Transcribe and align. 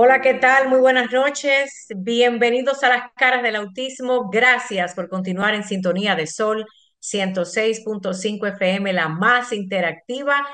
Hola, 0.00 0.20
¿qué 0.20 0.34
tal? 0.34 0.68
Muy 0.68 0.78
buenas 0.78 1.10
noches. 1.10 1.88
Bienvenidos 1.96 2.84
a 2.84 2.88
las 2.88 3.10
caras 3.16 3.42
del 3.42 3.56
autismo. 3.56 4.30
Gracias 4.30 4.94
por 4.94 5.08
continuar 5.08 5.54
en 5.54 5.64
sintonía 5.64 6.14
de 6.14 6.28
Sol 6.28 6.64
106.5 7.00 8.46
FM, 8.46 8.92
la 8.92 9.08
más 9.08 9.52
interactiva. 9.52 10.46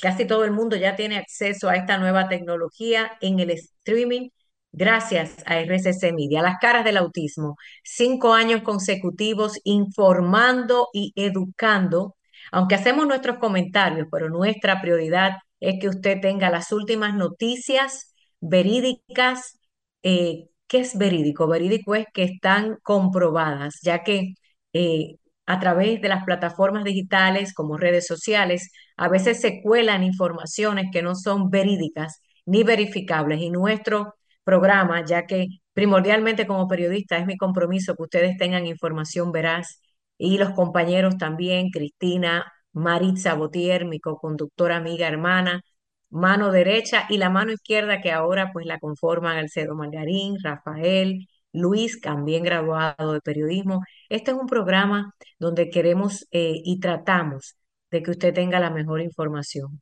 Casi 0.00 0.28
todo 0.28 0.44
el 0.44 0.52
mundo 0.52 0.76
ya 0.76 0.94
tiene 0.94 1.18
acceso 1.18 1.68
a 1.68 1.74
esta 1.74 1.98
nueva 1.98 2.28
tecnología 2.28 3.18
en 3.20 3.40
el 3.40 3.50
streaming 3.50 4.28
Gracias 4.72 5.36
a 5.46 5.58
RCC 5.60 6.12
Media, 6.12 6.42
las 6.42 6.58
caras 6.60 6.84
del 6.84 6.98
autismo. 6.98 7.56
Cinco 7.82 8.34
años 8.34 8.62
consecutivos 8.62 9.58
informando 9.64 10.88
y 10.92 11.12
educando, 11.16 12.16
aunque 12.52 12.74
hacemos 12.76 13.06
nuestros 13.06 13.38
comentarios, 13.38 14.06
pero 14.10 14.28
nuestra 14.28 14.80
prioridad 14.80 15.32
es 15.60 15.80
que 15.80 15.88
usted 15.88 16.20
tenga 16.20 16.50
las 16.50 16.70
últimas 16.72 17.14
noticias 17.14 18.14
verídicas. 18.40 19.58
Eh, 20.02 20.48
¿Qué 20.66 20.80
es 20.80 20.96
verídico? 20.98 21.48
Verídico 21.48 21.94
es 21.94 22.06
que 22.12 22.24
están 22.24 22.76
comprobadas, 22.82 23.80
ya 23.82 24.02
que 24.04 24.34
eh, 24.74 25.16
a 25.46 25.58
través 25.60 26.00
de 26.02 26.08
las 26.08 26.24
plataformas 26.24 26.84
digitales 26.84 27.54
como 27.54 27.78
redes 27.78 28.06
sociales, 28.06 28.70
a 28.96 29.08
veces 29.08 29.40
se 29.40 29.62
cuelan 29.62 30.04
informaciones 30.04 30.86
que 30.92 31.02
no 31.02 31.14
son 31.14 31.50
verídicas 31.50 32.20
ni 32.44 32.62
verificables 32.64 33.40
y 33.40 33.50
nuestro 33.50 34.14
programa, 34.48 35.04
ya 35.04 35.26
que 35.26 35.48
primordialmente 35.74 36.46
como 36.46 36.68
periodista 36.68 37.18
es 37.18 37.26
mi 37.26 37.36
compromiso 37.36 37.94
que 37.94 38.02
ustedes 38.04 38.38
tengan 38.38 38.66
información 38.66 39.30
veraz 39.30 39.82
y 40.16 40.38
los 40.38 40.50
compañeros 40.52 41.18
también, 41.18 41.70
Cristina, 41.70 42.50
Maritza 42.72 43.34
Botier, 43.34 43.84
mi 43.84 44.00
co-conductora, 44.00 44.76
amiga, 44.76 45.06
hermana, 45.06 45.62
mano 46.10 46.50
derecha 46.50 47.06
y 47.10 47.18
la 47.18 47.28
mano 47.30 47.52
izquierda 47.52 48.00
que 48.00 48.10
ahora 48.10 48.50
pues 48.52 48.64
la 48.66 48.78
conforman 48.78 49.36
Alcedo 49.36 49.74
Margarín, 49.74 50.38
Rafael, 50.42 51.28
Luis, 51.52 52.00
también 52.00 52.42
graduado 52.42 53.12
de 53.12 53.20
periodismo. 53.20 53.82
Este 54.08 54.30
es 54.30 54.36
un 54.38 54.46
programa 54.46 55.14
donde 55.38 55.68
queremos 55.70 56.26
eh, 56.30 56.60
y 56.64 56.80
tratamos 56.80 57.56
de 57.90 58.02
que 58.02 58.12
usted 58.12 58.32
tenga 58.34 58.60
la 58.60 58.70
mejor 58.70 59.00
información. 59.02 59.80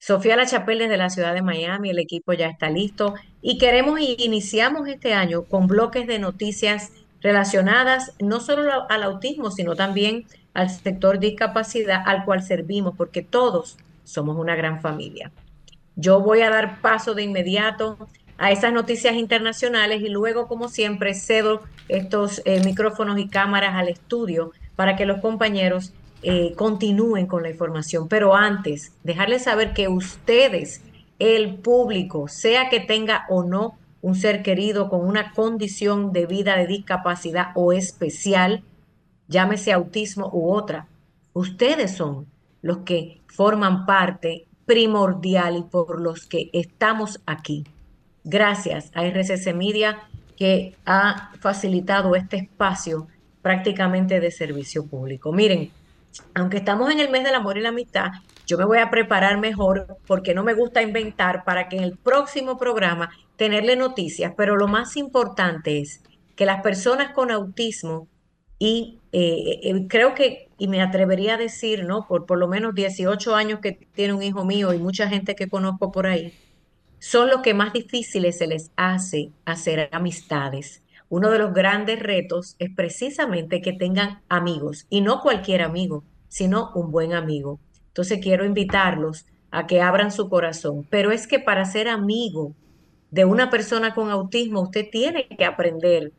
Sofía 0.00 0.34
La 0.34 0.46
Chapelle 0.46 0.84
desde 0.84 0.96
la 0.96 1.10
ciudad 1.10 1.34
de 1.34 1.42
Miami, 1.42 1.90
el 1.90 1.98
equipo 1.98 2.32
ya 2.32 2.46
está 2.48 2.70
listo 2.70 3.14
y 3.42 3.58
queremos 3.58 4.00
y 4.00 4.16
iniciamos 4.18 4.88
este 4.88 5.12
año 5.12 5.44
con 5.44 5.66
bloques 5.66 6.06
de 6.06 6.18
noticias 6.18 6.92
relacionadas 7.20 8.14
no 8.18 8.40
solo 8.40 8.90
al 8.90 9.02
autismo, 9.02 9.50
sino 9.50 9.76
también 9.76 10.24
al 10.54 10.70
sector 10.70 11.18
discapacidad 11.18 12.02
al 12.06 12.24
cual 12.24 12.42
servimos, 12.42 12.94
porque 12.96 13.20
todos 13.20 13.76
somos 14.04 14.38
una 14.38 14.56
gran 14.56 14.80
familia. 14.80 15.32
Yo 15.96 16.20
voy 16.20 16.40
a 16.40 16.48
dar 16.48 16.80
paso 16.80 17.12
de 17.12 17.24
inmediato 17.24 17.98
a 18.38 18.52
esas 18.52 18.72
noticias 18.72 19.16
internacionales 19.16 20.00
y 20.00 20.08
luego, 20.08 20.48
como 20.48 20.70
siempre, 20.70 21.12
cedo 21.12 21.60
estos 21.88 22.40
eh, 22.46 22.64
micrófonos 22.64 23.18
y 23.18 23.28
cámaras 23.28 23.74
al 23.74 23.88
estudio 23.88 24.52
para 24.76 24.96
que 24.96 25.04
los 25.04 25.20
compañeros 25.20 25.92
eh, 26.22 26.52
continúen 26.56 27.26
con 27.26 27.42
la 27.42 27.50
información. 27.50 28.08
Pero 28.08 28.34
antes, 28.34 28.92
dejarles 29.02 29.44
saber 29.44 29.72
que 29.72 29.88
ustedes, 29.88 30.82
el 31.18 31.54
público, 31.56 32.28
sea 32.28 32.68
que 32.68 32.80
tenga 32.80 33.26
o 33.28 33.42
no 33.42 33.78
un 34.02 34.14
ser 34.14 34.42
querido 34.42 34.88
con 34.88 35.06
una 35.06 35.32
condición 35.32 36.12
de 36.12 36.26
vida 36.26 36.56
de 36.56 36.66
discapacidad 36.66 37.48
o 37.54 37.72
especial, 37.72 38.62
llámese 39.28 39.72
autismo 39.72 40.30
u 40.32 40.52
otra, 40.52 40.86
ustedes 41.32 41.96
son 41.96 42.26
los 42.62 42.78
que 42.78 43.20
forman 43.26 43.86
parte 43.86 44.46
primordial 44.66 45.56
y 45.56 45.62
por 45.62 46.00
los 46.00 46.26
que 46.26 46.50
estamos 46.52 47.20
aquí. 47.26 47.64
Gracias 48.24 48.90
a 48.94 49.04
RCC 49.06 49.54
Media 49.54 49.98
que 50.36 50.74
ha 50.86 51.32
facilitado 51.40 52.14
este 52.14 52.36
espacio 52.36 53.06
prácticamente 53.42 54.20
de 54.20 54.30
servicio 54.30 54.86
público. 54.86 55.32
Miren, 55.32 55.70
aunque 56.34 56.58
estamos 56.58 56.90
en 56.90 57.00
el 57.00 57.10
mes 57.10 57.24
del 57.24 57.34
amor 57.34 57.58
y 57.58 57.60
la 57.60 57.70
amistad, 57.70 58.10
yo 58.46 58.58
me 58.58 58.64
voy 58.64 58.78
a 58.78 58.90
preparar 58.90 59.38
mejor 59.38 59.96
porque 60.06 60.34
no 60.34 60.42
me 60.42 60.54
gusta 60.54 60.82
inventar 60.82 61.44
para 61.44 61.68
que 61.68 61.76
en 61.76 61.84
el 61.84 61.96
próximo 61.96 62.58
programa 62.58 63.10
tenerle 63.36 63.76
noticias, 63.76 64.32
pero 64.36 64.56
lo 64.56 64.66
más 64.66 64.96
importante 64.96 65.78
es 65.80 66.02
que 66.34 66.46
las 66.46 66.62
personas 66.62 67.12
con 67.12 67.30
autismo 67.30 68.08
y 68.58 68.98
eh, 69.12 69.60
eh, 69.62 69.86
creo 69.88 70.14
que, 70.14 70.50
y 70.58 70.68
me 70.68 70.82
atrevería 70.82 71.34
a 71.34 71.38
decir, 71.38 71.84
¿no? 71.84 72.06
Por 72.06 72.26
por 72.26 72.38
lo 72.38 72.48
menos 72.48 72.74
18 72.74 73.34
años 73.34 73.60
que 73.60 73.72
tiene 73.72 74.12
un 74.12 74.22
hijo 74.22 74.44
mío 74.44 74.72
y 74.74 74.78
mucha 74.78 75.08
gente 75.08 75.34
que 75.34 75.48
conozco 75.48 75.92
por 75.92 76.06
ahí, 76.06 76.34
son 76.98 77.30
los 77.30 77.40
que 77.40 77.54
más 77.54 77.72
difíciles 77.72 78.38
se 78.38 78.46
les 78.46 78.70
hace 78.76 79.32
hacer 79.46 79.88
amistades 79.92 80.79
uno 81.10 81.30
de 81.30 81.40
los 81.40 81.52
grandes 81.52 81.98
retos 81.98 82.54
es 82.60 82.70
precisamente 82.74 83.60
que 83.60 83.72
tengan 83.72 84.22
amigos 84.28 84.86
y 84.88 85.00
no 85.00 85.20
cualquier 85.20 85.60
amigo, 85.60 86.04
sino 86.28 86.70
un 86.76 86.92
buen 86.92 87.12
amigo. 87.14 87.58
Entonces 87.88 88.20
quiero 88.22 88.44
invitarlos 88.44 89.26
a 89.50 89.66
que 89.66 89.82
abran 89.82 90.12
su 90.12 90.28
corazón, 90.28 90.86
pero 90.88 91.10
es 91.10 91.26
que 91.26 91.40
para 91.40 91.64
ser 91.64 91.88
amigo 91.88 92.54
de 93.10 93.24
una 93.24 93.50
persona 93.50 93.92
con 93.92 94.08
autismo, 94.08 94.60
usted 94.60 94.86
tiene 94.88 95.26
que 95.26 95.44
aprender 95.44 96.12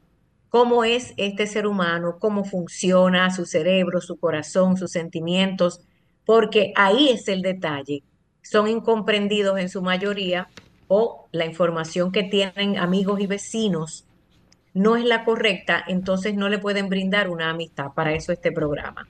cómo 0.50 0.84
es 0.84 1.14
este 1.16 1.48
ser 1.48 1.68
humano, 1.68 2.18
cómo 2.20 2.44
funciona 2.44 3.32
su 3.32 3.46
cerebro, 3.46 4.02
su 4.02 4.18
corazón, 4.18 4.76
sus 4.76 4.92
sentimientos, 4.92 5.80
porque 6.26 6.74
ahí 6.76 7.08
es 7.08 7.30
el 7.30 7.42
detalle. 7.42 8.04
Son 8.42 8.68
incomprendidos 8.68 9.58
en 9.58 9.70
su 9.70 9.82
mayoría 9.82 10.50
o 10.90 11.30
la 11.32 11.46
información 11.46 12.12
que 12.12 12.24
tienen 12.24 12.78
amigos 12.78 13.22
y 13.22 13.28
vecinos 13.28 14.06
no 14.74 14.96
es 14.96 15.06
la 15.06 15.24
correcta, 15.24 15.84
entonces 15.88 16.36
no 16.36 16.50
le 16.50 16.60
pueden 16.60 16.90
brindar 16.90 17.30
una 17.30 17.50
amistad. 17.50 17.92
Para 17.94 18.14
eso 18.14 18.32
este 18.32 18.52
programa. 18.52 19.08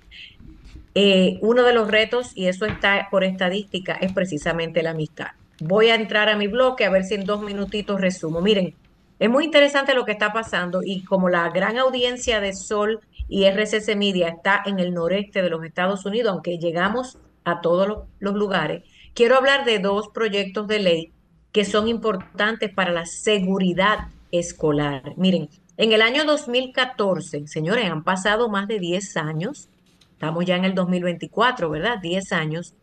Eh, 0.94 1.38
uno 1.42 1.64
de 1.64 1.74
los 1.74 1.90
retos, 1.90 2.32
y 2.36 2.48
eso 2.48 2.66
está 2.66 3.08
por 3.10 3.24
estadística, 3.24 3.94
es 3.94 4.12
precisamente 4.12 4.84
la 4.84 4.92
amistad. 4.92 5.28
Voy 5.60 5.90
a 5.90 5.96
entrar 5.96 6.28
a 6.30 6.36
mi 6.36 6.48
bloque 6.48 6.86
a 6.86 6.90
ver 6.90 7.04
si 7.04 7.16
en 7.16 7.26
dos 7.26 7.42
minutitos 7.42 8.02
resumo. 8.02 8.42
Miren, 8.42 8.74
es 9.20 9.30
muy 9.30 9.46
interesante 9.46 9.94
lo 9.94 10.06
que 10.06 10.12
está 10.12 10.34
pasando 10.34 10.82
y 10.84 11.04
como 11.04 11.30
la 11.30 11.48
gran 11.50 11.78
audiencia 11.78 12.42
de 12.42 12.54
Sol 12.54 13.00
y 13.30 13.46
RCC 13.46 13.96
Media 13.96 14.30
está 14.30 14.64
en 14.66 14.80
el 14.80 14.94
noreste 14.94 15.44
de 15.44 15.50
los 15.50 15.64
Estados 15.64 16.06
Unidos, 16.06 16.34
aunque 16.34 16.58
llegamos 16.58 17.20
a 17.46 17.62
todos 17.62 17.88
los, 17.88 18.00
los 18.20 18.34
lugares, 18.34 18.84
quiero 19.14 19.38
hablar 19.38 19.64
de 19.64 19.80
dos 19.80 20.10
proyectos 20.10 20.68
de 20.68 20.80
ley 20.80 21.12
que 21.52 21.66
son 21.66 21.88
importantes 21.88 22.74
para 22.74 22.92
la 22.92 23.06
seguridad 23.06 24.08
escolar. 24.32 25.14
Miren, 25.18 25.50
en 25.78 25.92
el 25.92 26.02
año 26.02 26.26
2014, 26.26 27.48
señores, 27.48 27.90
han 27.90 28.04
pasado 28.04 28.50
más 28.50 28.68
de 28.68 28.80
10 28.80 29.18
años, 29.18 29.70
estamos 30.12 30.46
ya 30.46 30.56
en 30.56 30.66
el 30.66 30.76
2024, 30.76 31.70
¿verdad? 31.70 32.00
10 32.02 32.32
años. 32.34 32.76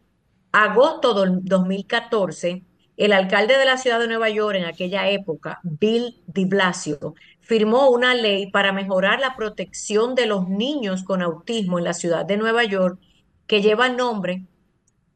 Agosto 0.52 1.14
del 1.14 1.44
2014, 1.44 2.62
el 2.96 3.12
alcalde 3.12 3.56
de 3.56 3.64
la 3.64 3.76
ciudad 3.76 4.00
de 4.00 4.08
Nueva 4.08 4.30
York 4.30 4.56
en 4.56 4.64
aquella 4.64 5.08
época, 5.08 5.60
Bill 5.62 6.20
de 6.26 6.44
Blasio, 6.46 7.14
firmó 7.40 7.90
una 7.90 8.14
ley 8.14 8.50
para 8.50 8.72
mejorar 8.72 9.20
la 9.20 9.36
protección 9.36 10.14
de 10.14 10.26
los 10.26 10.48
niños 10.48 11.04
con 11.04 11.22
autismo 11.22 11.78
en 11.78 11.84
la 11.84 11.94
ciudad 11.94 12.24
de 12.26 12.36
Nueva 12.36 12.64
York 12.64 12.98
que 13.46 13.62
lleva 13.62 13.86
el 13.86 13.96
nombre 13.96 14.46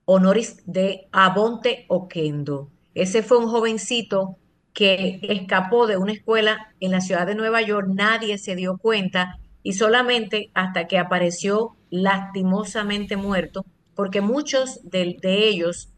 honoris 0.04 0.62
de 0.66 1.08
Abonte 1.12 1.84
Oquendo. 1.88 2.70
Ese 2.94 3.22
fue 3.22 3.38
un 3.38 3.48
jovencito 3.48 4.36
que 4.72 5.20
escapó 5.22 5.86
de 5.86 5.96
una 5.96 6.12
escuela 6.12 6.72
en 6.80 6.92
la 6.92 7.00
ciudad 7.00 7.26
de 7.26 7.34
Nueva 7.34 7.62
York, 7.62 7.88
nadie 7.92 8.38
se 8.38 8.56
dio 8.56 8.78
cuenta 8.78 9.38
y 9.62 9.74
solamente 9.74 10.50
hasta 10.54 10.86
que 10.86 10.98
apareció 10.98 11.76
lastimosamente 11.90 13.16
muerto, 13.16 13.64
porque 13.94 14.20
muchos 14.20 14.80
de, 14.82 15.18
ellos 15.22 15.90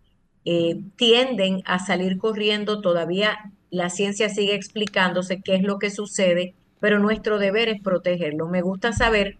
eh, 0.45 0.81
tienden 0.97 1.63
a 1.65 1.79
salir 1.79 2.19
corriendo, 2.19 2.81
todavía 2.81 3.53
la 3.71 3.91
ciencia 3.91 4.29
sigue 4.29 4.55
explicándose 4.55 5.41
qué 5.41 5.55
es 5.55 5.63
lo 5.63 5.79
que 5.79 5.91
sucede, 5.91 6.55
pero 6.81 6.99
nuestro 6.99 7.39
deber 7.39 7.69
es 7.69 7.81
protegerlos. 7.81 8.51
Me 8.51 8.61
gusta 8.61 8.93
saber 8.93 9.39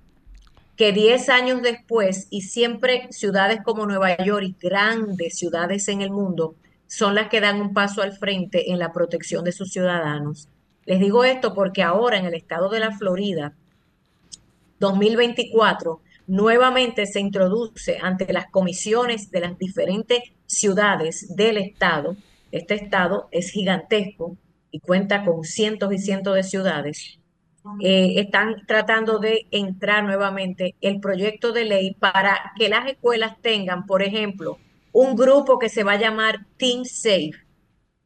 que 0.77 0.93
10 0.93 1.29
años 1.29 1.63
después, 1.63 2.27
y 2.31 2.43
siempre 2.43 3.07
ciudades 3.11 3.61
como 3.65 3.87
Nueva 3.87 4.17
York 4.17 4.45
y 4.45 4.57
grandes 4.61 5.39
ciudades 5.39 5.89
en 5.89 6.01
el 6.01 6.11
mundo, 6.11 6.57
son 6.87 7.15
las 7.15 7.29
que 7.29 7.41
dan 7.41 7.61
un 7.61 7.73
paso 7.73 8.03
al 8.03 8.13
frente 8.13 8.71
en 8.71 8.79
la 8.79 8.93
protección 8.93 9.45
de 9.45 9.53
sus 9.53 9.73
ciudadanos. 9.73 10.49
Les 10.87 11.01
digo 11.01 11.25
esto 11.25 11.55
porque 11.55 11.83
ahora 11.83 12.19
en 12.19 12.27
el 12.27 12.35
estado 12.35 12.69
de 12.69 12.81
la 12.81 12.93
Florida, 12.97 13.55
2024, 14.81 16.01
nuevamente 16.27 17.07
se 17.07 17.21
introduce 17.21 17.99
ante 18.03 18.33
las 18.33 18.51
comisiones 18.51 19.31
de 19.31 19.41
las 19.41 19.59
diferentes 19.59 20.21
ciudades 20.47 21.35
del 21.35 21.59
estado. 21.59 22.17
Este 22.53 22.75
estado 22.75 23.29
es 23.31 23.51
gigantesco 23.51 24.37
y 24.71 24.81
cuenta 24.81 25.25
con 25.25 25.45
cientos 25.45 25.93
y 25.93 25.99
cientos 25.99 26.35
de 26.35 26.43
ciudades. 26.43 27.19
Eh, 27.81 28.21
están 28.21 28.67
tratando 28.67 29.19
de 29.19 29.47
entrar 29.51 30.05
nuevamente 30.05 30.75
el 30.83 31.01
proyecto 31.01 31.53
de 31.53 31.65
ley 31.65 31.95
para 31.95 32.53
que 32.59 32.69
las 32.69 32.87
escuelas 32.87 33.41
tengan, 33.41 33.87
por 33.87 34.03
ejemplo, 34.03 34.59
un 34.95 35.17
grupo 35.17 35.59
que 35.59 35.69
se 35.69 35.83
va 35.83 35.93
a 35.93 35.99
llamar 35.99 36.47
Team 36.57 36.85
Safe, 36.85 37.33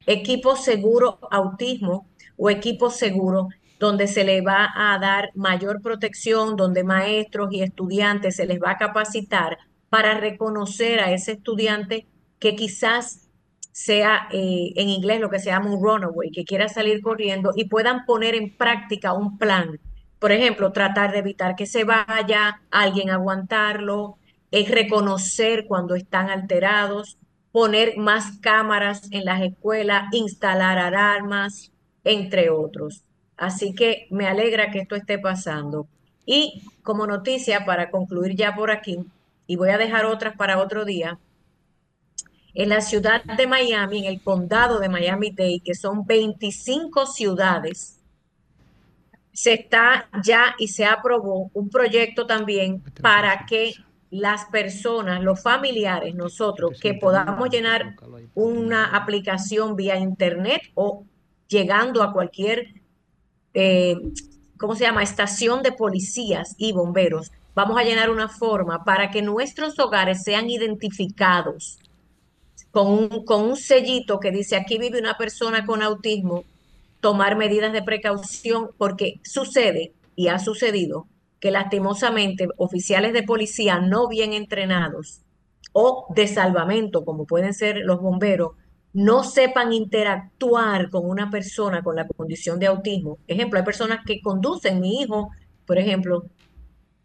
equipo 0.06 0.56
seguro 0.56 1.18
autismo 1.30 2.08
o 2.36 2.48
equipo 2.48 2.88
seguro 2.90 3.48
donde 3.78 4.06
se 4.06 4.24
le 4.24 4.40
va 4.40 4.70
a 4.74 4.98
dar 4.98 5.30
mayor 5.34 5.82
protección, 5.82 6.56
donde 6.56 6.84
maestros 6.84 7.50
y 7.52 7.62
estudiantes 7.62 8.36
se 8.36 8.46
les 8.46 8.58
va 8.58 8.72
a 8.72 8.78
capacitar 8.78 9.58
para 9.90 10.14
reconocer 10.14 11.00
a 11.00 11.12
ese 11.12 11.32
estudiante 11.32 12.06
que 12.38 12.56
quizás 12.56 13.28
sea 13.70 14.26
eh, 14.32 14.72
en 14.74 14.88
inglés 14.88 15.20
lo 15.20 15.28
que 15.28 15.40
se 15.40 15.50
llama 15.50 15.70
un 15.70 15.82
runaway, 15.82 16.30
que 16.30 16.44
quiera 16.44 16.70
salir 16.70 17.02
corriendo 17.02 17.52
y 17.54 17.68
puedan 17.68 18.06
poner 18.06 18.34
en 18.34 18.56
práctica 18.56 19.12
un 19.12 19.36
plan. 19.36 19.78
Por 20.18 20.32
ejemplo, 20.32 20.72
tratar 20.72 21.12
de 21.12 21.18
evitar 21.18 21.54
que 21.54 21.66
se 21.66 21.84
vaya, 21.84 22.62
alguien 22.70 23.10
aguantarlo, 23.10 24.16
es 24.50 24.70
reconocer 24.70 25.66
cuando 25.66 25.94
están 25.94 26.30
alterados, 26.30 27.18
poner 27.52 27.96
más 27.96 28.38
cámaras 28.38 29.10
en 29.10 29.24
las 29.24 29.42
escuelas, 29.42 30.04
instalar 30.12 30.78
alarmas, 30.78 31.72
entre 32.04 32.50
otros. 32.50 33.04
Así 33.36 33.74
que 33.74 34.06
me 34.10 34.26
alegra 34.26 34.70
que 34.70 34.80
esto 34.80 34.96
esté 34.96 35.18
pasando. 35.18 35.86
Y 36.26 36.62
como 36.82 37.06
noticia, 37.06 37.64
para 37.64 37.90
concluir 37.90 38.34
ya 38.34 38.54
por 38.54 38.70
aquí, 38.70 38.98
y 39.46 39.56
voy 39.56 39.70
a 39.70 39.78
dejar 39.78 40.04
otras 40.04 40.36
para 40.36 40.58
otro 40.58 40.84
día, 40.84 41.18
en 42.54 42.68
la 42.70 42.80
ciudad 42.80 43.22
de 43.24 43.46
Miami, 43.46 44.00
en 44.00 44.04
el 44.06 44.22
condado 44.22 44.80
de 44.80 44.88
Miami-Dade, 44.88 45.60
que 45.64 45.74
son 45.74 46.06
25 46.06 47.06
ciudades, 47.06 48.00
se 49.32 49.52
está 49.52 50.08
ya 50.24 50.56
y 50.58 50.68
se 50.68 50.84
aprobó 50.84 51.50
un 51.54 51.70
proyecto 51.70 52.26
también 52.26 52.82
para 53.00 53.46
que 53.46 53.74
las 54.10 54.46
personas, 54.46 55.22
los 55.22 55.42
familiares, 55.42 56.14
nosotros, 56.14 56.80
que 56.80 56.94
podamos 56.94 57.50
llenar 57.50 57.94
una 58.34 58.96
aplicación 58.96 59.76
vía 59.76 59.98
internet 59.98 60.62
o 60.74 61.04
llegando 61.48 62.02
a 62.02 62.12
cualquier, 62.12 62.74
eh, 63.54 63.96
¿cómo 64.58 64.74
se 64.74 64.84
llama?, 64.84 65.02
estación 65.02 65.62
de 65.62 65.72
policías 65.72 66.54
y 66.58 66.72
bomberos. 66.72 67.32
Vamos 67.54 67.78
a 67.78 67.84
llenar 67.84 68.10
una 68.10 68.28
forma 68.28 68.84
para 68.84 69.10
que 69.10 69.20
nuestros 69.20 69.78
hogares 69.78 70.22
sean 70.22 70.48
identificados 70.48 71.78
con 72.70 72.86
un, 72.86 73.24
con 73.24 73.42
un 73.42 73.56
sellito 73.56 74.20
que 74.20 74.30
dice 74.30 74.56
aquí 74.56 74.78
vive 74.78 75.00
una 75.00 75.16
persona 75.16 75.66
con 75.66 75.82
autismo, 75.82 76.44
tomar 77.00 77.36
medidas 77.36 77.72
de 77.72 77.82
precaución 77.82 78.70
porque 78.76 79.20
sucede 79.24 79.92
y 80.16 80.28
ha 80.28 80.38
sucedido 80.38 81.06
que 81.40 81.50
lastimosamente 81.50 82.48
oficiales 82.56 83.12
de 83.12 83.22
policía 83.22 83.80
no 83.80 84.08
bien 84.08 84.32
entrenados 84.32 85.22
o 85.72 86.06
de 86.14 86.26
salvamento, 86.26 87.04
como 87.04 87.26
pueden 87.26 87.54
ser 87.54 87.78
los 87.78 88.00
bomberos, 88.00 88.52
no 88.92 89.22
sepan 89.22 89.72
interactuar 89.72 90.90
con 90.90 91.08
una 91.08 91.30
persona 91.30 91.82
con 91.82 91.94
la 91.94 92.06
condición 92.06 92.58
de 92.58 92.66
autismo. 92.66 93.18
Ejemplo, 93.26 93.58
hay 93.58 93.64
personas 93.64 94.00
que 94.04 94.20
conducen, 94.20 94.80
mi 94.80 95.00
hijo, 95.00 95.30
por 95.66 95.78
ejemplo, 95.78 96.24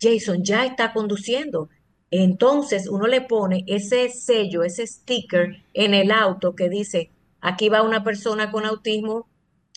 Jason 0.01 0.43
ya 0.43 0.65
está 0.65 0.93
conduciendo. 0.93 1.69
Entonces 2.09 2.87
uno 2.87 3.07
le 3.07 3.21
pone 3.21 3.63
ese 3.67 4.09
sello, 4.09 4.63
ese 4.63 4.85
sticker 4.85 5.63
en 5.73 5.93
el 5.93 6.11
auto 6.11 6.55
que 6.55 6.69
dice, 6.69 7.11
aquí 7.41 7.69
va 7.69 7.81
una 7.81 8.03
persona 8.03 8.51
con 8.51 8.65
autismo, 8.65 9.27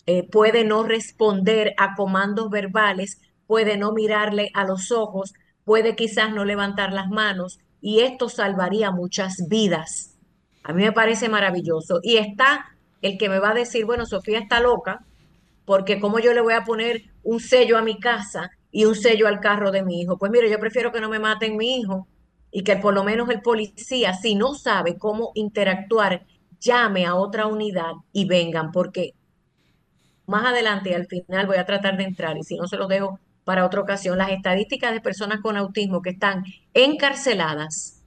eh, 0.05 0.23
puede 0.23 0.63
no 0.63 0.83
responder 0.83 1.73
a 1.77 1.95
comandos 1.95 2.49
verbales, 2.49 3.19
puede 3.47 3.77
no 3.77 3.93
mirarle 3.93 4.51
a 4.53 4.65
los 4.65 4.91
ojos, 4.91 5.33
puede 5.63 5.95
quizás 5.95 6.31
no 6.31 6.45
levantar 6.45 6.93
las 6.93 7.07
manos 7.07 7.59
y 7.81 8.01
esto 8.01 8.29
salvaría 8.29 8.91
muchas 8.91 9.47
vidas. 9.47 10.15
A 10.63 10.73
mí 10.73 10.83
me 10.83 10.91
parece 10.91 11.29
maravilloso. 11.29 11.99
Y 12.03 12.17
está 12.17 12.65
el 13.01 13.17
que 13.17 13.29
me 13.29 13.39
va 13.39 13.51
a 13.51 13.53
decir, 13.53 13.85
bueno, 13.85 14.05
Sofía 14.05 14.39
está 14.39 14.59
loca, 14.59 15.05
porque 15.65 15.99
cómo 15.99 16.19
yo 16.19 16.33
le 16.33 16.41
voy 16.41 16.53
a 16.53 16.63
poner 16.63 17.03
un 17.23 17.39
sello 17.39 17.77
a 17.77 17.81
mi 17.81 17.99
casa 17.99 18.51
y 18.71 18.85
un 18.85 18.95
sello 18.95 19.27
al 19.27 19.39
carro 19.39 19.71
de 19.71 19.83
mi 19.83 20.01
hijo. 20.01 20.17
Pues 20.17 20.31
mire, 20.31 20.49
yo 20.49 20.59
prefiero 20.59 20.91
que 20.91 21.01
no 21.01 21.09
me 21.09 21.19
maten 21.19 21.57
mi 21.57 21.77
hijo 21.79 22.07
y 22.51 22.63
que 22.63 22.77
por 22.77 22.93
lo 22.93 23.03
menos 23.03 23.29
el 23.29 23.41
policía, 23.41 24.13
si 24.13 24.35
no 24.35 24.55
sabe 24.55 24.97
cómo 24.97 25.31
interactuar, 25.35 26.25
llame 26.59 27.05
a 27.05 27.15
otra 27.15 27.47
unidad 27.47 27.93
y 28.13 28.25
vengan, 28.25 28.71
porque 28.71 29.13
más 30.25 30.45
adelante 30.45 30.89
y 30.89 30.93
al 30.93 31.07
final 31.07 31.47
voy 31.47 31.57
a 31.57 31.65
tratar 31.65 31.97
de 31.97 32.03
entrar 32.03 32.37
y 32.37 32.43
si 32.43 32.55
no 32.55 32.67
se 32.67 32.77
los 32.77 32.87
dejo 32.87 33.19
para 33.47 33.65
otra 33.65 33.79
ocasión, 33.79 34.17
las 34.17 34.31
estadísticas 34.31 34.91
de 34.91 34.99
personas 34.99 35.39
con 35.39 35.55
autismo 35.55 36.01
que 36.01 36.09
están 36.09 36.43
encarceladas 36.73 38.03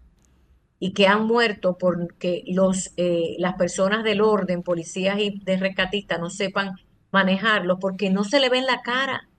y 0.79 0.93
que 0.93 1.07
han 1.07 1.27
muerto 1.27 1.79
porque 1.79 2.45
los, 2.47 2.93
eh, 2.99 3.37
las 3.39 3.55
personas 3.55 4.05
del 4.05 4.21
orden, 4.21 4.63
policías 4.63 5.19
y 5.19 5.41
de 5.43 5.57
rescatistas 5.57 6.21
no 6.21 6.29
sepan 6.29 6.73
manejarlo 7.11 7.79
porque 7.79 8.11
no 8.11 8.23
se 8.23 8.39
le 8.39 8.51
ve 8.51 8.59
en 8.59 8.67
la 8.67 8.83
cara. 8.83 9.31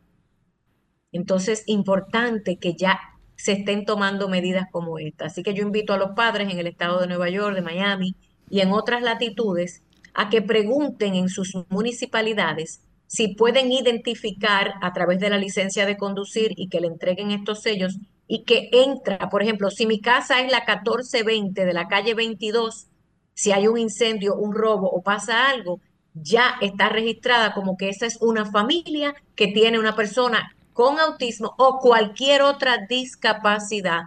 Entonces, 1.12 1.65
importante 1.68 2.57
que 2.57 2.74
ya 2.74 3.00
se 3.36 3.51
estén 3.51 3.86
tomando 3.86 4.27
medidas 4.27 4.65
como 4.71 4.98
esta. 4.98 5.25
Así 5.25 5.44
que 5.44 5.53
yo 5.53 5.62
invito 5.62 5.94
a 5.94 6.00
los 6.00 6.15
padres 6.15 6.51
en 6.51 6.57
el 6.57 6.65
estado 6.65 7.00
de 7.00 7.06
Nueva 7.06 7.30
York, 7.30 7.53
de 7.53 7.62
Miami 7.62 8.15
y 8.50 8.62
en 8.62 8.71
otras 8.71 9.03
latitudes 9.03 9.83
a 10.15 10.31
que 10.31 10.42
pregunten 10.42 11.13
en 11.13 11.30
sus 11.30 11.53
municipalidades 11.69 12.81
si 13.11 13.27
pueden 13.27 13.73
identificar 13.73 14.75
a 14.81 14.93
través 14.93 15.19
de 15.19 15.29
la 15.29 15.37
licencia 15.37 15.85
de 15.85 15.97
conducir 15.97 16.53
y 16.55 16.69
que 16.69 16.79
le 16.79 16.87
entreguen 16.87 17.31
estos 17.31 17.61
sellos 17.61 17.97
y 18.25 18.45
que 18.45 18.69
entra, 18.71 19.29
por 19.29 19.43
ejemplo, 19.43 19.69
si 19.69 19.86
mi 19.86 20.00
casa 20.00 20.39
es 20.39 20.50
la 20.50 20.59
1420 20.59 21.65
de 21.65 21.74
la 21.74 21.89
calle 21.89 22.13
22, 22.13 22.88
si 23.33 23.51
hay 23.51 23.67
un 23.67 23.77
incendio, 23.77 24.36
un 24.36 24.53
robo 24.53 24.89
o 24.89 25.01
pasa 25.01 25.50
algo, 25.50 25.81
ya 26.13 26.53
está 26.62 26.88
registrada 26.88 27.53
como 27.53 27.75
que 27.75 27.89
esa 27.89 28.05
es 28.05 28.17
una 28.21 28.45
familia 28.45 29.13
que 29.36 29.47
tiene 29.47 29.77
una 29.77 29.93
persona 29.93 30.55
con 30.71 30.97
autismo 30.97 31.53
o 31.57 31.79
cualquier 31.79 32.41
otra 32.43 32.77
discapacidad 32.88 34.03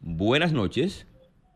Buenas 0.00 0.52
noches. 0.52 1.06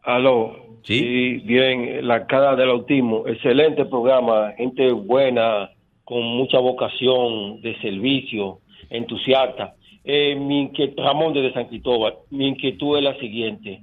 Aló. 0.02 0.68
Sí. 0.85 1.42
bien, 1.44 2.06
la 2.06 2.26
cara 2.26 2.54
del 2.56 2.70
autismo. 2.70 3.26
Excelente 3.26 3.85
programa, 3.85 4.52
gente 4.56 4.92
buena, 4.92 5.70
con 6.04 6.23
mucha 6.23 6.58
vocación 6.58 7.61
de 7.61 7.78
servicio, 7.80 8.61
entusiasta. 8.90 9.75
Eh, 10.04 10.35
mi 10.37 10.62
inquietud, 10.62 11.02
Ramón 11.02 11.35
de 11.35 11.52
San 11.52 11.66
Cristóbal, 11.66 12.14
mi 12.30 12.49
inquietud 12.49 12.99
es 12.99 13.04
la 13.04 13.18
siguiente. 13.18 13.82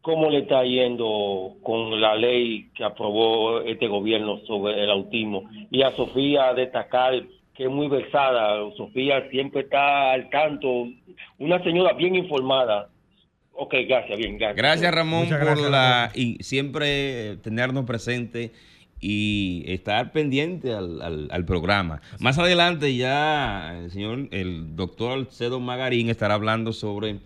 ¿Cómo 0.00 0.30
le 0.30 0.38
está 0.40 0.64
yendo 0.64 1.54
con 1.62 2.00
la 2.00 2.16
ley 2.16 2.68
que 2.74 2.84
aprobó 2.84 3.60
este 3.60 3.86
gobierno 3.86 4.38
sobre 4.46 4.82
el 4.82 4.90
autismo? 4.90 5.44
Y 5.70 5.82
a 5.82 5.92
Sofía 5.92 6.52
destacar 6.54 7.22
que 7.54 7.64
es 7.64 7.70
muy 7.70 7.86
versada. 7.88 8.68
Sofía 8.76 9.28
siempre 9.30 9.62
está 9.62 10.12
al 10.12 10.28
tanto. 10.30 10.88
Una 11.38 11.62
señora 11.62 11.92
bien 11.92 12.16
informada 12.16 12.88
Ok, 13.54 13.74
gracias, 13.86 14.18
bien, 14.18 14.38
gracias. 14.38 14.56
Gracias 14.56 14.94
Ramón 14.94 15.28
por 15.28 15.70
la 15.70 16.10
y 16.14 16.42
siempre 16.42 17.36
tenernos 17.38 17.84
presente 17.84 18.52
y 19.02 19.64
estar 19.66 20.12
pendiente 20.12 20.72
al, 20.72 21.44
programa. 21.44 22.00
Más 22.20 22.38
adelante 22.38 22.96
ya 22.96 23.76
el 23.76 23.90
señor, 23.90 24.28
el 24.30 24.76
doctor 24.76 25.18
Alcedo 25.18 25.58
Magarín 25.58 26.08
estará 26.08 26.34
hablando 26.34 26.72
sobre 26.72 27.18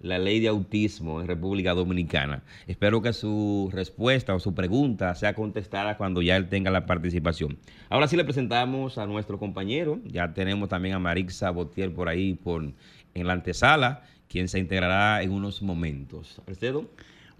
la 0.00 0.18
ley 0.18 0.38
de 0.38 0.46
autismo 0.46 1.20
en 1.20 1.26
República 1.26 1.74
Dominicana. 1.74 2.44
Espero 2.68 3.02
que 3.02 3.12
su 3.12 3.68
respuesta 3.72 4.34
o 4.34 4.38
su 4.38 4.54
pregunta 4.54 5.12
sea 5.16 5.34
contestada 5.34 5.96
cuando 5.96 6.22
ya 6.22 6.36
él 6.36 6.48
tenga 6.48 6.70
la 6.70 6.86
participación. 6.86 7.58
Ahora 7.88 8.06
sí 8.06 8.16
le 8.16 8.24
presentamos 8.24 8.96
a 8.96 9.06
nuestro 9.06 9.38
compañero, 9.38 9.98
ya 10.04 10.32
tenemos 10.34 10.68
también 10.68 10.94
a 10.94 11.00
Marixa 11.00 11.50
Botier 11.50 11.92
por 11.92 12.08
ahí 12.08 12.34
por, 12.34 12.62
en 12.62 13.26
la 13.26 13.32
antesala 13.32 14.04
quien 14.28 14.46
se 14.46 14.60
integrará 14.60 15.22
en 15.22 15.32
unos 15.32 15.62
momentos. 15.62 16.40
Alcedo. 16.46 16.88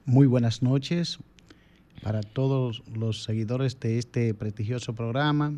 Muy 0.04 0.26
buenas 0.26 0.62
noches 0.62 1.20
para 2.04 2.20
todos 2.20 2.82
los 2.94 3.22
seguidores 3.22 3.80
de 3.80 3.98
este 3.98 4.34
prestigioso 4.34 4.94
programa, 4.94 5.54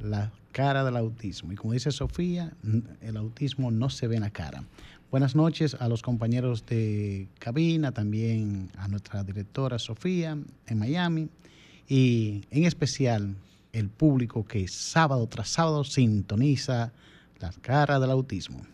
La 0.00 0.32
cara 0.50 0.82
del 0.82 0.96
autismo. 0.96 1.52
Y 1.52 1.54
como 1.54 1.72
dice 1.72 1.92
Sofía, 1.92 2.52
el 3.00 3.16
autismo 3.16 3.70
no 3.70 3.88
se 3.88 4.08
ve 4.08 4.16
en 4.16 4.22
la 4.22 4.30
cara. 4.30 4.64
Buenas 5.12 5.36
noches 5.36 5.76
a 5.78 5.88
los 5.88 6.02
compañeros 6.02 6.66
de 6.66 7.28
cabina, 7.38 7.92
también 7.92 8.72
a 8.76 8.88
nuestra 8.88 9.22
directora 9.22 9.78
Sofía 9.78 10.36
en 10.66 10.78
Miami 10.78 11.28
y 11.86 12.42
en 12.50 12.64
especial 12.64 13.36
el 13.72 13.88
público 13.88 14.44
que 14.44 14.66
sábado 14.66 15.28
tras 15.28 15.48
sábado 15.48 15.84
sintoniza 15.84 16.92
la 17.38 17.52
cara 17.62 18.00
del 18.00 18.10
autismo. 18.10 18.66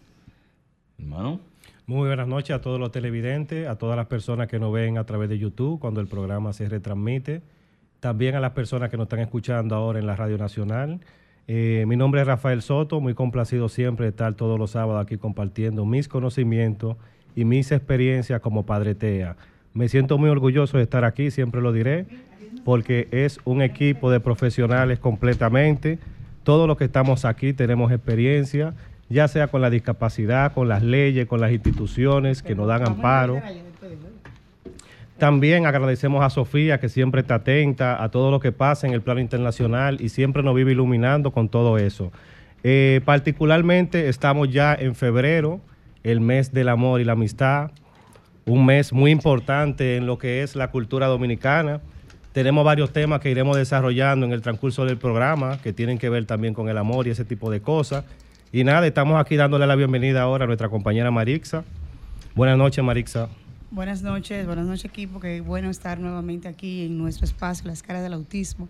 Hermano. 0.99 1.54
Muy 1.87 2.07
buenas 2.07 2.27
noches 2.27 2.57
a 2.57 2.63
todos 2.63 2.81
los 2.81 2.93
televidentes, 2.93 3.69
a 3.69 3.77
todas 3.77 3.95
las 3.95 4.07
personas 4.07 4.49
que 4.49 4.59
nos 4.59 4.73
ven 4.73 4.97
a 4.97 5.05
través 5.05 5.29
de 5.29 5.39
YouTube 5.39 5.79
cuando 5.79 6.01
el 6.01 6.07
programa 6.07 6.55
se 6.55 6.67
retransmite, 6.67 7.43
también 8.01 8.35
a 8.37 8.41
las 8.41 8.53
personas 8.53 8.89
que 8.89 8.97
nos 8.97 9.05
están 9.05 9.21
escuchando 9.21 9.75
ahora 9.75 9.99
en 9.99 10.07
la 10.07 10.17
Radio 10.17 10.39
Nacional. 10.39 11.01
Eh, 11.47 11.85
mi 11.87 11.97
nombre 11.97 12.23
es 12.23 12.27
Rafael 12.27 12.63
Soto, 12.63 13.03
muy 13.03 13.13
complacido 13.13 13.69
siempre 13.69 14.07
de 14.07 14.11
estar 14.11 14.33
todos 14.33 14.59
los 14.59 14.71
sábados 14.71 15.05
aquí 15.05 15.19
compartiendo 15.19 15.85
mis 15.85 16.09
conocimientos 16.09 16.97
y 17.37 17.45
mis 17.45 17.71
experiencias 17.71 18.41
como 18.41 18.65
Padre 18.65 18.95
TEA. 18.95 19.37
Me 19.75 19.91
siento 19.91 20.17
muy 20.17 20.31
orgulloso 20.31 20.79
de 20.79 20.85
estar 20.85 21.05
aquí, 21.05 21.31
siempre 21.31 21.61
lo 21.61 21.71
diré, 21.71 22.07
porque 22.65 23.09
es 23.11 23.41
un 23.45 23.61
equipo 23.61 24.11
de 24.11 24.21
profesionales 24.21 25.01
completamente. 25.01 25.99
Todos 26.45 26.67
los 26.67 26.79
que 26.79 26.85
estamos 26.85 27.27
aquí 27.27 27.53
tenemos 27.53 27.93
experiencia 27.93 28.73
ya 29.15 29.29
sea 29.29 29.47
con 29.47 29.63
la 29.63 29.71
discapacidad, 29.71 30.53
con 30.53 30.69
las 30.69 30.83
leyes, 30.83 31.27
con 31.27 31.41
las 31.41 31.53
instituciones 31.53 32.43
que 32.43 32.57
nos 32.57 32.67
dan 32.67 32.87
amparo. 32.87 33.41
También 35.19 35.67
agradecemos 35.67 36.25
a 36.25 36.31
Sofía, 36.31 36.81
que 36.81 36.89
siempre 36.89 37.21
está 37.21 37.37
atenta 37.37 38.03
a 38.03 38.11
todo 38.11 38.33
lo 38.33 38.41
que 38.41 38.51
pasa 38.51 38.89
en 38.89 38.93
el 38.93 39.01
plano 39.01 39.21
internacional 39.21 40.01
y 40.01 40.09
siempre 40.09 40.43
nos 40.43 40.57
vive 40.57 40.73
iluminando 40.73 41.31
con 41.31 41.49
todo 41.49 41.79
eso. 41.79 42.11
Eh, 42.65 43.03
particularmente 43.05 44.09
estamos 44.09 44.51
ya 44.51 44.75
en 44.75 44.97
febrero, 44.97 45.61
el 46.03 46.21
mes 46.21 46.53
del 46.53 46.69
amor 46.69 47.01
y 47.01 47.05
la 47.05 47.13
amistad, 47.13 47.71
un 48.47 48.67
mes 48.67 48.93
muy 48.93 49.13
importante 49.13 49.97
en 49.97 50.07
lo 50.07 50.19
que 50.19 50.43
es 50.43 50.57
la 50.57 50.73
cultura 50.73 51.07
dominicana. 51.07 51.81
Tenemos 52.33 52.65
varios 52.65 52.93
temas 52.93 53.21
que 53.21 53.31
iremos 53.31 53.57
desarrollando 53.57 54.27
en 54.27 54.33
el 54.33 54.43
transcurso 54.43 54.85
del 54.85 54.97
programa 54.97 55.59
que 55.63 55.73
tienen 55.73 55.99
que 55.99 56.09
ver 56.09 56.25
también 56.25 56.53
con 56.53 56.69
el 56.69 56.77
amor 56.77 57.07
y 57.07 57.11
ese 57.11 57.25
tipo 57.25 57.49
de 57.49 57.61
cosas. 57.61 58.05
Y 58.55 58.63
nada, 58.63 58.87
estamos 58.87 59.21
aquí 59.21 59.35
dándole 59.35 59.67
la 59.67 59.75
bienvenida 59.75 60.23
ahora 60.23 60.45
a 60.45 60.47
nuestra 60.47 60.69
compañera 60.69 61.11
Marixa. 61.11 61.65
Buenas 62.37 62.57
noches, 62.57 62.85
Marixa. 62.85 63.29
Buenas 63.73 64.03
noches, 64.03 64.47
buenas 64.47 64.65
noches 64.65 64.85
equipo, 64.85 65.19
qué 65.19 65.41
bueno 65.41 65.71
estar 65.71 65.99
nuevamente 65.99 66.47
aquí 66.47 66.87
en 66.87 66.97
nuestro 66.97 67.25
espacio, 67.25 67.67
Las 67.67 67.83
Caras 67.83 68.05
del 68.05 68.13
Autismo. 68.13 68.69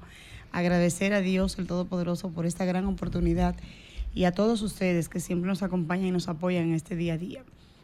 Agradecer 0.52 1.12
a 1.12 1.20
Dios 1.20 1.58
el 1.58 1.66
Todopoderoso 1.66 2.30
por 2.30 2.46
esta 2.46 2.64
gran 2.64 2.86
oportunidad 2.86 3.56
y 4.14 4.24
a 4.24 4.32
todos 4.32 4.62
ustedes 4.62 5.10
que 5.10 5.20
siempre 5.20 5.48
nos 5.48 5.62
acompañan 5.62 6.06
y 6.06 6.12
nos 6.12 6.28
apoyan 6.28 6.64
en 6.64 6.72
este 6.72 6.96
día 6.96 7.12
a 7.12 7.18
día. 7.18 7.42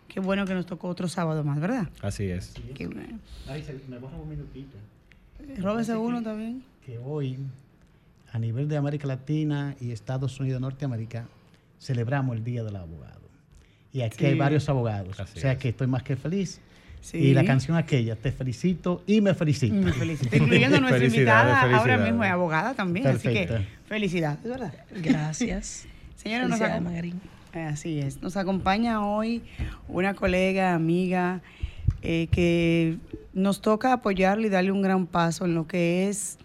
Qué 0.09 0.21
bueno 0.21 0.47
que 0.47 0.54
nos 0.54 0.64
tocó 0.64 0.88
otro 0.88 1.07
sábado 1.07 1.45
más, 1.45 1.61
¿verdad? 1.61 1.90
Así 2.00 2.30
es. 2.30 2.54
Qué 2.75 2.87
bueno. 2.87 3.19
me 3.90 3.99
baja 3.99 4.16
un 4.16 4.26
minutito. 4.26 4.78
Róbese 5.59 5.95
uno 5.95 6.23
también. 6.23 6.64
Que 6.83 6.97
hoy, 6.97 7.37
a 8.33 8.38
nivel 8.38 8.69
de 8.69 8.78
América 8.78 9.07
Latina 9.07 9.76
y 9.83 9.90
Estados 9.90 10.40
Unidos, 10.40 10.62
Norteamérica, 10.62 11.26
celebramos 11.81 12.37
el 12.37 12.45
Día 12.45 12.63
del 12.63 12.77
Abogado. 12.77 13.21
Y 13.93 14.03
aquí 14.03 14.27
hay 14.27 14.35
varios 14.35 14.69
abogados. 14.69 15.19
o 15.19 15.27
sea 15.27 15.59
que 15.59 15.71
estoy 15.71 15.87
más 15.87 16.03
que 16.03 16.17
feliz. 16.17 16.61
Y 17.13 17.33
la 17.33 17.45
canción 17.45 17.77
aquella, 17.77 18.15
te 18.15 18.31
felicito 18.31 19.03
y 19.07 19.21
me 19.21 19.35
felicito. 19.35 19.75
Me 19.75 19.93
felicito. 19.93 20.37
Incluyendo 20.37 20.81
nuestra 20.81 21.05
invitada, 21.05 21.79
ahora 21.79 21.97
mismo 21.97 22.23
es 22.23 22.31
abogada 22.31 22.75
también. 22.75 23.07
Así 23.07 23.29
que 23.29 23.67
felicidades, 23.87 24.45
¿verdad? 24.45 24.75
Gracias. 25.03 25.87
Señora, 26.15 26.47
nos 26.47 26.61
Así 27.53 27.99
es. 27.99 28.23
Nos 28.23 28.37
acompaña 28.37 29.05
hoy 29.05 29.43
una 29.89 30.15
colega, 30.15 30.75
amiga, 30.75 31.41
eh, 32.03 32.29
que 32.31 32.99
nos 33.33 33.61
toca 33.61 33.93
apoyarle 33.93 34.47
y 34.47 34.51
darle 34.51 34.71
un 34.71 34.83
gran 34.83 35.07
paso 35.07 35.47
en 35.47 35.55
lo 35.55 35.67
que 35.67 36.09
es 36.09 36.39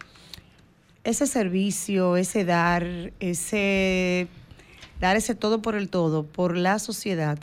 ese 1.03 1.27
servicio, 1.27 2.17
ese 2.17 2.45
dar, 2.45 3.11
ese 3.19 4.27
dar 4.99 5.15
ese 5.15 5.35
todo 5.35 5.61
por 5.61 5.75
el 5.75 5.89
todo, 5.89 6.23
por 6.23 6.55
la 6.55 6.79
sociedad. 6.79 7.37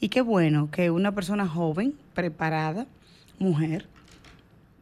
Y 0.00 0.08
qué 0.08 0.20
bueno 0.20 0.70
que 0.70 0.90
una 0.90 1.12
persona 1.12 1.46
joven, 1.46 1.94
preparada, 2.14 2.86
mujer, 3.38 3.86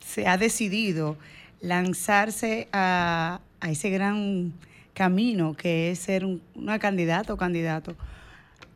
se 0.01 0.27
ha 0.27 0.37
decidido 0.37 1.17
lanzarse 1.61 2.69
a, 2.73 3.41
ese 3.69 3.91
gran 3.91 4.53
camino 4.95 5.55
que 5.55 5.91
es 5.91 5.99
ser 5.99 6.25
una 6.55 6.79
candidata 6.79 7.33
o 7.33 7.37
candidato 7.37 7.97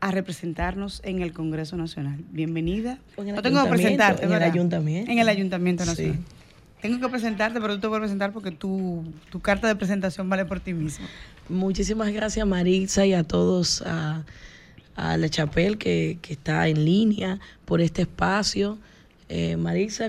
a 0.00 0.10
representarnos 0.10 1.00
en 1.04 1.22
el 1.22 1.32
Congreso 1.32 1.76
Nacional. 1.76 2.18
Bienvenida. 2.30 2.98
No 3.16 3.42
tengo 3.42 3.62
que 3.62 3.70
presentarte. 3.70 4.24
En 4.24 4.32
el 4.32 4.42
ayuntamiento. 4.42 5.12
En 5.12 5.18
el 5.18 5.28
Ayuntamiento 5.28 5.84
Nacional. 5.84 6.18
Tengo 6.80 6.98
que 7.00 7.08
presentarte, 7.08 7.60
pero 7.60 7.74
tú 7.74 7.80
te 7.80 7.86
voy 7.86 7.98
a 7.98 8.00
presentar 8.00 8.32
porque 8.32 8.50
tu, 8.50 9.04
tu 9.30 9.40
carta 9.40 9.68
de 9.68 9.76
presentación 9.76 10.28
vale 10.28 10.44
por 10.44 10.60
ti 10.60 10.72
mismo. 10.72 11.06
Muchísimas 11.48 12.12
gracias 12.12 12.46
Maritza 12.46 13.04
y 13.06 13.12
a 13.12 13.24
todos, 13.24 13.82
a, 13.82 14.24
La 14.96 15.28
Chapel 15.28 15.78
que, 15.78 16.18
que, 16.22 16.34
está 16.34 16.68
en 16.68 16.84
línea 16.84 17.40
por 17.64 17.80
este 17.80 18.02
espacio. 18.02 18.78
Eh, 19.32 19.56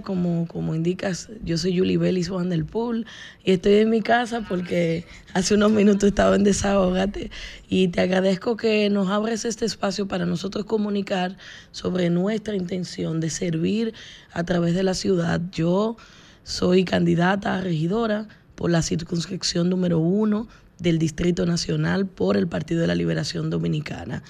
como, 0.04 0.48
como 0.48 0.74
indicas, 0.74 1.30
yo 1.44 1.56
soy 1.56 1.78
Julie 1.78 1.98
Bellis 1.98 2.30
Van 2.30 2.50
del 2.50 2.66
Pool 2.66 3.06
y 3.44 3.52
estoy 3.52 3.76
en 3.76 3.92
mi 3.92 4.02
casa 4.02 4.42
porque 4.50 5.06
hace 5.36 5.54
unos 5.54 5.72
minutos 5.72 6.06
estaba 6.10 6.36
en 6.36 6.44
Desahogate 6.44 7.30
y 7.70 7.90
te 7.90 8.02
agradezco 8.02 8.58
que 8.58 8.90
nos 8.90 9.10
abres 9.10 9.46
este 9.46 9.66
espacio 9.66 10.08
para 10.08 10.26
nosotros 10.26 10.66
comunicar 10.66 11.38
sobre 11.72 12.10
nuestra 12.10 12.56
intención 12.56 13.20
de 13.20 13.30
servir 13.30 13.94
a 14.34 14.44
través 14.44 14.74
de 14.74 14.82
la 14.82 14.96
ciudad. 14.96 15.40
Yo 15.52 15.98
soy 16.44 16.84
candidata 16.86 17.56
a 17.56 17.62
regidora 17.62 18.28
por 18.56 18.72
la 18.72 18.82
circunscripción 18.82 19.70
número 19.70 20.00
uno 20.00 20.48
del 20.80 21.00
Distrito 21.00 21.46
Nacional 21.46 22.08
por 22.08 22.38
el 22.38 22.48
Partido 22.48 22.82
de 22.82 22.88
la 22.88 22.96
Liberación 22.96 23.50
Dominicana. 23.50 24.24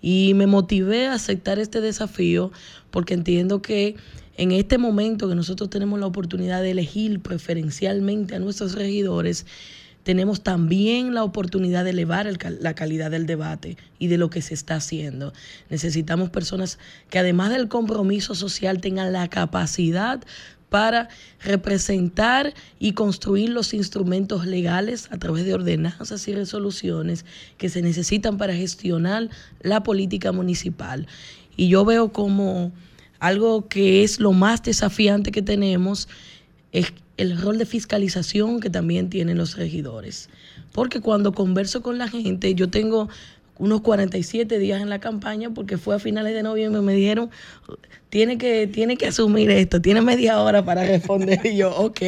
Y 0.00 0.34
me 0.34 0.46
motivé 0.46 1.06
a 1.06 1.14
aceptar 1.14 1.58
este 1.58 1.80
desafío 1.80 2.50
porque 2.90 3.14
entiendo 3.14 3.62
que 3.62 3.96
en 4.36 4.52
este 4.52 4.78
momento 4.78 5.28
que 5.28 5.34
nosotros 5.34 5.70
tenemos 5.70 6.00
la 6.00 6.06
oportunidad 6.06 6.62
de 6.62 6.72
elegir 6.72 7.20
preferencialmente 7.20 8.34
a 8.34 8.40
nuestros 8.40 8.74
regidores, 8.74 9.46
tenemos 10.02 10.42
también 10.42 11.14
la 11.14 11.22
oportunidad 11.22 11.84
de 11.84 11.90
elevar 11.90 12.28
la 12.60 12.74
calidad 12.74 13.10
del 13.12 13.26
debate 13.26 13.76
y 14.00 14.08
de 14.08 14.18
lo 14.18 14.30
que 14.30 14.42
se 14.42 14.54
está 14.54 14.76
haciendo. 14.76 15.32
Necesitamos 15.70 16.30
personas 16.30 16.78
que 17.08 17.20
además 17.20 17.50
del 17.50 17.68
compromiso 17.68 18.34
social 18.34 18.80
tengan 18.80 19.12
la 19.12 19.28
capacidad 19.28 20.20
para 20.72 21.10
representar 21.44 22.54
y 22.78 22.92
construir 22.92 23.50
los 23.50 23.74
instrumentos 23.74 24.46
legales 24.46 25.06
a 25.12 25.18
través 25.18 25.44
de 25.44 25.52
ordenanzas 25.52 26.26
y 26.28 26.34
resoluciones 26.34 27.26
que 27.58 27.68
se 27.68 27.82
necesitan 27.82 28.38
para 28.38 28.54
gestionar 28.54 29.28
la 29.60 29.82
política 29.82 30.32
municipal. 30.32 31.06
Y 31.58 31.68
yo 31.68 31.84
veo 31.84 32.10
como 32.10 32.72
algo 33.18 33.68
que 33.68 34.02
es 34.02 34.18
lo 34.18 34.32
más 34.32 34.62
desafiante 34.62 35.30
que 35.30 35.42
tenemos 35.42 36.08
es 36.72 36.94
el 37.18 37.38
rol 37.38 37.58
de 37.58 37.66
fiscalización 37.66 38.60
que 38.60 38.70
también 38.70 39.10
tienen 39.10 39.36
los 39.36 39.56
regidores. 39.56 40.30
Porque 40.72 41.02
cuando 41.02 41.32
converso 41.32 41.82
con 41.82 41.98
la 41.98 42.08
gente, 42.08 42.54
yo 42.54 42.70
tengo 42.70 43.10
unos 43.58 43.80
47 43.82 44.58
días 44.58 44.80
en 44.80 44.88
la 44.88 44.98
campaña 44.98 45.50
porque 45.50 45.78
fue 45.78 45.96
a 45.96 45.98
finales 45.98 46.34
de 46.34 46.42
noviembre 46.42 46.80
me 46.80 46.94
dijeron, 46.94 47.30
tiene 48.08 48.38
que, 48.38 48.66
tiene 48.66 48.96
que 48.96 49.06
asumir 49.06 49.50
esto, 49.50 49.80
tiene 49.80 50.02
media 50.02 50.40
hora 50.40 50.64
para 50.64 50.84
responder. 50.84 51.40
Y 51.44 51.56
yo, 51.56 51.74
ok. 51.74 52.00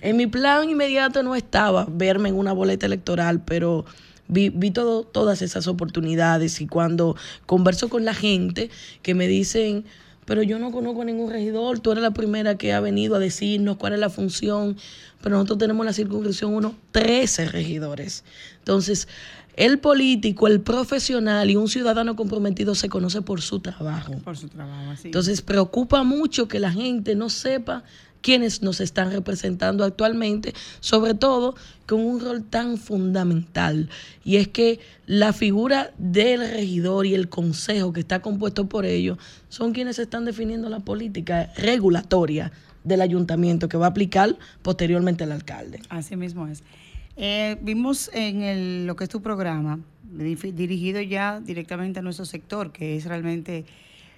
En 0.00 0.16
mi 0.16 0.26
plan 0.26 0.68
inmediato 0.68 1.22
no 1.22 1.34
estaba 1.36 1.86
verme 1.88 2.28
en 2.28 2.36
una 2.36 2.52
boleta 2.52 2.86
electoral, 2.86 3.42
pero 3.44 3.84
vi, 4.28 4.48
vi 4.48 4.70
todo, 4.70 5.04
todas 5.04 5.42
esas 5.42 5.66
oportunidades 5.66 6.60
y 6.60 6.66
cuando 6.66 7.16
converso 7.46 7.88
con 7.88 8.04
la 8.04 8.14
gente 8.14 8.70
que 9.02 9.14
me 9.14 9.28
dicen 9.28 9.84
pero 10.26 10.42
yo 10.42 10.58
no 10.58 10.70
conozco 10.72 11.02
a 11.02 11.04
ningún 11.04 11.30
regidor, 11.30 11.80
tú 11.80 11.92
eres 11.92 12.02
la 12.02 12.10
primera 12.10 12.58
que 12.58 12.74
ha 12.74 12.80
venido 12.80 13.16
a 13.16 13.18
decirnos 13.18 13.78
cuál 13.78 13.94
es 13.94 14.00
la 14.00 14.10
función, 14.10 14.76
pero 15.22 15.36
nosotros 15.36 15.58
tenemos 15.58 15.86
la 15.86 15.92
circunscripción 15.92 16.52
1, 16.52 16.74
13 16.90 17.48
regidores. 17.48 18.24
Entonces, 18.58 19.08
el 19.54 19.78
político, 19.78 20.48
el 20.48 20.60
profesional 20.60 21.48
y 21.48 21.56
un 21.56 21.68
ciudadano 21.68 22.14
comprometido 22.14 22.74
se 22.74 22.90
conoce 22.90 23.22
por 23.22 23.40
su 23.40 23.60
trabajo. 23.60 24.18
Por 24.22 24.36
su 24.36 24.48
trabajo, 24.48 24.90
así. 24.90 25.08
Entonces, 25.08 25.40
preocupa 25.40 26.02
mucho 26.02 26.46
que 26.46 26.60
la 26.60 26.72
gente 26.72 27.14
no 27.14 27.30
sepa 27.30 27.82
quienes 28.20 28.62
nos 28.62 28.80
están 28.80 29.12
representando 29.12 29.84
actualmente, 29.84 30.54
sobre 30.80 31.14
todo 31.14 31.54
con 31.86 32.00
un 32.00 32.20
rol 32.20 32.42
tan 32.42 32.76
fundamental. 32.76 33.88
Y 34.24 34.36
es 34.36 34.48
que 34.48 34.80
la 35.06 35.32
figura 35.32 35.92
del 35.98 36.40
regidor 36.40 37.06
y 37.06 37.14
el 37.14 37.28
consejo 37.28 37.92
que 37.92 38.00
está 38.00 38.20
compuesto 38.20 38.68
por 38.68 38.84
ellos 38.84 39.18
son 39.48 39.72
quienes 39.72 39.98
están 39.98 40.24
definiendo 40.24 40.68
la 40.68 40.80
política 40.80 41.52
regulatoria 41.56 42.52
del 42.84 43.00
ayuntamiento 43.00 43.68
que 43.68 43.76
va 43.76 43.86
a 43.86 43.90
aplicar 43.90 44.36
posteriormente 44.62 45.24
el 45.24 45.32
alcalde. 45.32 45.80
Así 45.88 46.16
mismo 46.16 46.46
es. 46.46 46.62
Eh, 47.16 47.56
vimos 47.62 48.10
en 48.12 48.86
lo 48.86 48.94
que 48.94 49.04
es 49.04 49.10
tu 49.10 49.22
programa, 49.22 49.80
dirigido 50.02 51.00
ya 51.00 51.40
directamente 51.40 52.00
a 52.00 52.02
nuestro 52.02 52.26
sector, 52.26 52.72
que 52.72 52.96
es 52.96 53.06
realmente 53.06 53.64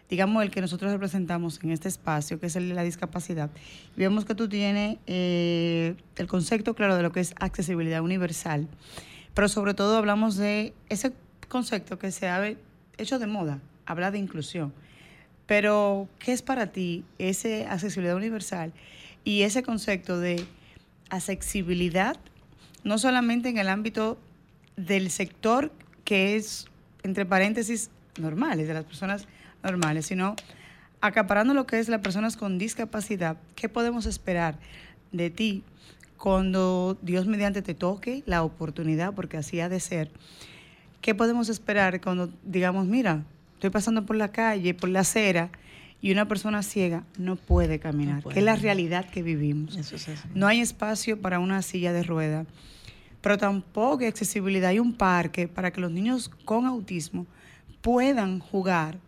digamos, 0.08 0.42
el 0.42 0.50
que 0.50 0.60
nosotros 0.60 0.90
representamos 0.92 1.60
en 1.62 1.70
este 1.70 1.88
espacio, 1.88 2.40
que 2.40 2.46
es 2.46 2.56
el 2.56 2.68
de 2.68 2.74
la 2.74 2.82
discapacidad, 2.82 3.50
vemos 3.96 4.24
que 4.24 4.34
tú 4.34 4.48
tienes 4.48 4.98
eh, 5.06 5.94
el 6.16 6.26
concepto 6.26 6.74
claro 6.74 6.96
de 6.96 7.02
lo 7.02 7.12
que 7.12 7.20
es 7.20 7.34
accesibilidad 7.38 8.00
universal, 8.00 8.68
pero 9.34 9.48
sobre 9.48 9.74
todo 9.74 9.96
hablamos 9.96 10.36
de 10.36 10.72
ese 10.88 11.12
concepto 11.48 11.98
que 11.98 12.10
se 12.10 12.28
ha 12.28 12.54
hecho 12.96 13.18
de 13.18 13.26
moda, 13.26 13.60
habla 13.86 14.10
de 14.10 14.18
inclusión. 14.18 14.72
Pero, 15.46 16.08
¿qué 16.18 16.32
es 16.32 16.42
para 16.42 16.72
ti 16.72 17.04
ese 17.18 17.66
accesibilidad 17.66 18.16
universal 18.16 18.72
y 19.24 19.42
ese 19.42 19.62
concepto 19.62 20.18
de 20.18 20.44
accesibilidad, 21.10 22.16
no 22.84 22.98
solamente 22.98 23.48
en 23.48 23.58
el 23.58 23.68
ámbito 23.68 24.18
del 24.76 25.10
sector 25.10 25.72
que 26.04 26.36
es, 26.36 26.66
entre 27.02 27.24
paréntesis, 27.24 27.90
normales, 28.18 28.68
de 28.68 28.74
las 28.74 28.84
personas 28.84 29.26
normales, 29.62 30.06
sino 30.06 30.36
acaparando 31.00 31.54
lo 31.54 31.66
que 31.66 31.78
es 31.78 31.88
las 31.88 32.00
personas 32.00 32.36
con 32.36 32.58
discapacidad, 32.58 33.36
¿qué 33.54 33.68
podemos 33.68 34.06
esperar 34.06 34.58
de 35.12 35.30
ti 35.30 35.62
cuando 36.16 36.98
Dios 37.02 37.26
mediante 37.26 37.62
te 37.62 37.74
toque 37.74 38.22
la 38.26 38.42
oportunidad, 38.42 39.14
porque 39.14 39.36
así 39.36 39.60
ha 39.60 39.68
de 39.68 39.80
ser? 39.80 40.10
¿Qué 41.00 41.14
podemos 41.14 41.48
esperar 41.48 42.00
cuando 42.00 42.30
digamos, 42.42 42.86
mira, 42.86 43.24
estoy 43.54 43.70
pasando 43.70 44.04
por 44.04 44.16
la 44.16 44.32
calle, 44.32 44.74
por 44.74 44.88
la 44.88 45.00
acera, 45.00 45.50
y 46.00 46.12
una 46.12 46.28
persona 46.28 46.62
ciega 46.62 47.04
no 47.16 47.36
puede 47.36 47.78
caminar, 47.78 48.22
que 48.22 48.38
es 48.38 48.44
la 48.44 48.56
realidad 48.56 49.08
que 49.10 49.22
vivimos. 49.22 49.76
no 50.34 50.46
hay 50.46 50.60
espacio 50.60 51.20
para 51.20 51.40
una 51.40 51.62
silla 51.62 51.92
de 51.92 52.02
rueda, 52.02 52.46
pero 53.20 53.36
tampoco 53.36 54.00
hay 54.00 54.06
accesibilidad. 54.06 54.70
Hay 54.70 54.78
un 54.78 54.94
parque 54.94 55.48
para 55.48 55.72
que 55.72 55.80
los 55.80 55.90
niños 55.90 56.30
con 56.44 56.66
autismo 56.66 57.26
puedan 57.82 58.38
jugar 58.38 58.98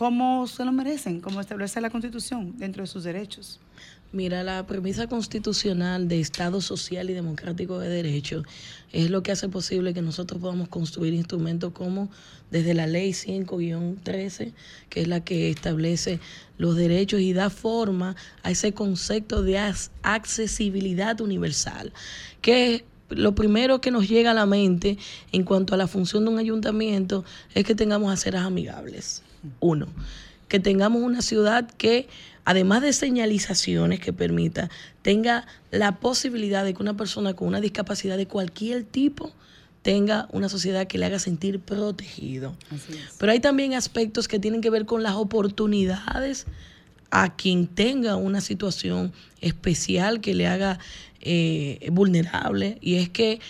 como 0.00 0.46
se 0.46 0.64
lo 0.64 0.72
merecen, 0.72 1.20
como 1.20 1.42
establece 1.42 1.78
la 1.78 1.90
Constitución 1.90 2.54
dentro 2.56 2.82
de 2.82 2.86
sus 2.86 3.04
derechos. 3.04 3.60
Mira, 4.12 4.42
la 4.42 4.66
premisa 4.66 5.08
constitucional 5.08 6.08
de 6.08 6.20
Estado 6.20 6.62
social 6.62 7.10
y 7.10 7.12
democrático 7.12 7.78
de 7.78 7.90
derecho 7.90 8.42
es 8.92 9.10
lo 9.10 9.22
que 9.22 9.30
hace 9.30 9.50
posible 9.50 9.92
que 9.92 10.00
nosotros 10.00 10.40
podamos 10.40 10.68
construir 10.68 11.12
instrumentos 11.12 11.74
como 11.74 12.08
desde 12.50 12.72
la 12.72 12.86
ley 12.86 13.10
5-13, 13.10 14.54
que 14.88 15.02
es 15.02 15.06
la 15.06 15.22
que 15.22 15.50
establece 15.50 16.18
los 16.56 16.76
derechos 16.76 17.20
y 17.20 17.34
da 17.34 17.50
forma 17.50 18.16
a 18.42 18.52
ese 18.52 18.72
concepto 18.72 19.42
de 19.42 19.58
accesibilidad 20.02 21.20
universal, 21.20 21.92
que 22.40 22.86
lo 23.10 23.34
primero 23.34 23.82
que 23.82 23.90
nos 23.90 24.08
llega 24.08 24.30
a 24.30 24.34
la 24.34 24.46
mente 24.46 24.96
en 25.30 25.44
cuanto 25.44 25.74
a 25.74 25.76
la 25.76 25.86
función 25.86 26.24
de 26.24 26.30
un 26.30 26.38
ayuntamiento 26.38 27.22
es 27.54 27.66
que 27.66 27.74
tengamos 27.74 28.10
aceras 28.10 28.46
amigables 28.46 29.24
uno, 29.60 29.86
que 30.48 30.60
tengamos 30.60 31.02
una 31.02 31.22
ciudad 31.22 31.70
que, 31.78 32.08
además 32.44 32.82
de 32.82 32.92
señalizaciones 32.92 34.00
que 34.00 34.12
permita, 34.12 34.70
tenga 35.02 35.46
la 35.70 35.96
posibilidad 35.96 36.64
de 36.64 36.74
que 36.74 36.82
una 36.82 36.96
persona 36.96 37.34
con 37.34 37.48
una 37.48 37.60
discapacidad 37.60 38.16
de 38.16 38.26
cualquier 38.26 38.84
tipo 38.84 39.32
tenga 39.82 40.28
una 40.32 40.48
sociedad 40.48 40.86
que 40.86 40.98
le 40.98 41.06
haga 41.06 41.18
sentir 41.18 41.60
protegido. 41.60 42.54
Pero 43.18 43.32
hay 43.32 43.40
también 43.40 43.74
aspectos 43.74 44.28
que 44.28 44.38
tienen 44.38 44.60
que 44.60 44.70
ver 44.70 44.84
con 44.84 45.02
las 45.02 45.14
oportunidades 45.14 46.46
a 47.10 47.34
quien 47.34 47.66
tenga 47.66 48.16
una 48.16 48.40
situación 48.40 49.12
especial 49.40 50.20
que 50.20 50.34
le 50.34 50.46
haga 50.46 50.78
eh, 51.20 51.88
vulnerable. 51.90 52.78
Y 52.80 52.96
es 52.96 53.08
que 53.08 53.40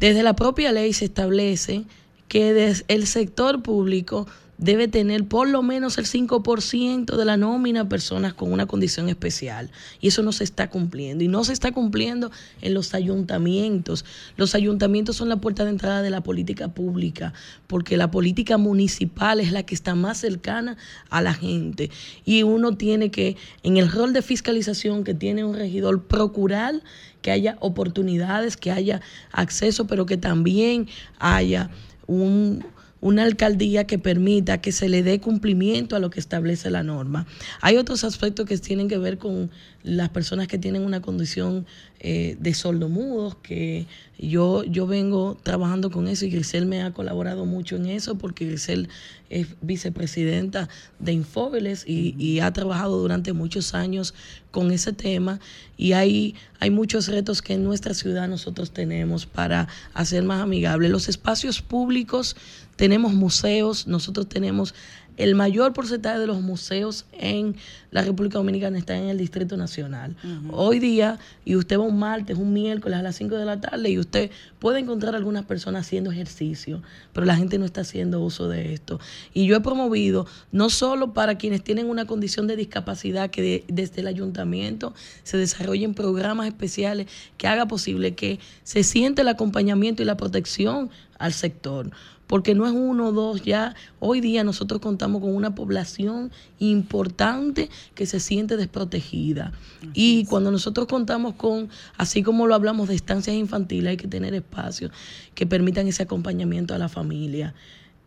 desde 0.00 0.22
la 0.22 0.34
propia 0.34 0.72
ley 0.72 0.92
se 0.92 1.04
establece 1.06 1.84
que 2.28 2.52
desde 2.52 2.84
el 2.88 3.06
sector 3.06 3.62
público 3.62 4.26
debe 4.60 4.88
tener 4.88 5.26
por 5.26 5.48
lo 5.48 5.62
menos 5.62 5.96
el 5.96 6.04
5% 6.04 7.16
de 7.16 7.24
la 7.24 7.38
nómina 7.38 7.88
personas 7.88 8.34
con 8.34 8.52
una 8.52 8.66
condición 8.66 9.08
especial. 9.08 9.70
Y 10.00 10.08
eso 10.08 10.22
no 10.22 10.32
se 10.32 10.44
está 10.44 10.68
cumpliendo. 10.68 11.24
Y 11.24 11.28
no 11.28 11.44
se 11.44 11.54
está 11.54 11.72
cumpliendo 11.72 12.30
en 12.60 12.74
los 12.74 12.92
ayuntamientos. 12.94 14.04
Los 14.36 14.54
ayuntamientos 14.54 15.16
son 15.16 15.30
la 15.30 15.36
puerta 15.36 15.64
de 15.64 15.70
entrada 15.70 16.02
de 16.02 16.10
la 16.10 16.22
política 16.22 16.68
pública, 16.68 17.32
porque 17.66 17.96
la 17.96 18.10
política 18.10 18.58
municipal 18.58 19.40
es 19.40 19.50
la 19.50 19.62
que 19.62 19.74
está 19.74 19.94
más 19.94 20.18
cercana 20.18 20.76
a 21.08 21.22
la 21.22 21.32
gente. 21.32 21.90
Y 22.26 22.42
uno 22.42 22.76
tiene 22.76 23.10
que, 23.10 23.38
en 23.62 23.78
el 23.78 23.90
rol 23.90 24.12
de 24.12 24.20
fiscalización 24.20 25.04
que 25.04 25.14
tiene 25.14 25.42
un 25.42 25.54
regidor, 25.54 26.04
procurar 26.04 26.82
que 27.22 27.30
haya 27.30 27.56
oportunidades, 27.60 28.58
que 28.58 28.70
haya 28.70 29.00
acceso, 29.32 29.86
pero 29.86 30.04
que 30.04 30.18
también 30.18 30.86
haya 31.18 31.70
un 32.06 32.64
una 33.00 33.24
alcaldía 33.24 33.86
que 33.86 33.98
permita 33.98 34.60
que 34.60 34.72
se 34.72 34.88
le 34.88 35.02
dé 35.02 35.20
cumplimiento 35.20 35.96
a 35.96 36.00
lo 36.00 36.10
que 36.10 36.20
establece 36.20 36.70
la 36.70 36.82
norma. 36.82 37.26
Hay 37.60 37.76
otros 37.76 38.04
aspectos 38.04 38.46
que 38.46 38.58
tienen 38.58 38.88
que 38.88 38.98
ver 38.98 39.18
con 39.18 39.50
las 39.82 40.10
personas 40.10 40.48
que 40.48 40.58
tienen 40.58 40.82
una 40.82 41.00
condición 41.00 41.66
eh, 42.02 42.36
de 42.40 42.54
sordomudos, 42.54 43.36
que 43.42 43.86
yo, 44.18 44.64
yo 44.64 44.86
vengo 44.86 45.38
trabajando 45.42 45.90
con 45.90 46.08
eso 46.08 46.24
y 46.24 46.30
Grisel 46.30 46.64
me 46.64 46.82
ha 46.82 46.92
colaborado 46.92 47.44
mucho 47.44 47.76
en 47.76 47.84
eso 47.84 48.16
porque 48.16 48.46
Grisel 48.46 48.88
es 49.28 49.48
vicepresidenta 49.60 50.70
de 50.98 51.12
Infóveles 51.12 51.84
y, 51.86 52.40
ha 52.40 52.52
trabajado 52.54 52.98
durante 52.98 53.34
muchos 53.34 53.74
años 53.74 54.14
con 54.50 54.72
ese 54.72 54.94
tema 54.94 55.40
y 55.76 55.92
hay, 55.92 56.36
hay 56.58 56.70
muchos 56.70 57.06
retos 57.06 57.42
que 57.42 57.52
en 57.52 57.64
nuestra 57.64 57.92
ciudad 57.92 58.28
nosotros 58.28 58.70
tenemos 58.70 59.26
para 59.26 59.68
hacer 59.92 60.22
más 60.22 60.42
amigable. 60.42 60.88
Los 60.88 61.10
espacios 61.10 61.60
públicos, 61.60 62.34
tenemos 62.76 63.12
museos, 63.12 63.86
nosotros 63.86 64.26
tenemos 64.26 64.74
el 65.20 65.34
mayor 65.34 65.74
porcentaje 65.74 66.18
de 66.18 66.26
los 66.26 66.40
museos 66.40 67.04
en 67.12 67.54
la 67.90 68.00
República 68.00 68.38
Dominicana 68.38 68.78
está 68.78 68.96
en 68.96 69.10
el 69.10 69.18
Distrito 69.18 69.58
Nacional. 69.58 70.16
Hoy 70.50 70.78
día, 70.78 71.18
y 71.44 71.56
usted 71.56 71.78
va 71.78 71.82
un 71.82 71.98
martes, 71.98 72.38
un 72.38 72.54
miércoles 72.54 72.98
a 72.98 73.02
las 73.02 73.16
5 73.16 73.36
de 73.36 73.44
la 73.44 73.60
tarde, 73.60 73.90
y 73.90 73.98
usted 73.98 74.30
puede 74.58 74.78
encontrar 74.78 75.14
algunas 75.14 75.44
personas 75.44 75.86
haciendo 75.86 76.10
ejercicio, 76.10 76.82
pero 77.12 77.26
la 77.26 77.36
gente 77.36 77.58
no 77.58 77.66
está 77.66 77.82
haciendo 77.82 78.20
uso 78.20 78.48
de 78.48 78.72
esto. 78.72 78.98
Y 79.34 79.46
yo 79.46 79.56
he 79.56 79.60
promovido, 79.60 80.26
no 80.52 80.70
solo 80.70 81.12
para 81.12 81.36
quienes 81.36 81.62
tienen 81.62 81.90
una 81.90 82.06
condición 82.06 82.46
de 82.46 82.56
discapacidad, 82.56 83.28
que 83.28 83.64
desde 83.68 84.00
el 84.00 84.06
ayuntamiento 84.06 84.94
se 85.22 85.36
desarrollen 85.36 85.92
programas 85.92 86.46
especiales 86.46 87.08
que 87.36 87.46
haga 87.46 87.66
posible 87.66 88.14
que 88.14 88.38
se 88.64 88.84
siente 88.84 89.20
el 89.20 89.28
acompañamiento 89.28 90.02
y 90.02 90.06
la 90.06 90.16
protección 90.16 90.88
al 91.18 91.34
sector 91.34 91.90
porque 92.30 92.54
no 92.54 92.64
es 92.64 92.72
uno 92.72 93.08
o 93.08 93.12
dos, 93.12 93.42
ya. 93.42 93.74
Hoy 93.98 94.20
día 94.20 94.44
nosotros 94.44 94.80
contamos 94.80 95.20
con 95.20 95.34
una 95.34 95.56
población 95.56 96.30
importante 96.60 97.68
que 97.96 98.06
se 98.06 98.20
siente 98.20 98.56
desprotegida. 98.56 99.50
y 99.94 100.26
cuando 100.26 100.52
nosotros 100.52 100.86
contamos 100.86 101.34
con, 101.34 101.70
así 101.96 102.22
como 102.22 102.46
lo 102.46 102.54
hablamos 102.54 102.86
de 102.86 102.94
estancias 102.94 103.34
infantiles, 103.34 103.90
hay 103.90 103.96
que 103.96 104.06
tener 104.06 104.32
espacios 104.32 104.92
que 105.34 105.44
permitan 105.44 105.88
ese 105.88 106.04
acompañamiento 106.04 106.72
a 106.72 106.78
la 106.78 106.88
familia 106.88 107.52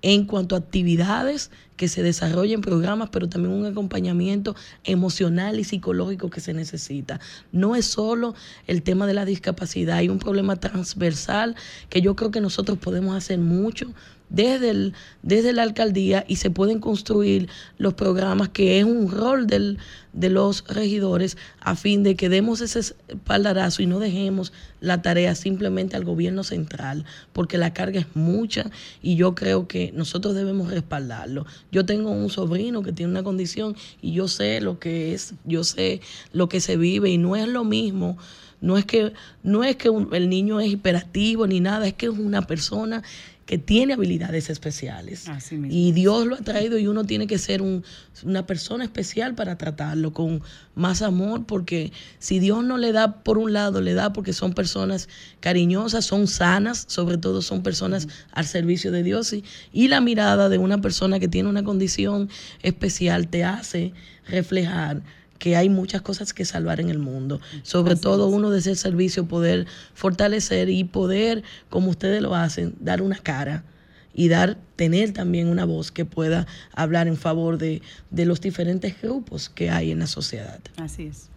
en 0.04 0.26
cuanto 0.26 0.56
a 0.56 0.60
actividades 0.60 1.50
que 1.78 1.88
se 1.88 2.04
desarrollen 2.04 2.62
programas, 2.62 3.10
pero 3.10 3.28
también 3.28 3.54
un 3.54 3.66
acompañamiento 3.66 4.56
emocional 4.84 5.60
y 5.60 5.64
psicológico 5.64 6.30
que 6.30 6.42
se 6.42 6.54
necesita. 6.54 7.20
No 7.52 7.76
es 7.76 7.86
solo 7.86 8.36
el 8.68 8.84
tema 8.84 9.08
de 9.08 9.16
la 9.16 9.26
discapacidad, 9.26 9.98
hay 9.98 10.10
un 10.10 10.20
problema 10.20 10.58
transversal 10.58 11.56
que 11.90 12.02
yo 12.02 12.16
creo 12.16 12.30
que 12.30 12.42
nosotros 12.42 12.78
podemos 12.78 13.16
hacer 13.16 13.40
mucho 13.40 13.92
desde, 14.30 14.70
el, 14.72 14.94
desde 15.22 15.54
la 15.54 15.64
alcaldía 15.64 16.26
y 16.28 16.38
se 16.38 16.50
pueden 16.50 16.80
construir 16.80 17.50
los 17.78 17.94
programas 17.94 18.50
que 18.50 18.80
es 18.80 18.86
un 18.86 19.12
rol 19.12 19.48
del, 19.48 19.78
de 20.14 20.30
los 20.30 20.64
regidores 20.68 21.38
a 21.60 21.76
fin 21.76 22.04
de 22.04 22.16
que 22.16 22.30
demos 22.30 22.62
ese 22.62 22.96
espaldarazo 23.08 23.82
y 23.82 23.88
no 23.88 24.00
dejemos 24.00 24.54
la 24.80 25.02
tarea 25.02 25.36
simplemente 25.36 25.96
al 25.96 26.04
gobierno 26.04 26.44
central, 26.44 27.06
porque 27.32 27.58
la 27.58 27.74
carga 27.74 28.00
es 28.00 28.16
mucha 28.16 28.70
y 29.02 29.16
yo 29.16 29.36
creo 29.36 29.68
que 29.68 29.92
nosotros 29.94 30.36
debemos 30.36 30.70
respaldarlo. 30.72 31.46
Yo 31.72 31.86
tengo 31.86 32.12
un 32.12 32.30
sobrino 32.30 32.84
que 32.84 32.92
tiene 32.92 33.12
una 33.12 33.24
condición 33.24 33.76
y 34.02 34.14
yo 34.14 34.28
sé 34.28 34.62
lo 34.62 34.80
que 34.80 35.14
es, 35.14 35.34
yo 35.46 35.64
sé 35.64 36.02
lo 36.32 36.50
que 36.50 36.60
se 36.60 36.78
vive 36.78 37.10
y 37.10 37.18
no 37.18 37.36
es 37.36 37.48
lo 37.48 37.64
mismo 37.64 38.18
no 38.64 38.78
es 38.78 38.86
que 38.86 39.12
no 39.44 39.66
es 39.66 39.76
que 39.76 39.90
el 40.14 40.30
niño 40.30 40.62
es 40.62 40.72
hiperactivo 40.72 41.46
ni 41.48 41.60
nada, 41.60 41.86
es 41.86 41.96
que 41.96 42.06
es 42.06 42.14
una 42.18 42.44
persona 42.44 43.04
que 43.46 43.58
tiene 43.58 43.94
habilidades 43.94 44.50
especiales. 44.50 45.26
Y 45.70 45.92
Dios 45.92 46.26
lo 46.26 46.36
ha 46.36 46.40
traído 46.40 46.78
y 46.78 46.88
uno 46.88 47.04
tiene 47.04 47.28
que 47.28 47.38
ser 47.38 47.62
una 47.62 48.46
persona 48.46 48.86
especial 48.86 49.36
para 49.36 49.58
tratarlo 49.58 50.14
con 50.14 50.42
más 50.76 51.02
amor, 51.02 51.46
porque 51.46 51.92
si 52.20 52.40
Dios 52.40 52.64
no 52.64 52.78
le 52.78 52.94
da 52.94 53.24
por 53.24 53.38
un 53.38 53.52
lado, 53.52 53.82
le 53.82 53.94
da 53.94 54.14
porque 54.14 54.32
son 54.32 54.54
personas 54.54 55.10
cariñosas, 55.42 56.06
son 56.06 56.28
sanas, 56.28 56.86
sobre 56.88 57.18
todo 57.18 57.42
son 57.42 57.64
personas 57.64 58.08
al 58.32 58.46
servicio 58.46 58.92
de 58.92 59.04
Dios. 59.04 59.34
Y, 59.34 59.44
y 59.74 59.90
la 59.90 60.00
mirada 60.00 60.48
de 60.48 60.58
una 60.58 60.80
persona 60.80 61.20
que 61.20 61.28
tiene 61.28 61.50
una 61.50 61.64
condición 61.64 62.30
especial 62.62 63.28
te 63.28 63.44
hace 63.44 63.94
reflejar 64.26 65.04
que 65.44 65.58
hay 65.58 65.68
muchas 65.68 66.02
cosas 66.02 66.34
que 66.34 66.46
salvar 66.46 66.80
en 66.80 66.88
el 66.88 67.00
mundo. 67.00 67.42
Sobre 67.64 67.98
todo 67.98 68.30
uno 68.30 68.50
de 68.50 68.60
ese 68.60 68.76
servicio, 68.76 69.26
poder 69.26 69.68
fortalecer 69.94 70.70
y 70.70 70.86
poder, 70.86 71.44
como 71.70 71.90
ustedes 71.90 72.22
lo 72.22 72.34
hacen, 72.34 72.76
dar 72.80 73.02
una 73.02 73.18
cara 73.18 73.66
y 74.14 74.30
dar, 74.30 74.56
tener 74.78 75.12
también 75.12 75.50
una 75.50 75.66
voz 75.66 75.92
que 75.92 76.06
pueda 76.06 76.48
hablar 76.74 77.10
en 77.10 77.18
favor 77.18 77.58
de, 77.58 77.82
los 78.10 78.40
diferentes 78.40 79.02
grupos 79.02 79.50
que 79.50 79.70
hay 79.70 79.92
en 79.92 80.00
la 80.00 80.08
sociedad. 80.08 80.62
Así 80.78 81.08
es. 81.08 81.30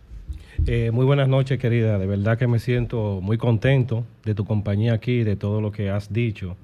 Eh, 0.68 0.92
muy 0.92 1.04
buenas 1.04 1.26
noches, 1.26 1.58
querida. 1.58 1.98
De 1.98 2.06
verdad 2.06 2.38
que 2.38 2.46
me 2.46 2.60
siento 2.60 3.18
muy 3.20 3.38
contento 3.38 4.06
de 4.24 4.36
tu 4.36 4.44
compañía 4.44 4.92
aquí, 4.92 5.24
de 5.24 5.34
todo 5.34 5.60
lo 5.60 5.72
que 5.72 5.90
has 5.90 6.12
dicho. 6.12 6.56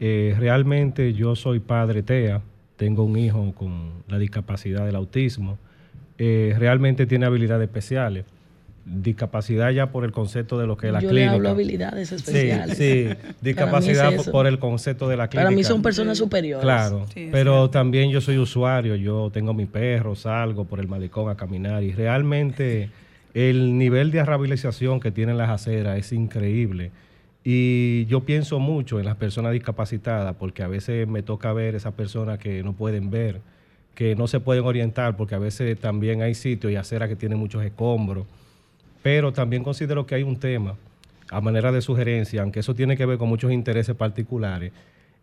Eh, 0.00 0.36
realmente 0.38 1.14
yo 1.14 1.34
soy 1.34 1.60
padre 1.60 2.02
TEA, 2.02 2.42
tengo 2.76 3.04
un 3.04 3.16
hijo 3.16 3.54
con 3.54 4.04
la 4.06 4.18
discapacidad 4.18 4.84
del 4.84 4.96
autismo. 4.96 5.56
Eh, 6.22 6.54
realmente 6.58 7.06
tiene 7.06 7.24
habilidades 7.24 7.66
especiales. 7.66 8.26
Discapacidad 8.84 9.70
ya 9.70 9.90
por 9.90 10.04
el 10.04 10.12
concepto 10.12 10.58
de 10.58 10.66
lo 10.66 10.76
que 10.76 10.88
es 10.88 10.92
la 10.92 11.00
Yo 11.00 11.08
clínica. 11.08 11.30
Le 11.30 11.36
hablo 11.36 11.48
habilidades 11.48 12.12
especiales. 12.12 12.76
Sí, 12.76 13.06
discapacidad 13.40 14.12
por 14.30 14.46
el 14.46 14.58
concepto 14.58 15.08
de 15.08 15.16
la 15.16 15.28
clínica. 15.28 15.46
Para 15.46 15.56
mí 15.56 15.64
son 15.64 15.80
personas 15.80 16.18
superiores. 16.18 16.62
Claro, 16.62 17.06
pero 17.32 17.70
también 17.70 18.10
yo 18.10 18.20
soy 18.20 18.36
usuario, 18.36 18.96
yo 18.96 19.30
tengo 19.32 19.54
mi 19.54 19.64
perro, 19.64 20.14
salgo 20.14 20.66
por 20.66 20.78
el 20.80 20.88
malecón 20.88 21.30
a 21.30 21.36
caminar 21.36 21.82
y 21.82 21.92
realmente 21.92 22.90
el 23.32 23.78
nivel 23.78 24.10
de 24.10 24.22
rehabilitación 24.22 25.00
que 25.00 25.10
tienen 25.10 25.38
las 25.38 25.48
aceras 25.48 25.98
es 25.98 26.12
increíble. 26.12 26.90
Y 27.44 28.04
yo 28.06 28.24
pienso 28.24 28.58
mucho 28.58 28.98
en 29.00 29.06
las 29.06 29.16
personas 29.16 29.52
discapacitadas 29.52 30.36
porque 30.38 30.62
a 30.62 30.68
veces 30.68 31.08
me 31.08 31.22
toca 31.22 31.54
ver 31.54 31.76
esas 31.76 31.94
personas 31.94 32.38
que 32.38 32.62
no 32.62 32.74
pueden 32.74 33.10
ver 33.10 33.40
que 33.94 34.16
no 34.16 34.26
se 34.26 34.40
pueden 34.40 34.64
orientar 34.64 35.16
porque 35.16 35.34
a 35.34 35.38
veces 35.38 35.78
también 35.78 36.22
hay 36.22 36.34
sitios 36.34 36.72
y 36.72 36.76
aceras 36.76 37.08
que 37.08 37.16
tienen 37.16 37.38
muchos 37.38 37.64
escombros. 37.64 38.26
Pero 39.02 39.32
también 39.32 39.62
considero 39.62 40.06
que 40.06 40.14
hay 40.14 40.22
un 40.22 40.38
tema, 40.38 40.76
a 41.30 41.40
manera 41.40 41.72
de 41.72 41.80
sugerencia, 41.80 42.42
aunque 42.42 42.60
eso 42.60 42.74
tiene 42.74 42.96
que 42.96 43.06
ver 43.06 43.18
con 43.18 43.28
muchos 43.28 43.52
intereses 43.52 43.94
particulares. 43.94 44.72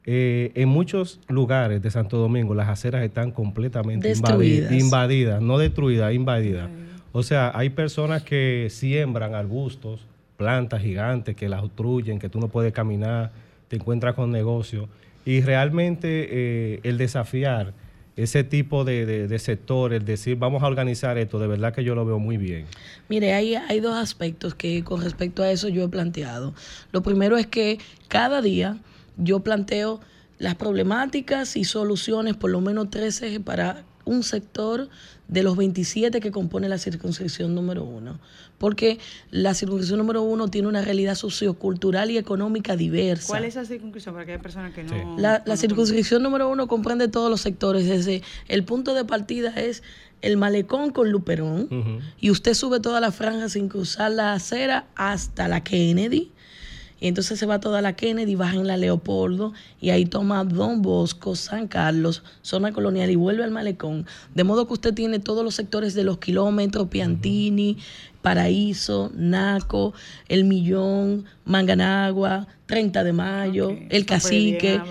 Eh, 0.09 0.51
en 0.55 0.69
muchos 0.69 1.19
lugares 1.27 1.81
de 1.81 1.91
Santo 1.91 2.17
Domingo 2.17 2.55
las 2.55 2.69
aceras 2.69 3.03
están 3.03 3.31
completamente 3.31 4.09
invadidas, 4.13 4.71
invadidas, 4.71 5.41
no 5.41 5.57
destruidas, 5.57 6.13
invadidas. 6.13 6.69
O 7.11 7.23
sea, 7.23 7.51
hay 7.53 7.71
personas 7.71 8.23
que 8.23 8.67
siembran 8.69 9.35
arbustos, 9.35 10.05
plantas 10.37 10.81
gigantes 10.81 11.35
que 11.35 11.49
las 11.49 11.61
obstruyen, 11.61 12.19
que 12.19 12.29
tú 12.29 12.39
no 12.39 12.47
puedes 12.47 12.71
caminar, 12.71 13.31
te 13.67 13.75
encuentras 13.75 14.13
con 14.13 14.31
negocios. 14.31 14.87
Y 15.25 15.41
realmente 15.41 16.27
eh, 16.29 16.79
el 16.83 16.97
desafiar 16.97 17.73
ese 18.17 18.43
tipo 18.43 18.83
de, 18.83 19.05
de, 19.27 19.39
sectores, 19.39 20.03
decir, 20.03 20.37
vamos 20.37 20.63
a 20.63 20.67
organizar 20.67 21.19
esto, 21.19 21.37
de 21.37 21.45
verdad 21.45 21.71
que 21.71 21.83
yo 21.83 21.93
lo 21.93 22.03
veo 22.03 22.17
muy 22.17 22.37
bien. 22.37 22.65
Mire, 23.09 23.33
hay, 23.33 23.53
hay 23.53 23.79
dos 23.79 23.95
aspectos 23.95 24.55
que 24.55 24.83
con 24.83 25.01
respecto 25.01 25.43
a 25.43 25.51
eso 25.51 25.69
yo 25.69 25.83
he 25.83 25.87
planteado. 25.87 26.55
Lo 26.91 27.03
primero 27.03 27.37
es 27.37 27.45
que 27.45 27.77
cada 28.07 28.41
día 28.41 28.79
yo 29.17 29.41
planteo 29.41 30.01
las 30.39 30.55
problemáticas 30.55 31.55
y 31.55 31.63
soluciones, 31.63 32.35
por 32.35 32.49
lo 32.49 32.59
menos 32.59 32.89
tres 32.89 33.21
ejes 33.21 33.39
para 33.39 33.85
un 34.07 34.23
sector 34.23 34.89
de 35.27 35.43
los 35.43 35.57
27 35.57 36.19
que 36.19 36.31
compone 36.31 36.69
la 36.69 36.77
circunscripción 36.77 37.53
número 37.53 37.83
uno. 37.83 38.19
Porque 38.57 38.97
la 39.29 39.53
circunscripción 39.53 39.99
número 39.99 40.23
uno 40.23 40.47
tiene 40.47 40.67
una 40.67 40.81
realidad 40.81 41.15
sociocultural 41.15 42.09
y 42.09 42.17
económica 42.17 42.75
diversa. 42.75 43.27
¿Cuál 43.27 43.43
es 43.43 43.55
esa 43.55 43.65
circunscripción? 43.65 44.15
Para 44.15 44.25
que 44.25 44.31
hay 44.33 44.37
personas 44.39 44.73
que 44.73 44.83
no. 44.83 45.17
La, 45.17 45.43
la 45.45 45.57
circunscripción 45.57 46.23
número 46.23 46.49
uno 46.49 46.67
comprende 46.67 47.07
todos 47.07 47.29
los 47.29 47.41
sectores. 47.41 47.87
Desde 47.87 48.23
el 48.47 48.63
punto 48.63 48.93
de 48.93 49.05
partida 49.05 49.49
es 49.49 49.83
el 50.21 50.37
malecón 50.37 50.91
con 50.91 51.11
Luperón. 51.11 52.01
Y 52.19 52.31
usted 52.31 52.53
sube 52.53 52.79
toda 52.79 52.99
la 52.99 53.11
franja 53.11 53.49
sin 53.49 53.69
cruzar 53.69 54.11
la 54.11 54.33
acera 54.33 54.87
hasta 54.95 55.47
la 55.47 55.63
Kennedy 55.63 56.31
y 56.99 57.07
entonces 57.07 57.37
se 57.39 57.45
va 57.45 57.59
toda 57.59 57.81
la 57.81 57.93
Kennedy, 57.93 58.35
baja 58.35 58.55
en 58.55 58.67
la 58.67 58.77
Leopoldo 58.77 59.53
y 59.79 59.91
ahí 59.91 60.05
toma 60.05 60.43
Don 60.43 60.81
Bosco, 60.81 61.35
San 61.35 61.67
Carlos, 61.67 62.23
zona 62.41 62.71
colonial 62.71 63.11
y 63.11 63.15
vuelve 63.15 63.43
al 63.43 63.51
malecón. 63.51 64.05
De 64.33 64.43
modo 64.43 64.67
que 64.67 64.73
usted 64.73 64.93
tiene 64.93 65.19
todos 65.19 65.43
los 65.43 65.55
sectores 65.55 65.93
de 65.93 66.03
los 66.03 66.17
kilómetros, 66.17 66.87
Piantini, 66.87 67.77
Paraíso, 68.21 69.11
Naco, 69.15 69.93
El 70.27 70.43
Millón, 70.43 71.25
Manganagua, 71.45 72.47
30 72.65 73.03
de 73.03 73.13
mayo, 73.13 73.77
El 73.89 74.05
Cacique, 74.05 74.81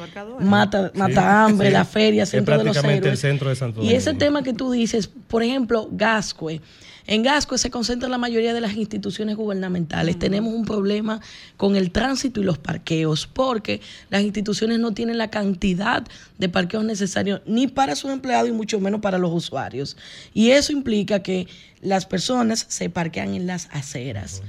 Mata, 0.40 0.92
Mata 0.94 1.44
Hambre, 1.44 1.70
la 1.70 1.84
Feria, 1.84 2.24
Centro 2.24 2.56
de 2.56 2.64
los 2.64 2.76
El 2.76 3.16
centro 3.16 3.48
de 3.48 3.56
Santo 3.56 3.82
Y 3.82 3.92
ese 3.92 4.14
tema 4.14 4.42
que 4.42 4.52
tú 4.52 4.70
dices, 4.70 5.08
por 5.28 5.42
ejemplo, 5.42 5.88
Gascue. 5.90 6.60
En 7.06 7.22
Gasco 7.22 7.56
se 7.56 7.70
concentra 7.70 8.08
la 8.08 8.18
mayoría 8.18 8.52
de 8.52 8.60
las 8.60 8.74
instituciones 8.74 9.36
gubernamentales. 9.36 10.18
Tenemos 10.18 10.52
un 10.52 10.64
problema 10.64 11.20
con 11.56 11.76
el 11.76 11.92
tránsito 11.92 12.40
y 12.40 12.44
los 12.44 12.58
parqueos, 12.58 13.26
porque 13.26 13.80
las 14.10 14.22
instituciones 14.22 14.78
no 14.78 14.92
tienen 14.92 15.18
la 15.18 15.30
cantidad 15.30 16.04
de 16.38 16.48
parqueos 16.48 16.84
necesarios 16.84 17.40
ni 17.46 17.68
para 17.68 17.96
sus 17.96 18.10
empleados 18.10 18.48
y 18.48 18.52
mucho 18.52 18.80
menos 18.80 19.00
para 19.00 19.18
los 19.18 19.32
usuarios. 19.32 19.96
Y 20.34 20.50
eso 20.50 20.72
implica 20.72 21.22
que 21.22 21.46
las 21.80 22.06
personas 22.06 22.66
se 22.68 22.90
parquean 22.90 23.34
en 23.34 23.46
las 23.46 23.68
aceras. 23.70 24.42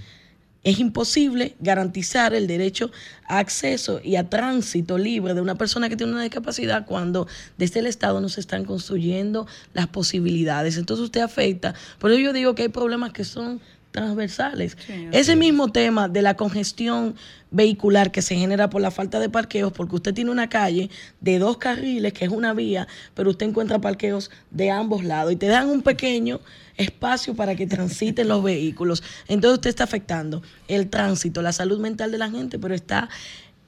Es 0.67 0.79
imposible 0.79 1.55
garantizar 1.61 2.33
el 2.33 2.45
derecho 2.45 2.91
a 3.25 3.39
acceso 3.39 4.01
y 4.03 4.17
a 4.17 4.29
tránsito 4.29 4.97
libre 4.97 5.33
de 5.33 5.39
una 5.39 5.55
persona 5.55 5.87
que 5.87 5.95
tiene 5.95 6.11
una 6.11 6.23
discapacidad 6.23 6.85
cuando 6.85 7.25
desde 7.57 7.79
el 7.79 7.87
Estado 7.87 8.19
no 8.19 8.27
se 8.27 8.41
están 8.41 8.65
construyendo 8.65 9.47
las 9.73 9.87
posibilidades. 9.87 10.75
Entonces 10.75 11.05
usted 11.05 11.21
afecta. 11.21 11.73
Por 11.99 12.11
eso 12.11 12.19
yo 12.19 12.33
digo 12.33 12.53
que 12.53 12.63
hay 12.63 12.67
problemas 12.67 13.13
que 13.13 13.23
son 13.23 13.61
transversales. 13.91 14.77
Ese 15.13 15.37
mismo 15.37 15.71
tema 15.71 16.09
de 16.09 16.21
la 16.21 16.35
congestión 16.35 17.15
vehicular 17.49 18.11
que 18.11 18.21
se 18.21 18.35
genera 18.35 18.69
por 18.69 18.81
la 18.81 18.91
falta 18.91 19.21
de 19.21 19.29
parqueos, 19.29 19.71
porque 19.71 19.95
usted 19.95 20.13
tiene 20.13 20.31
una 20.31 20.49
calle 20.49 20.89
de 21.21 21.39
dos 21.39 21.57
carriles, 21.59 22.11
que 22.11 22.25
es 22.25 22.31
una 22.31 22.53
vía, 22.53 22.89
pero 23.15 23.29
usted 23.29 23.45
encuentra 23.45 23.79
parqueos 23.79 24.31
de 24.51 24.69
ambos 24.69 25.05
lados 25.05 25.31
y 25.31 25.37
te 25.37 25.47
dan 25.47 25.69
un 25.69 25.81
pequeño 25.81 26.41
espacio 26.77 27.35
para 27.35 27.55
que 27.55 27.67
transiten 27.67 28.27
los 28.27 28.43
vehículos. 28.43 29.03
Entonces 29.27 29.55
usted 29.55 29.69
está 29.69 29.83
afectando 29.83 30.41
el 30.67 30.89
tránsito, 30.89 31.41
la 31.41 31.51
salud 31.51 31.79
mental 31.79 32.11
de 32.11 32.17
la 32.17 32.29
gente, 32.29 32.59
pero 32.59 32.73
está 32.73 33.09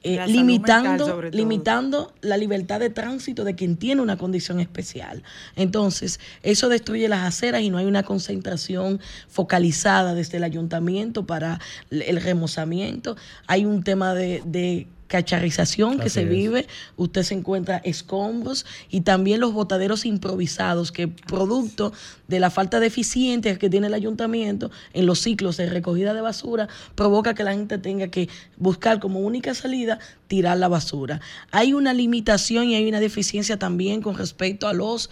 eh, 0.02 0.26
limitando, 0.28 1.24
limitando 1.24 2.14
la 2.22 2.38
libertad 2.38 2.80
de 2.80 2.90
tránsito 2.90 3.44
de 3.44 3.56
quien 3.56 3.76
tiene 3.76 4.02
una 4.02 4.18
condición 4.18 4.62
especial. 4.62 5.24
Entonces, 5.58 6.22
eso 6.42 6.70
destruye 6.70 7.10
las 7.10 7.28
aceras 7.28 7.64
y 7.64 7.70
no 7.70 7.80
hay 7.80 7.86
una 7.86 8.04
concentración 8.04 9.02
focalizada 9.28 10.14
desde 10.14 10.38
el 10.38 10.46
ayuntamiento 10.46 11.26
para 11.26 11.60
el 11.90 12.22
remozamiento. 12.22 13.18
Hay 13.46 13.66
un 13.66 13.84
tema 13.84 14.14
de, 14.14 14.42
de 14.46 14.88
cacharización 15.10 16.00
que 16.00 16.10
se 16.10 16.24
vive, 16.24 16.68
usted 16.96 17.24
se 17.24 17.34
encuentra 17.34 17.78
escombros 17.78 18.66
y 18.90 19.02
también 19.02 19.42
los 19.42 19.52
botaderos 19.52 20.06
improvisados 20.06 20.94
que 20.94 21.08
producto 21.10 21.92
de 22.28 22.40
la 22.40 22.52
falta 22.52 22.80
de 22.80 22.88
eficiencia 22.88 23.58
que 23.58 23.70
tiene 23.70 23.88
el 23.88 23.96
ayuntamiento 23.96 24.72
en 24.94 25.08
los 25.08 25.20
ciclos 25.20 25.58
de 25.58 25.68
recogida 25.68 26.14
de 26.14 26.22
basura 26.22 26.70
provoca 26.96 27.34
que 27.34 27.44
la 27.44 27.54
gente 27.54 27.80
tenga 27.80 28.08
que 28.08 28.30
buscar 28.58 29.00
como 29.00 29.20
única 29.20 29.54
salida 29.56 30.00
tirar 30.28 30.58
la 30.58 30.68
basura. 30.68 31.20
Hay 31.52 31.74
una 31.74 31.92
limitación 31.94 32.70
y 32.70 32.76
hay 32.76 32.88
una 32.88 33.00
deficiencia 33.00 33.58
también 33.58 34.02
con 34.02 34.16
respecto 34.16 34.68
a 34.68 34.74
los 34.74 35.10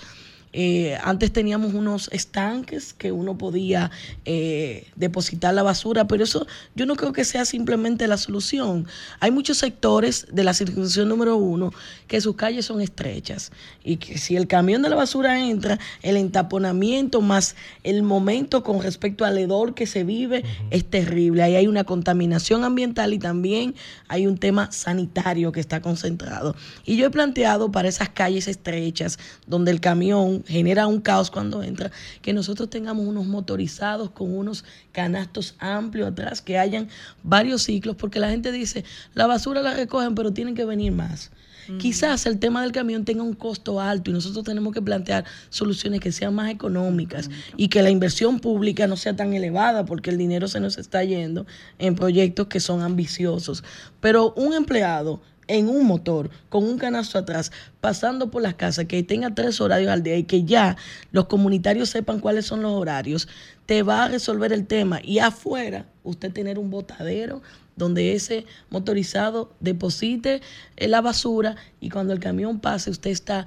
eh, 0.54 0.98
antes 1.04 1.32
teníamos 1.32 1.74
unos 1.74 2.10
estanques 2.12 2.94
que 2.94 3.12
uno 3.12 3.38
podía 3.38 3.92
eh, 4.26 4.88
depositar 4.96 5.54
la 5.54 5.64
basura, 5.64 6.08
pero 6.08 6.24
eso 6.24 6.48
yo 6.76 6.86
no 6.86 6.96
creo 6.96 7.14
que 7.14 7.26
sea 7.26 7.46
simplemente 7.46 8.08
la 8.08 8.18
solución. 8.18 8.88
Hay 9.20 9.32
muchos 9.32 9.58
sectores 9.58 10.28
de 10.32 10.44
la 10.44 10.54
circunstancia 10.54 11.04
número 11.06 11.36
uno 11.38 11.74
que 12.08 12.22
sus 12.22 12.36
calles 12.36 12.66
son 12.66 12.82
estrechas 12.82 13.52
y 13.84 13.98
que 13.98 14.18
si 14.18 14.36
el 14.36 14.48
camión 14.48 14.82
de 14.82 14.90
la 14.90 14.96
basura 14.96 15.40
entra, 15.40 15.80
el 16.02 16.18
entaponamiento 16.18 17.22
más 17.22 17.56
el 17.84 18.04
momento 18.04 18.64
con 18.64 18.82
respecto 18.82 19.26
al 19.26 19.38
hedor 19.38 19.74
que 19.74 19.86
se 19.86 20.04
vive 20.04 20.44
es 20.72 20.86
terrible. 20.86 21.44
Ahí 21.44 21.56
hay 21.56 21.68
una 21.68 21.84
contaminación 21.84 22.64
ambiental 22.64 23.14
y 23.14 23.20
también 23.20 23.76
hay 24.08 24.28
un 24.28 24.38
tema 24.38 24.72
sanitario 24.72 25.52
que 25.52 25.60
está 25.60 25.82
concentrado. 25.82 26.56
Y 26.86 26.98
yo 26.98 27.06
he 27.06 27.10
planteado 27.10 27.72
para 27.72 27.90
esas 27.90 28.10
calles 28.10 28.48
estrechas 28.48 29.20
donde 29.46 29.72
el 29.72 29.82
camión 29.82 30.37
genera 30.46 30.88
un 30.88 31.02
caos 31.02 31.32
cuando 31.32 31.64
entra, 31.64 31.92
que 32.22 32.34
nosotros 32.34 32.70
tengamos 32.70 33.06
unos 33.06 33.26
motorizados 33.26 34.12
con 34.12 34.36
unos 34.36 34.64
canastos 34.92 35.56
amplios 35.60 36.10
atrás, 36.10 36.42
que 36.42 36.58
hayan 36.58 36.90
varios 37.24 37.64
ciclos, 37.64 37.96
porque 37.96 38.20
la 38.20 38.30
gente 38.30 38.52
dice, 38.52 38.84
la 39.14 39.28
basura 39.28 39.62
la 39.62 39.74
recogen, 39.74 40.16
pero 40.16 40.34
tienen 40.34 40.56
que 40.56 40.66
venir 40.66 40.92
más. 40.92 41.32
Quizás 41.80 42.26
el 42.26 42.40
tema 42.40 42.62
del 42.62 42.72
camión 42.72 43.04
tenga 43.04 43.24
un 43.24 43.34
costo 43.34 43.82
alto 43.82 44.10
y 44.10 44.14
nosotros 44.14 44.46
tenemos 44.46 44.74
que 44.74 44.82
plantear 44.82 45.26
soluciones 45.50 46.00
que 46.00 46.14
sean 46.14 46.34
más 46.34 46.50
económicas 46.50 47.30
y 47.58 47.68
que 47.68 47.82
la 47.82 47.90
inversión 47.90 48.40
pública 48.40 48.88
no 48.88 48.96
sea 48.96 49.16
tan 49.16 49.34
elevada 49.34 49.86
porque 49.86 50.10
el 50.10 50.18
dinero 50.18 50.48
se 50.48 50.62
nos 50.62 50.78
está 50.78 51.04
yendo 51.04 51.46
en 51.78 51.96
proyectos 51.96 52.48
que 52.48 52.62
son 52.62 52.82
ambiciosos. 52.82 53.64
Pero 54.00 54.34
un 54.36 54.54
empleado 54.54 55.22
en 55.48 55.70
un 55.70 55.86
motor 55.86 56.30
con 56.50 56.64
un 56.64 56.78
canasto 56.78 57.18
atrás, 57.18 57.52
pasando 57.82 58.30
por 58.32 58.42
las 58.42 58.56
casas, 58.56 58.86
que 58.86 59.04
tenga 59.04 59.34
tres 59.34 59.60
horarios 59.62 59.92
al 59.92 60.04
día 60.04 60.18
y 60.18 60.24
que 60.24 60.44
ya 60.44 60.78
los 61.12 61.26
comunitarios 61.26 61.90
sepan 61.90 62.20
cuáles 62.20 62.46
son 62.46 62.62
los 62.62 62.72
horarios, 62.74 63.28
te 63.66 63.84
va 63.84 64.06
a 64.06 64.08
resolver 64.08 64.54
el 64.54 64.68
tema. 64.68 65.00
Y 65.04 65.20
afuera, 65.20 65.86
usted 66.04 66.32
tener 66.32 66.60
un 66.60 66.70
botadero 66.70 67.42
donde 67.76 68.14
ese 68.14 68.46
motorizado 68.70 69.54
deposite 69.60 70.42
la 70.78 71.02
basura 71.02 71.56
y 71.80 71.90
cuando 71.90 72.14
el 72.14 72.20
camión 72.20 72.60
pase, 72.60 72.90
usted 72.90 73.12
está 73.12 73.46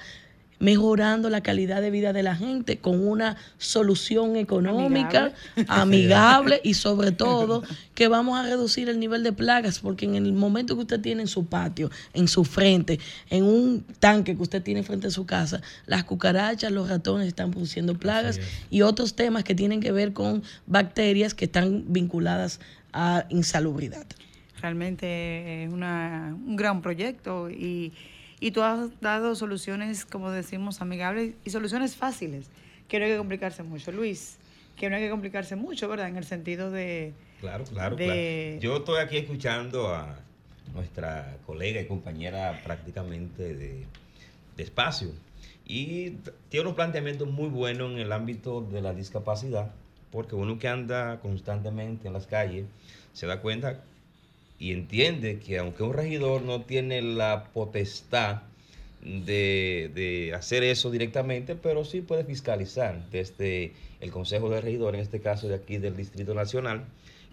mejorando 0.61 1.31
la 1.31 1.41
calidad 1.41 1.81
de 1.81 1.91
vida 1.91 2.13
de 2.13 2.23
la 2.23 2.37
gente 2.37 2.79
con 2.79 3.07
una 3.07 3.37
solución 3.59 4.37
económica, 4.37 5.33
amigable, 5.67 6.61
y 6.63 6.75
sobre 6.75 7.13
todo 7.13 7.63
que 7.95 8.09
vamos 8.09 8.39
a 8.39 8.43
reducir 8.43 8.89
el 8.91 9.01
nivel 9.01 9.23
de 9.23 9.33
plagas, 9.33 9.81
porque 9.81 10.05
en 10.05 10.15
el 10.15 10.33
momento 10.35 10.77
que 10.77 10.83
usted 10.83 11.01
tiene 11.01 11.23
en 11.23 11.29
su 11.29 11.47
patio, 11.47 11.91
en 12.13 12.29
su 12.29 12.45
frente, 12.45 13.01
en 13.31 13.45
un 13.45 13.85
tanque 13.99 14.37
que 14.37 14.43
usted 14.43 14.63
tiene 14.63 14.83
frente 14.83 15.09
a 15.09 15.11
su 15.11 15.25
casa, 15.25 15.63
las 15.87 16.05
cucarachas, 16.05 16.71
los 16.71 16.91
ratones 16.91 17.27
están 17.27 17.51
produciendo 17.51 17.95
plagas 17.95 18.39
y 18.71 18.83
otros 18.83 19.17
temas 19.17 19.45
que 19.45 19.55
tienen 19.55 19.81
que 19.81 19.93
ver 19.93 20.13
con 20.13 20.43
bacterias 20.67 21.33
que 21.33 21.47
están 21.47 21.85
vinculadas 21.89 22.61
a 22.93 23.25
insalubridad. 23.31 24.07
Realmente 24.61 25.65
es 25.65 25.73
una, 25.73 26.37
un 26.47 26.55
gran 26.57 26.83
proyecto 26.83 27.49
y 27.49 27.93
y 28.41 28.51
tú 28.51 28.63
has 28.63 28.99
dado 29.01 29.35
soluciones, 29.35 30.07
como 30.07 30.31
decimos, 30.31 30.81
amigables 30.81 31.35
y 31.45 31.51
soluciones 31.51 31.95
fáciles, 31.95 32.47
que 32.89 32.99
no 32.99 33.05
hay 33.05 33.13
que 33.13 33.19
complicarse 33.19 33.63
mucho, 33.63 33.93
Luis, 33.93 34.39
que 34.77 34.89
no 34.89 34.97
hay 34.97 35.03
que 35.03 35.11
complicarse 35.11 35.57
mucho, 35.57 35.89
¿verdad? 35.89 36.09
En 36.09 36.17
el 36.17 36.25
sentido 36.25 36.71
de... 36.71 37.13
Claro, 37.41 37.65
claro, 37.65 37.97
claro. 37.97 38.15
Yo 38.61 38.79
estoy 38.79 39.01
aquí 39.01 39.19
escuchando 39.19 39.95
a 39.95 40.19
nuestra 40.75 41.37
colega 41.47 41.81
y 41.81 41.87
compañera 41.87 42.61
prácticamente 42.65 43.55
de, 43.55 43.85
de 44.57 44.63
espacio 44.63 45.11
y 45.67 46.17
tiene 46.49 46.69
un 46.69 46.75
planteamiento 46.75 47.27
muy 47.27 47.49
bueno 47.49 47.87
en 47.91 47.99
el 47.99 48.11
ámbito 48.13 48.61
de 48.61 48.81
la 48.81 48.93
discapacidad, 48.93 49.71
porque 50.11 50.35
uno 50.35 50.59
que 50.59 50.67
anda 50.67 51.21
constantemente 51.21 52.09
en 52.09 52.15
las 52.15 52.27
calles 52.27 52.67
se 53.13 53.27
da 53.27 53.41
cuenta 53.41 53.83
y 54.61 54.73
entiende 54.73 55.39
que 55.39 55.59
aunque 55.59 55.83
un 55.83 55.95
regidor 55.95 56.43
no 56.43 56.61
tiene 56.61 57.01
la 57.01 57.45
potestad 57.55 58.43
de, 59.03 60.33
hacer 60.37 60.63
eso 60.63 60.91
directamente, 60.91 61.57
pero 61.57 61.87
sí 61.87 62.03
puede 62.03 62.25
fiscalizar 62.25 63.09
desde 63.11 63.73
el 64.01 64.11
Consejo 64.11 64.51
de 64.51 64.61
Regidores, 64.61 64.99
en 64.99 65.03
este 65.03 65.21
caso 65.21 65.49
de 65.49 65.55
aquí 65.55 65.79
del 65.79 65.97
Distrito 65.97 66.35
Nacional, 66.35 66.85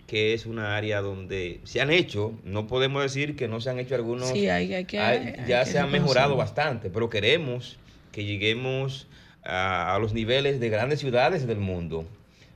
que 0.08 0.34
es 0.34 0.46
una 0.46 0.78
área 0.78 1.02
donde 1.02 1.60
se 1.66 1.82
han 1.82 1.92
hecho, 1.92 2.32
no 2.46 2.66
podemos 2.66 3.04
decir 3.04 3.36
que 3.36 3.50
no 3.50 3.60
se 3.60 3.72
han 3.72 3.80
hecho 3.80 3.96
algunos, 3.96 4.30
sí, 4.30 4.48
hay, 4.48 4.86
que, 4.86 5.38
ya 5.46 5.66
se 5.66 5.80
han 5.80 5.92
mejorado 5.92 6.38
bastante, 6.38 6.90
pero 6.90 7.10
queremos 7.10 7.78
que 8.14 8.24
lleguemos 8.24 9.08
a, 9.44 9.94
a 9.94 10.00
los 10.00 10.14
niveles 10.14 10.62
de 10.62 10.70
grandes 10.70 11.02
ciudades 11.02 11.46
del 11.46 11.60
mundo. 11.60 12.06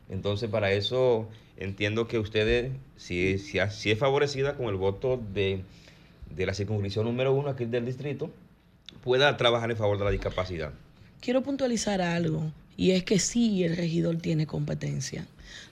Entonces, 0.10 0.50
para 0.50 0.72
eso 0.72 1.28
entiendo 1.58 2.08
que 2.08 2.20
ustedes, 2.20 2.72
si, 2.98 3.38
si, 3.38 3.60
si 3.70 3.92
es 3.92 4.00
favorecida 4.00 4.56
con 4.56 4.68
el 4.68 4.76
voto 4.76 5.22
de, 5.34 5.62
de 6.36 6.46
la 6.46 6.54
circunscripción 6.54 7.06
número 7.06 7.34
uno 7.34 7.50
aquí 7.50 7.66
del 7.66 7.86
distrito, 7.86 8.32
pueda 9.04 9.36
trabajar 9.38 9.72
en 9.72 9.78
favor 9.78 9.98
de 9.98 10.06
la 10.06 10.12
discapacidad. 10.12 10.74
Quiero 11.20 11.42
puntualizar 11.42 12.02
algo, 12.02 12.52
y 12.78 12.92
es 12.92 13.04
que 13.04 13.20
sí 13.20 13.64
el 13.64 13.78
regidor 13.78 14.18
tiene 14.18 14.48
competencia. 14.48 15.28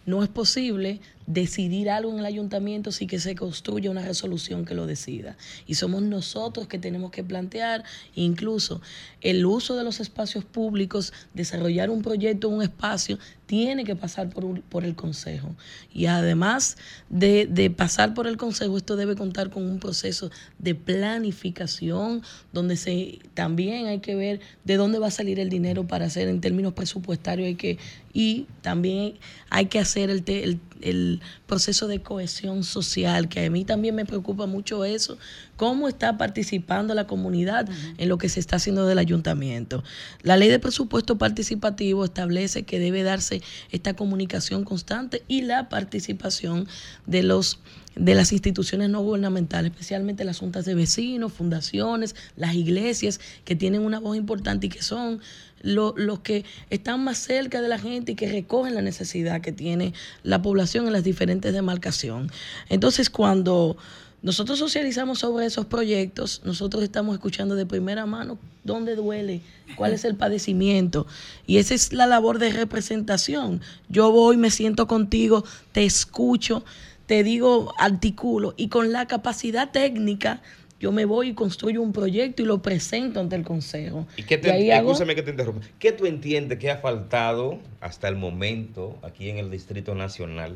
No 0.10 0.24
es 0.24 0.30
posible 0.30 1.02
decidir 1.30 1.92
algo 1.92 2.12
en 2.12 2.20
el 2.20 2.26
ayuntamiento 2.26 2.92
sin 2.92 3.08
que 3.08 3.20
se 3.20 3.36
construya 3.36 3.92
una 3.92 4.02
resolución 4.02 4.66
que 4.66 4.74
lo 4.74 4.88
decida. 4.88 5.38
Y 5.68 5.76
somos 5.76 6.02
nosotros 6.02 6.68
que 6.68 6.80
tenemos 6.80 7.12
que 7.12 7.24
plantear 7.24 7.84
incluso 8.16 8.82
el 9.22 9.46
uso 9.46 9.76
de 9.76 9.84
los 9.84 10.00
espacios 10.00 10.44
públicos, 10.44 11.14
desarrollar 11.36 11.92
un 11.92 12.02
proyecto, 12.02 12.50
un 12.50 12.64
espacio, 12.64 13.20
tiene 13.46 13.84
que 13.84 13.96
pasar 13.96 14.30
por, 14.30 14.62
por 14.62 14.86
el 14.86 14.96
Consejo. 14.96 15.56
Y 15.94 16.08
además 16.08 16.78
de, 17.10 17.48
de, 17.48 17.70
pasar 17.70 18.14
por 18.14 18.26
el 18.26 18.38
Consejo, 18.38 18.78
esto 18.78 18.96
debe 18.96 19.16
contar 19.16 19.50
con 19.50 19.70
un 19.70 19.80
proceso 19.80 20.32
de 20.58 20.74
planificación, 20.74 22.24
donde 22.54 22.76
se, 22.76 23.20
también 23.34 23.88
hay 23.88 24.00
que 24.00 24.16
ver 24.16 24.40
de 24.66 24.78
dónde 24.78 25.00
va 25.00 25.08
a 25.08 25.12
salir 25.12 25.40
el 25.40 25.50
dinero 25.50 25.86
para 25.86 26.06
hacer 26.06 26.28
en 26.28 26.42
términos 26.42 26.74
presupuestarios. 26.74 27.48
Hay 27.48 27.56
que, 27.56 27.78
y 28.14 28.46
también 28.62 29.16
hay 29.50 29.66
que 29.66 29.80
hacer 29.80 29.99
el, 30.04 30.24
el 30.28 30.60
el 30.82 31.22
proceso 31.46 31.88
de 31.88 32.02
cohesión 32.02 32.64
social, 32.64 33.30
que 33.30 33.46
a 33.46 33.50
mí 33.50 33.66
también 33.66 33.96
me 33.96 34.06
preocupa 34.06 34.46
mucho 34.46 34.86
eso, 34.86 35.18
cómo 35.56 35.88
está 35.88 36.18
participando 36.18 36.94
la 36.94 37.08
comunidad 37.08 37.68
en 37.98 38.10
lo 38.10 38.18
que 38.18 38.30
se 38.30 38.40
está 38.40 38.58
haciendo 38.58 38.86
del 38.86 39.00
ayuntamiento. 39.00 39.84
La 40.22 40.38
ley 40.38 40.50
de 40.50 40.60
presupuesto 40.60 41.18
participativo 41.18 42.06
establece 42.06 42.64
que 42.64 42.80
debe 42.80 43.04
darse 43.04 43.42
esta 43.72 43.96
comunicación 43.96 44.64
constante 44.64 45.24
y 45.28 45.42
la 45.42 45.70
participación 45.70 46.68
de 47.06 47.24
los 47.24 47.60
de 48.00 48.16
las 48.16 48.32
instituciones 48.32 48.90
no 48.90 49.02
gubernamentales, 49.02 49.72
especialmente 49.72 50.24
las 50.24 50.40
juntas 50.40 50.66
de 50.66 50.74
vecinos, 50.74 51.34
fundaciones, 51.34 52.16
las 52.38 52.56
iglesias, 52.56 53.20
que 53.44 53.56
tienen 53.56 53.82
una 53.82 54.00
voz 54.00 54.18
importante 54.18 54.68
y 54.68 54.70
que 54.70 54.82
son 54.82 55.20
los 55.62 56.20
que 56.20 56.46
están 56.70 57.04
más 57.04 57.18
cerca 57.18 57.62
de 57.62 57.68
la 57.68 57.78
gente 57.78 58.14
y 58.14 58.16
que 58.16 58.32
recogen 58.32 58.74
la 58.74 58.82
necesidad 58.82 59.42
que 59.42 59.52
tiene 59.52 59.94
la 60.24 60.42
población 60.42 60.88
en 60.88 60.94
las 60.94 61.04
diferentes 61.04 61.54
demarcaciones. 61.54 62.32
Entonces, 62.70 63.10
cuando 63.10 63.76
nosotros 64.22 64.60
socializamos 64.60 65.20
sobre 65.20 65.46
esos 65.46 65.66
proyectos, 65.66 66.42
nosotros 66.46 66.82
estamos 66.84 67.14
escuchando 67.16 67.56
de 67.56 67.66
primera 67.66 68.06
mano 68.06 68.38
dónde 68.64 68.96
duele, 68.96 69.42
cuál 69.76 69.92
es 69.94 70.06
el 70.06 70.16
padecimiento. 70.16 71.08
Y 71.46 71.58
esa 71.58 71.74
es 71.74 71.92
la 71.92 72.06
labor 72.06 72.40
de 72.40 72.52
representación. 72.52 73.62
Yo 73.90 74.12
voy, 74.12 74.38
me 74.38 74.52
siento 74.52 74.88
contigo, 74.88 75.44
te 75.74 75.84
escucho, 75.84 76.64
te 77.10 77.24
digo, 77.24 77.74
articulo, 77.80 78.54
y 78.56 78.68
con 78.68 78.92
la 78.92 79.08
capacidad 79.08 79.72
técnica 79.72 80.44
yo 80.80 80.92
me 80.92 81.06
voy 81.06 81.30
y 81.30 81.34
construyo 81.34 81.82
un 81.82 81.92
proyecto 81.92 82.44
y 82.44 82.46
lo 82.46 82.62
presento 82.62 83.20
ante 83.20 83.36
el 83.36 83.44
consejo. 83.44 84.06
¿Y 84.16 84.22
qué 84.22 84.38
te, 84.38 84.52
que 84.52 85.24
te 85.24 85.32
interrumpa. 85.32 85.66
¿Qué 85.80 85.92
tú 85.92 86.06
entiendes 86.06 86.60
que 86.60 86.70
ha 86.70 86.78
faltado 86.78 87.58
hasta 87.82 88.08
el 88.10 88.16
momento 88.16 88.96
aquí 89.02 89.28
en 89.28 89.40
el 89.40 89.50
Distrito 89.50 89.96
Nacional 89.96 90.56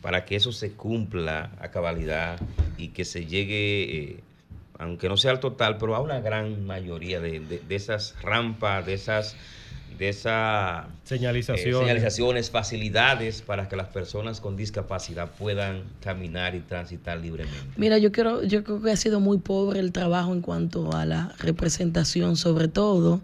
para 0.00 0.24
que 0.24 0.36
eso 0.36 0.52
se 0.52 0.72
cumpla 0.72 1.50
a 1.60 1.70
cabalidad 1.70 2.40
y 2.78 2.88
que 2.88 3.04
se 3.04 3.26
llegue, 3.26 3.98
eh, 3.98 4.20
aunque 4.78 5.10
no 5.10 5.18
sea 5.18 5.32
al 5.32 5.40
total, 5.40 5.76
pero 5.76 5.96
a 5.96 6.00
una 6.00 6.20
gran 6.20 6.64
mayoría 6.64 7.20
de, 7.20 7.40
de, 7.40 7.76
esas 7.76 8.14
rampas, 8.22 8.86
de 8.86 8.94
esas 8.94 9.36
de 9.98 10.08
esa 10.08 10.88
señalizaciones. 11.04 11.74
Eh, 11.74 11.78
señalizaciones, 11.78 12.50
facilidades 12.50 13.42
para 13.42 13.68
que 13.68 13.76
las 13.76 13.88
personas 13.88 14.40
con 14.40 14.56
discapacidad 14.56 15.30
puedan 15.36 15.82
caminar 16.00 16.54
y 16.54 16.60
transitar 16.60 17.18
libremente. 17.18 17.58
Mira, 17.76 17.98
yo 17.98 18.12
quiero, 18.12 18.42
yo 18.42 18.64
creo 18.64 18.82
que 18.82 18.90
ha 18.90 18.96
sido 18.96 19.20
muy 19.20 19.38
pobre 19.38 19.80
el 19.80 19.92
trabajo 19.92 20.32
en 20.32 20.40
cuanto 20.40 20.92
a 20.92 21.04
la 21.06 21.34
representación, 21.38 22.36
sobre 22.36 22.68
todo 22.68 23.20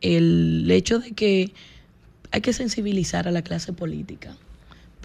el 0.00 0.68
hecho 0.70 0.98
de 0.98 1.12
que 1.12 1.52
hay 2.30 2.40
que 2.40 2.52
sensibilizar 2.52 3.28
a 3.28 3.30
la 3.30 3.42
clase 3.42 3.72
política 3.72 4.36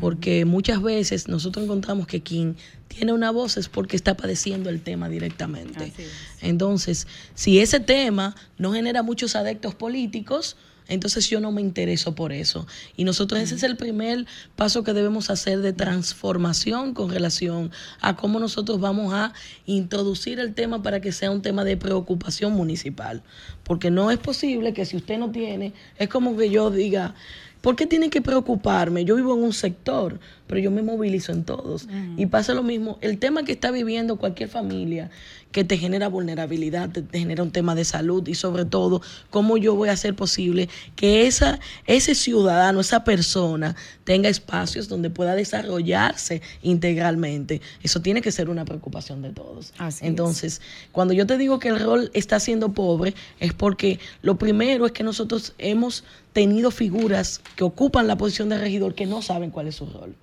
porque 0.02 0.46
muchas 0.46 0.82
veces 0.82 1.28
nosotros 1.28 1.64
encontramos 1.64 2.08
que 2.08 2.22
quien 2.22 2.58
tiene 2.88 3.14
una 3.14 3.30
voz 3.30 3.56
es 3.58 3.70
porque 3.70 3.96
está 3.96 4.18
padeciendo 4.18 4.72
el 4.72 4.82
tema 4.82 5.10
directamente. 5.10 5.94
Entonces, 6.42 7.08
si 7.36 7.60
ese 7.60 7.80
tema 7.80 8.36
no 8.58 8.74
genera 8.74 9.04
muchos 9.04 9.36
adeptos 9.36 9.76
políticos, 9.76 10.58
entonces 10.92 11.30
yo 11.30 11.40
no 11.40 11.52
me 11.52 11.62
intereso 11.62 12.16
por 12.16 12.34
eso. 12.34 12.68
Y 12.98 13.06
nosotros 13.06 13.40
ese 13.40 13.56
es 13.56 13.64
el 13.64 13.78
primer 13.78 14.26
paso 14.58 14.84
que 14.84 14.92
debemos 14.92 15.30
hacer 15.30 15.60
de 15.62 15.72
transformación 15.72 16.94
con 16.94 17.10
relación 17.10 17.72
a 18.02 18.18
cómo 18.18 18.40
nosotros 18.40 18.82
vamos 18.82 19.14
a 19.14 19.32
introducir 19.66 20.40
el 20.40 20.54
tema 20.54 20.84
para 20.84 21.00
que 21.00 21.14
sea 21.14 21.32
un 21.32 21.42
tema 21.42 21.64
de 21.64 21.78
preocupación 21.78 22.52
municipal. 22.54 23.24
Porque 23.64 23.90
no 23.90 24.12
es 24.12 24.18
posible 24.18 24.74
que 24.74 24.86
si 24.86 24.98
usted 24.98 25.18
no 25.18 25.32
tiene, 25.32 25.74
es 25.98 26.10
como 26.10 26.36
que 26.36 26.50
yo 26.50 26.70
diga, 26.70 27.16
¿Por 27.62 27.76
qué 27.76 27.86
tienen 27.86 28.10
que 28.10 28.22
preocuparme? 28.22 29.06
Yo 29.06 29.16
vivo 29.16 29.36
en 29.36 29.44
un 29.44 29.54
sector, 29.54 30.20
pero 30.52 30.60
yo 30.60 30.70
me 30.70 30.82
movilizo 30.82 31.32
en 31.32 31.46
todos. 31.46 31.88
Y 32.18 32.26
pasa 32.26 32.54
lo 32.54 32.62
mismo. 32.62 32.98
El 33.00 33.20
tema 33.20 33.46
que 33.46 33.54
está 33.54 33.72
viviendo 33.72 34.18
cualquier 34.18 34.50
familia 34.50 35.10
que 35.54 35.64
te 35.64 35.78
genera 35.78 36.10
vulnerabilidad, 36.10 36.90
te, 36.90 37.06
genera 37.18 37.42
un 37.42 37.52
tema 37.52 37.74
de 37.74 37.86
salud 37.86 38.28
y 38.28 38.36
sobre 38.36 38.66
todo, 38.66 39.02
cómo 39.30 39.56
yo 39.56 39.76
voy 39.76 39.88
a 39.88 39.94
hacer 39.94 40.14
posible 40.14 40.68
que 40.98 41.28
esa, 41.28 41.60
ese 41.88 42.16
ciudadano, 42.16 42.82
esa 42.82 43.06
persona, 43.06 43.78
tenga 44.04 44.28
espacios 44.28 44.90
donde 44.90 45.10
pueda 45.10 45.36
desarrollarse 45.36 46.42
integralmente. 46.62 47.62
Eso 47.82 48.02
tiene 48.02 48.22
que 48.22 48.34
ser 48.34 48.50
una 48.50 48.66
preocupación 48.66 49.22
de 49.22 49.30
todos. 49.30 49.74
Entonces, 50.02 50.62
cuando 50.92 51.14
yo 51.14 51.26
te 51.26 51.38
digo 51.38 51.60
que 51.60 51.70
el 51.70 51.80
rol 51.80 52.12
está 52.14 52.42
siendo 52.42 52.74
pobre, 52.74 53.14
es 53.40 53.54
porque 53.54 54.00
lo 54.22 54.38
primero 54.38 54.86
es 54.86 54.92
que 54.92 55.04
nosotros 55.04 55.54
hemos 55.60 56.04
tenido 56.34 56.72
figuras 56.72 57.42
que 57.56 57.64
ocupan 57.64 58.08
la 58.08 58.18
posición 58.18 58.50
de 58.50 58.58
regidor 58.58 58.96
que 58.96 59.06
no 59.06 59.22
saben 59.22 59.52
cuál 59.52 59.68
es 59.68 59.76
su 59.76 59.86
rol. 59.86 60.16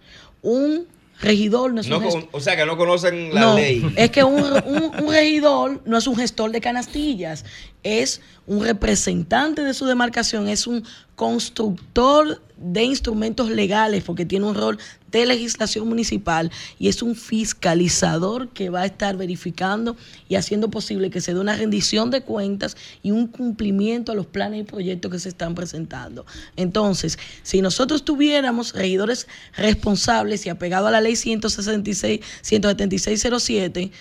Un 0.42 0.86
regidor 1.20 1.72
no 1.72 1.80
es 1.80 1.88
un 1.88 2.00
gestor. 2.00 2.28
O 2.32 2.40
sea, 2.40 2.56
que 2.56 2.64
no 2.64 2.76
conocen 2.76 3.34
la 3.34 3.54
ley. 3.54 3.92
Es 3.96 4.10
que 4.10 4.24
un, 4.24 4.42
un, 4.66 5.08
regidor 5.08 5.82
no 5.84 5.98
es 5.98 6.06
un 6.06 6.16
gestor 6.16 6.52
de 6.52 6.60
canastillas, 6.60 7.44
es 7.82 8.20
un 8.46 8.64
representante 8.64 9.62
de 9.62 9.74
su 9.74 9.86
demarcación, 9.86 10.48
es 10.48 10.66
un 10.66 10.84
constructor 11.14 12.40
de 12.56 12.84
instrumentos 12.84 13.50
legales, 13.50 14.02
porque 14.04 14.26
tiene 14.26 14.46
un 14.46 14.54
rol 14.54 14.78
de 15.10 15.26
legislación 15.26 15.88
municipal 15.88 16.50
y 16.78 16.88
es 16.88 17.02
un 17.02 17.14
fiscalizador 17.14 18.48
que 18.48 18.68
va 18.68 18.82
a 18.82 18.86
estar 18.86 19.16
verificando 19.16 19.96
y 20.28 20.34
haciendo 20.34 20.70
posible 20.70 21.10
que 21.10 21.20
se 21.20 21.34
dé 21.34 21.40
una 21.40 21.56
rendición 21.56 22.10
de 22.10 22.22
cuentas 22.22 22.76
y 23.02 23.10
un 23.10 23.26
cumplimiento 23.26 24.12
a 24.12 24.14
los 24.14 24.26
planes 24.26 24.60
y 24.60 24.64
proyectos 24.64 25.10
que 25.10 25.18
se 25.18 25.28
están 25.28 25.54
presentando. 25.54 26.26
Entonces, 26.56 27.18
si 27.42 27.62
nosotros 27.62 28.04
tuviéramos 28.04 28.72
regidores 28.72 29.28
responsables 29.56 30.46
y 30.46 30.50
apegados 30.50 30.88
a 30.88 30.92
la 30.92 31.00
ley 31.00 31.16
166, 31.16 32.20
17607, 32.42 33.92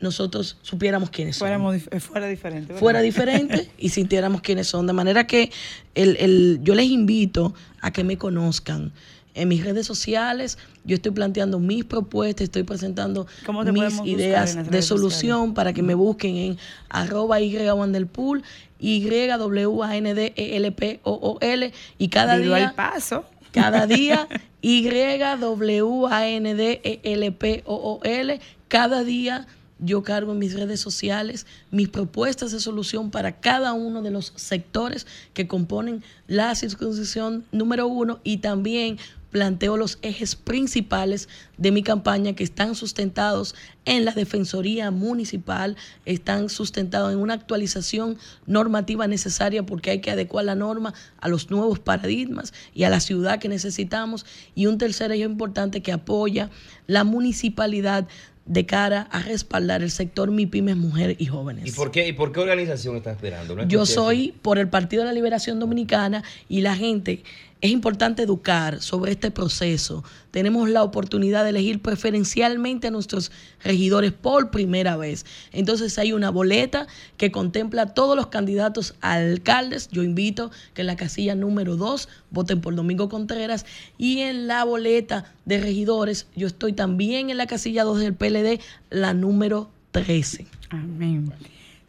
nosotros 0.00 0.56
supiéramos 0.62 1.10
quiénes 1.10 1.36
son. 1.36 1.48
Eh, 1.74 2.00
fuera 2.00 2.28
diferente. 2.28 2.74
Fuera 2.74 3.00
diferente 3.00 3.70
y 3.78 3.88
sintiéramos 3.88 4.40
quiénes 4.40 4.68
son. 4.68 4.86
De 4.86 4.92
manera 4.92 5.26
que 5.26 5.50
el, 5.94 6.16
el, 6.16 6.60
yo 6.62 6.74
les 6.74 6.86
invito 6.86 7.54
a 7.80 7.90
que 7.90 8.04
me 8.04 8.16
conozcan. 8.16 8.92
En 9.34 9.46
mis 9.48 9.64
redes 9.64 9.86
sociales 9.86 10.58
yo 10.84 10.96
estoy 10.96 11.12
planteando 11.12 11.60
mis 11.60 11.84
propuestas, 11.84 12.44
estoy 12.44 12.64
presentando 12.64 13.26
mis 13.72 14.00
ideas 14.04 14.68
de 14.68 14.82
solución 14.82 15.54
para 15.54 15.72
que 15.72 15.82
me 15.82 15.94
busquen 15.94 16.36
en 16.36 16.58
arroba 16.88 17.40
y 17.40 17.56
wandelpool, 17.56 18.42
y 18.80 19.06
w 19.06 19.82
a 19.84 19.96
n 19.96 20.14
d 20.14 20.32
e 20.34 20.56
l 20.56 20.72
p 20.72 21.00
o 21.04 21.12
o 21.12 21.38
l 21.40 21.72
y 21.98 22.08
cada 22.08 22.38
día 22.38 22.72
paso. 22.74 23.24
Cada 23.52 23.86
día 23.86 24.26
y 24.62 24.88
w 24.88 26.06
a 26.06 26.28
n 26.28 26.54
d 26.54 26.80
e 26.82 27.00
l 27.04 27.32
p 27.32 27.62
o 27.64 27.74
o 27.74 28.00
l 28.02 28.40
cada 28.68 29.04
día 29.04 29.46
yo 29.78 30.02
cargo 30.02 30.32
en 30.32 30.38
mis 30.38 30.54
redes 30.54 30.80
sociales 30.80 31.46
mis 31.70 31.88
propuestas 31.88 32.52
de 32.52 32.60
solución 32.60 33.10
para 33.10 33.40
cada 33.40 33.72
uno 33.72 34.02
de 34.02 34.10
los 34.10 34.32
sectores 34.36 35.06
que 35.34 35.46
componen 35.46 36.02
la 36.26 36.54
circunscripción 36.54 37.44
número 37.52 37.86
uno 37.86 38.20
y 38.24 38.38
también 38.38 38.98
planteo 39.30 39.76
los 39.76 39.98
ejes 40.02 40.36
principales 40.36 41.28
de 41.56 41.70
mi 41.70 41.82
campaña 41.82 42.34
que 42.34 42.44
están 42.44 42.74
sustentados 42.74 43.54
en 43.84 44.04
la 44.04 44.12
Defensoría 44.12 44.90
Municipal, 44.90 45.76
están 46.04 46.48
sustentados 46.48 47.12
en 47.12 47.18
una 47.18 47.34
actualización 47.34 48.18
normativa 48.46 49.06
necesaria 49.06 49.64
porque 49.64 49.90
hay 49.90 50.00
que 50.00 50.10
adecuar 50.10 50.44
la 50.44 50.54
norma 50.54 50.94
a 51.20 51.28
los 51.28 51.50
nuevos 51.50 51.78
paradigmas 51.78 52.52
y 52.74 52.84
a 52.84 52.90
la 52.90 53.00
ciudad 53.00 53.38
que 53.38 53.48
necesitamos. 53.48 54.24
Y 54.54 54.66
un 54.66 54.78
tercer 54.78 55.12
eje 55.12 55.24
importante 55.24 55.82
que 55.82 55.92
apoya 55.92 56.50
la 56.86 57.04
municipalidad 57.04 58.06
de 58.48 58.64
cara 58.64 59.02
a 59.10 59.20
respaldar 59.20 59.82
el 59.82 59.90
sector 59.90 60.30
MIPIMES, 60.30 60.76
mujeres 60.76 61.16
y 61.20 61.26
jóvenes. 61.26 61.66
¿Y 61.66 61.72
por 61.72 61.90
qué, 61.90 62.08
y 62.08 62.12
por 62.12 62.32
qué 62.32 62.40
organización 62.40 62.96
está 62.96 63.12
esperando? 63.12 63.62
Yo 63.66 63.84
soy 63.84 64.34
por 64.42 64.58
el 64.58 64.68
Partido 64.68 65.02
de 65.02 65.08
la 65.08 65.12
Liberación 65.12 65.60
Dominicana 65.60 66.24
y 66.48 66.62
la 66.62 66.74
gente 66.74 67.22
es 67.60 67.70
importante 67.70 68.22
educar 68.22 68.80
sobre 68.80 69.12
este 69.12 69.30
proceso. 69.30 70.04
Tenemos 70.30 70.68
la 70.68 70.84
oportunidad 70.84 71.42
de 71.42 71.50
elegir 71.50 71.80
preferencialmente 71.80 72.86
a 72.86 72.90
nuestros 72.90 73.32
regidores 73.64 74.12
por 74.12 74.50
primera 74.50 74.96
vez. 74.96 75.26
Entonces 75.52 75.98
hay 75.98 76.12
una 76.12 76.30
boleta 76.30 76.86
que 77.16 77.32
contempla 77.32 77.82
a 77.82 77.94
todos 77.94 78.16
los 78.16 78.28
candidatos 78.28 78.94
a 79.00 79.14
alcaldes. 79.14 79.88
Yo 79.88 80.04
invito 80.04 80.52
que 80.74 80.82
en 80.82 80.86
la 80.86 80.96
casilla 80.96 81.34
número 81.34 81.76
2 81.76 82.08
voten 82.30 82.60
por 82.60 82.76
Domingo 82.76 83.08
Contreras 83.08 83.66
y 83.96 84.20
en 84.20 84.46
la 84.46 84.64
boleta 84.64 85.32
de 85.44 85.58
regidores 85.60 86.28
yo 86.36 86.46
estoy 86.46 86.74
también 86.74 87.30
en 87.30 87.38
la 87.38 87.46
casilla 87.46 87.82
2 87.82 87.98
del 87.98 88.14
PLD, 88.14 88.60
la 88.90 89.14
número 89.14 89.68
13. 89.90 90.46
Amén. 90.70 91.32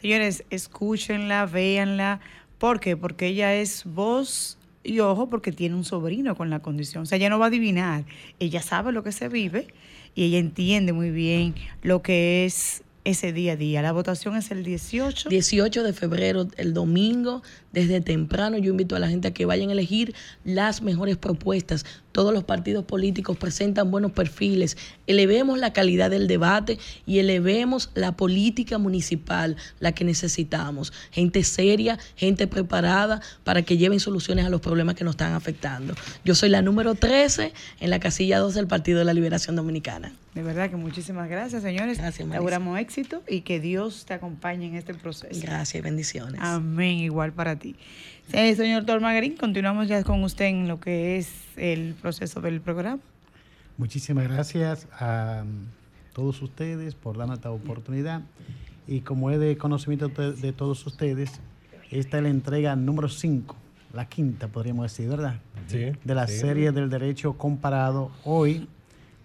Señores, 0.02 0.46
escúchenla, 0.50 1.46
véanla. 1.46 2.22
¿Por 2.58 2.80
qué? 2.80 2.98
Porque 2.98 3.28
ella 3.28 3.54
es 3.54 3.84
voz 3.86 4.59
y 4.90 5.00
ojo, 5.02 5.30
porque 5.30 5.52
tiene 5.52 5.76
un 5.76 5.86
sobrino 5.86 6.36
con 6.36 6.50
la 6.50 6.60
condición. 6.60 7.04
O 7.04 7.06
sea, 7.06 7.18
ella 7.18 7.30
no 7.30 7.38
va 7.38 7.46
a 7.46 7.48
adivinar. 7.50 8.06
Ella 8.40 8.62
sabe 8.62 8.92
lo 8.92 9.04
que 9.04 9.12
se 9.12 9.30
vive 9.30 9.68
y 10.16 10.24
ella 10.24 10.40
entiende 10.40 10.94
muy 10.94 11.12
bien 11.12 11.54
lo 11.84 12.02
que 12.02 12.46
es 12.46 12.84
ese 13.06 13.32
día 13.34 13.54
a 13.54 13.56
día. 13.56 13.82
La 13.82 13.92
votación 13.92 14.36
es 14.36 14.52
el 14.52 14.64
18. 14.64 15.30
18 15.30 15.84
de 15.84 15.94
febrero, 15.94 16.48
el 16.58 16.74
domingo, 16.74 17.44
desde 17.72 18.02
temprano. 18.02 18.58
Yo 18.58 18.72
invito 18.72 18.96
a 18.96 19.00
la 19.00 19.10
gente 19.10 19.28
a 19.28 19.32
que 19.32 19.46
vayan 19.46 19.70
a 19.70 19.74
elegir 19.74 20.16
las 20.44 20.82
mejores 20.82 21.18
propuestas. 21.18 21.86
Todos 22.12 22.34
los 22.34 22.44
partidos 22.44 22.86
políticos 22.86 23.38
presentan 23.38 23.92
buenos 23.92 24.12
perfiles. 24.12 24.78
Elevemos 25.08 25.60
la 25.60 25.74
calidad 25.74 26.10
del 26.10 26.28
debate 26.28 26.80
y 27.06 27.20
elevemos 27.20 27.92
la 27.94 28.14
política 28.14 28.78
municipal, 28.78 29.56
la 29.80 29.92
que 29.94 30.04
necesitamos. 30.04 30.94
Gente 31.12 31.44
seria, 31.44 32.00
gente 32.16 32.48
preparada 32.48 33.22
para 33.44 33.62
que 33.62 33.78
lleven 33.78 34.00
soluciones 34.00 34.46
a 34.46 34.50
los 34.50 34.62
problemas 34.62 34.96
que 34.96 35.04
nos 35.04 35.14
están 35.14 35.34
afectando. 35.34 35.94
Yo 36.26 36.36
soy 36.36 36.50
la 36.50 36.62
número 36.62 36.96
13 36.96 37.54
en 37.80 37.90
la 37.90 38.00
casilla 38.00 38.40
2 38.40 38.54
del 38.54 38.68
Partido 38.68 39.00
de 39.00 39.06
la 39.06 39.14
Liberación 39.14 39.56
Dominicana. 39.56 40.12
De 40.34 40.44
verdad 40.44 40.70
que 40.70 40.76
muchísimas 40.76 41.28
gracias, 41.28 41.64
señores. 41.64 41.98
Gracias, 41.98 42.30
Auguramos 42.32 42.80
éxito 42.80 43.24
y 43.28 43.42
que 43.42 43.60
Dios 43.60 44.06
te 44.06 44.14
acompañe 44.14 44.68
en 44.68 44.76
este 44.76 44.94
proceso. 44.94 45.40
Gracias 45.42 45.76
y 45.76 45.82
bendiciones. 45.82 46.40
Amén, 46.42 47.00
igual 47.00 47.34
para 47.34 47.58
ti. 47.58 47.76
Señor 48.32 48.86
Tormagarín, 48.86 49.36
continuamos 49.36 49.88
ya 49.88 50.04
con 50.04 50.24
usted 50.24 50.46
en 50.46 50.68
lo 50.68 50.80
que 50.80 51.18
es 51.18 51.32
el 51.58 51.96
proceso 51.96 52.42
del 52.42 52.62
programa. 52.62 53.00
Muchísimas 53.78 54.28
gracias 54.28 54.88
a 55.00 55.44
um, 55.44 55.66
todos 56.14 56.42
ustedes 56.42 56.96
por 56.96 57.18
darnos 57.18 57.38
esta 57.38 57.52
oportunidad. 57.52 58.22
Y 58.88 59.02
como 59.02 59.32
es 59.32 59.40
de 59.40 59.58
conocimiento 59.58 60.08
de, 60.10 60.34
de 60.34 60.54
todos 60.54 60.86
ustedes, 60.86 61.40
esta 61.92 62.18
es 62.18 62.24
la 62.24 62.30
entrega 62.30 62.76
número 62.76 63.08
5, 63.10 63.56
la 63.94 64.08
quinta 64.08 64.48
podríamos 64.48 64.84
decir, 64.92 65.10
¿verdad? 65.10 65.40
Sí, 65.68 65.92
De 66.04 66.16
la 66.16 66.28
sí. 66.28 66.40
serie 66.40 66.72
del 66.72 66.90
derecho 66.90 67.34
comparado. 67.34 68.12
Hoy, 68.24 68.68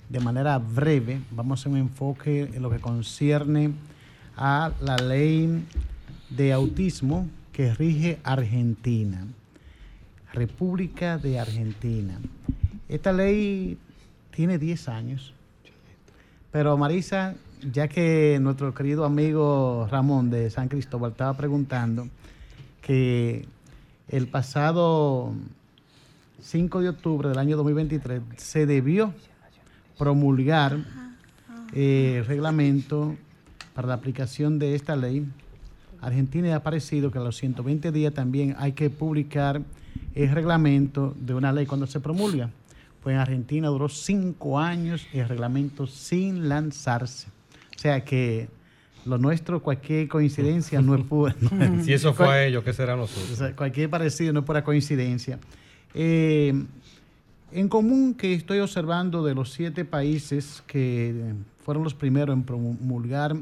de 0.08 0.20
manera 0.20 0.58
breve, 0.58 1.20
vamos 1.30 1.58
a 1.58 1.62
hacer 1.62 1.72
un 1.72 1.78
enfoque 1.78 2.50
en 2.54 2.62
lo 2.62 2.70
que 2.70 2.78
concierne 2.78 3.72
a 4.36 4.72
la 4.80 4.96
ley 4.96 5.64
de 6.30 6.52
autismo 6.52 7.28
que 7.54 7.72
rige 7.72 8.18
Argentina. 8.24 9.24
República 10.32 11.16
de 11.16 11.38
Argentina. 11.38 12.18
Esta 12.88 13.12
ley 13.12 13.78
tiene 14.32 14.58
10 14.58 14.88
años. 14.88 15.32
Pero 16.50 16.76
Marisa, 16.76 17.36
ya 17.72 17.86
que 17.86 18.38
nuestro 18.42 18.74
querido 18.74 19.04
amigo 19.04 19.86
Ramón 19.88 20.30
de 20.30 20.50
San 20.50 20.68
Cristóbal 20.68 21.12
estaba 21.12 21.36
preguntando 21.36 22.08
que 22.82 23.46
el 24.08 24.26
pasado 24.26 25.32
5 26.42 26.80
de 26.80 26.88
octubre 26.88 27.28
del 27.28 27.38
año 27.38 27.56
2023 27.56 28.20
se 28.36 28.66
debió 28.66 29.14
promulgar 29.96 30.76
eh, 31.72 32.16
el 32.18 32.26
reglamento 32.26 33.14
para 33.74 33.86
la 33.86 33.94
aplicación 33.94 34.58
de 34.58 34.74
esta 34.74 34.96
ley. 34.96 35.24
Argentina 36.06 36.54
ha 36.54 36.62
parecido 36.62 37.10
que 37.10 37.18
a 37.18 37.22
los 37.22 37.36
120 37.36 37.90
días 37.90 38.12
también 38.12 38.54
hay 38.58 38.72
que 38.72 38.90
publicar 38.90 39.62
el 40.14 40.30
reglamento 40.30 41.14
de 41.18 41.34
una 41.34 41.52
ley 41.52 41.66
cuando 41.66 41.86
se 41.86 42.00
promulga. 42.00 42.50
Pues 43.02 43.14
en 43.14 43.20
Argentina 43.20 43.68
duró 43.68 43.88
cinco 43.88 44.58
años 44.58 45.06
el 45.12 45.28
reglamento 45.28 45.86
sin 45.86 46.48
lanzarse. 46.48 47.28
O 47.76 47.78
sea 47.78 48.04
que 48.04 48.48
lo 49.04 49.18
nuestro, 49.18 49.62
cualquier 49.62 50.08
coincidencia 50.08 50.80
no 50.80 50.94
es 50.94 51.04
pura. 51.08 51.34
Si 51.82 51.92
eso 51.92 52.12
fue 52.14 52.28
a 52.28 52.46
ellos, 52.46 52.64
¿qué 52.64 52.72
será 52.72 52.96
nosotros? 52.96 53.30
O 53.32 53.36
sea, 53.36 53.56
cualquier 53.56 53.90
parecido 53.90 54.32
no 54.32 54.40
es 54.40 54.46
pura 54.46 54.64
coincidencia. 54.64 55.38
Eh, 55.94 56.64
en 57.52 57.68
común 57.68 58.14
que 58.14 58.34
estoy 58.34 58.58
observando 58.58 59.24
de 59.24 59.34
los 59.34 59.52
siete 59.52 59.84
países 59.84 60.62
que 60.66 61.34
fueron 61.64 61.84
los 61.84 61.94
primeros 61.94 62.34
en 62.34 62.42
promulgar 62.42 63.36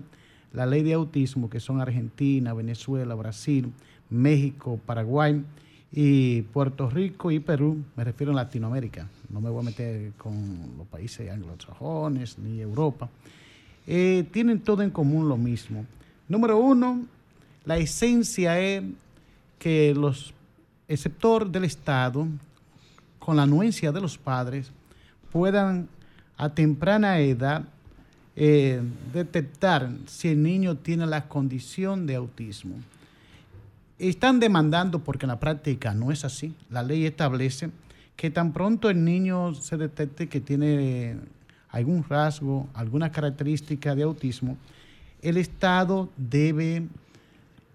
la 0.53 0.66
ley 0.66 0.82
de 0.82 0.94
autismo, 0.94 1.48
que 1.48 1.61
son 1.61 1.80
Argentina, 1.80 2.53
Venezuela, 2.53 3.14
Brasil, 3.14 3.72
México, 4.11 4.78
Paraguay 4.84 5.42
y 5.90 6.42
Puerto 6.42 6.88
Rico 6.88 7.30
y 7.30 7.40
Perú, 7.40 7.82
me 7.96 8.05
refiero 8.05 8.32
a 8.32 8.36
Latinoamérica, 8.36 9.09
no 9.30 9.40
me 9.40 9.50
voy 9.50 9.62
a 9.62 9.66
meter 9.66 10.12
con 10.18 10.74
los 10.76 10.86
países 10.86 11.30
anglosajones 11.30 12.38
ni 12.38 12.61
Europa, 12.61 13.09
eh, 13.86 14.24
tienen 14.30 14.61
todo 14.61 14.82
en 14.82 14.90
común 14.90 15.28
lo 15.28 15.36
mismo. 15.36 15.84
Número 16.28 16.59
uno, 16.59 17.03
la 17.64 17.76
esencia 17.78 18.59
es 18.61 18.82
que 19.59 19.94
los, 19.94 20.34
el 20.88 21.53
del 21.53 21.64
Estado, 21.64 22.26
con 23.18 23.36
la 23.36 23.44
anuencia 23.44 23.92
de 23.92 24.00
los 24.00 24.18
padres, 24.18 24.70
puedan 25.30 25.88
a 26.36 26.48
temprana 26.48 27.20
edad 27.20 27.64
eh, 28.37 28.80
detectar 29.12 29.91
si 30.07 30.28
el 30.28 30.43
niño 30.43 30.76
tiene 30.76 31.07
la 31.07 31.28
condición 31.28 32.07
de 32.07 32.14
autismo. 32.16 32.76
Están 33.99 34.41
demandando, 34.41 34.99
porque 35.01 35.26
en 35.26 35.28
la 35.28 35.39
práctica 35.41 35.95
no 35.95 36.11
es 36.11 36.24
así, 36.24 36.55
la 36.70 36.83
ley 36.83 37.05
establece 37.07 37.70
que 38.16 38.30
tan 38.30 38.53
pronto 38.53 38.91
el 38.91 39.05
niño 39.05 39.55
se 39.55 39.76
detecte 39.76 40.28
que 40.28 40.41
tiene 40.41 41.16
algún 41.70 42.05
rasgo, 42.09 42.68
alguna 42.74 43.11
característica 43.12 43.95
de 43.95 44.03
autismo, 44.03 44.57
el 45.22 45.37
Estado 45.37 46.09
debe 46.16 46.83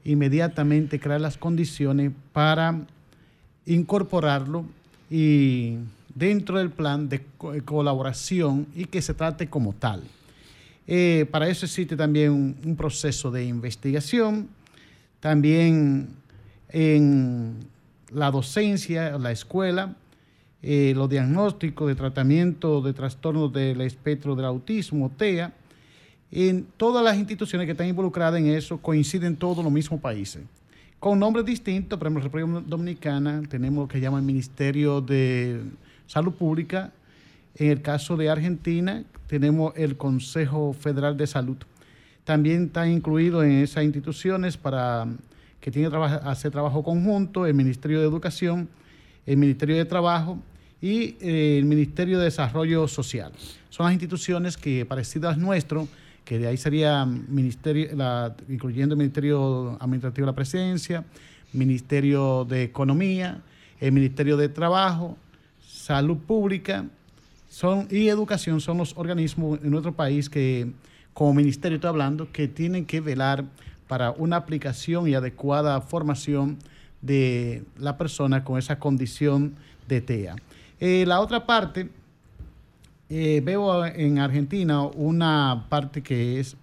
inmediatamente 0.04 1.00
crear 1.00 1.22
las 1.22 1.38
condiciones 1.38 2.12
para 2.34 2.82
incorporarlo 3.66 4.66
y 5.10 5.76
dentro 6.14 6.58
del 6.58 6.70
plan 6.70 7.10
de 7.10 7.24
co- 7.38 7.54
colaboración 7.66 8.68
y 8.76 8.86
que 8.86 9.02
se 9.02 9.14
trate 9.14 9.50
como 9.50 9.74
tal. 9.74 10.04
Eh, 10.88 11.26
para 11.30 11.50
eso 11.50 11.66
existe 11.66 11.98
también 11.98 12.32
un, 12.32 12.76
proceso 12.78 13.30
de 13.30 13.46
investigación, 13.46 14.48
también 15.20 16.08
en 16.70 17.56
la 18.12 18.32
docencia, 18.32 19.18
la 19.18 19.32
escuela, 19.32 19.96
eh, 20.64 20.94
los 20.96 21.10
diagnósticos 21.10 21.88
de 21.88 21.96
tratamiento 21.96 22.82
de 22.82 22.94
trastornos 22.94 23.52
del 23.52 23.82
espectro 23.82 24.36
del 24.36 24.46
autismo, 24.46 25.12
TEA, 25.16 25.54
en 26.32 26.66
todas 26.78 27.04
las 27.04 27.18
instituciones 27.18 27.66
que 27.66 27.72
están 27.72 27.88
involucradas 27.88 28.40
en 28.40 28.48
eso 28.48 28.78
coinciden 28.78 29.36
todos 29.36 29.64
los 29.64 29.72
mismos 29.72 30.00
países. 30.00 30.44
Con 31.00 31.20
nombres 31.20 31.46
distintos, 31.46 31.98
por 32.00 32.08
ejemplo, 32.08 32.26
en 32.26 32.32
República 32.32 32.68
Dominicana 32.68 33.44
tenemos 33.48 33.84
lo 33.84 33.88
que 33.88 34.00
llama 34.00 34.18
el 34.18 34.26
Ministerio 34.26 35.00
de 35.00 35.62
Salud 36.08 36.34
Pública. 36.34 36.92
En 37.60 37.72
el 37.72 37.82
caso 37.82 38.16
de 38.18 38.30
Argentina 38.30 39.04
tenemos 39.26 39.74
el 39.76 39.98
Consejo 39.98 40.74
Federal 40.74 41.18
de 41.18 41.26
Salud. 41.26 41.58
También 42.24 42.66
está 42.66 42.88
incluido 42.88 43.44
en 43.44 43.52
esas 43.52 43.84
instituciones 43.84 44.58
para 44.58 45.08
que 45.60 45.72
tiene 45.72 45.90
hacer 46.24 46.52
trabajo 46.52 46.84
conjunto 46.84 47.48
el 47.48 47.56
Ministerio 47.56 48.00
de 48.00 48.06
Educación, 48.06 48.70
el 49.26 49.38
Ministerio 49.38 49.76
de 49.76 49.86
Trabajo 49.86 50.38
y 50.82 51.16
eh, 51.20 51.58
el 51.58 51.66
Ministerio 51.66 52.20
de 52.20 52.26
Desarrollo 52.26 52.88
Social. 52.88 53.32
Son 53.70 53.86
las 53.86 53.94
instituciones 53.94 54.56
que 54.56 54.86
parecidas 54.86 55.34
al 55.34 55.42
nuestro, 55.42 55.88
que 56.26 56.38
de 56.38 56.48
ahí 56.48 56.58
sería 56.58 57.06
ministerio, 57.06 57.90
incluyendo 58.50 58.94
el 58.94 59.00
Ministerio 59.00 59.78
Administrativo 59.80 60.26
de 60.26 60.32
la 60.32 60.36
Presidencia, 60.36 61.06
Ministerio 61.54 62.46
de 62.46 62.64
Economía, 62.64 63.42
el 63.80 63.94
Ministerio 63.94 64.38
de 64.38 64.50
Trabajo, 64.50 65.18
Salud 65.60 66.18
Pública 66.18 66.86
son, 67.50 67.88
y 67.90 68.08
Educación 68.08 68.62
son 68.62 68.78
los 68.78 68.96
organismos 68.98 69.60
en 69.64 69.72
nuestro 69.72 69.94
país 69.94 70.30
que, 70.30 70.72
como 71.14 71.34
ministerio 71.34 71.78
estoy 71.78 71.90
hablando, 71.90 72.32
que 72.32 72.48
tienen 72.48 72.86
que 72.86 73.02
velar 73.02 73.46
para 73.88 74.12
una 74.12 74.36
aplicación 74.36 75.08
y 75.08 75.14
adecuada 75.14 75.82
formación 75.82 76.58
de 77.02 77.64
la 77.78 77.98
persona 77.98 78.44
con 78.44 78.58
esa 78.58 78.80
condición 78.80 79.56
de 79.88 80.02
TEA. 80.02 80.36
Eh, 80.80 81.06
la 81.08 81.22
otra 81.22 81.46
parte, 81.46 81.90
eh, 83.10 83.42
veo 83.44 83.86
en 83.86 84.20
Argentina 84.20 84.82
una 84.84 85.66
parte 85.70 86.04
que 86.04 86.40
es, 86.40 86.56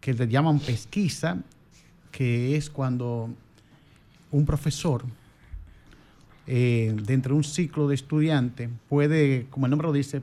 que 0.00 0.12
le 0.12 0.26
llaman 0.26 0.58
pesquisa, 0.58 1.38
que 2.10 2.56
es 2.56 2.68
cuando 2.68 3.30
un 4.32 4.44
profesor, 4.44 5.04
eh, 6.46 6.94
dentro 7.04 7.34
de 7.34 7.38
un 7.38 7.44
ciclo 7.44 7.88
de 7.88 7.94
estudiante, 7.94 8.68
puede, 8.88 9.46
como 9.50 9.66
el 9.66 9.70
nombre 9.70 9.86
lo 9.88 9.92
dice, 9.92 10.22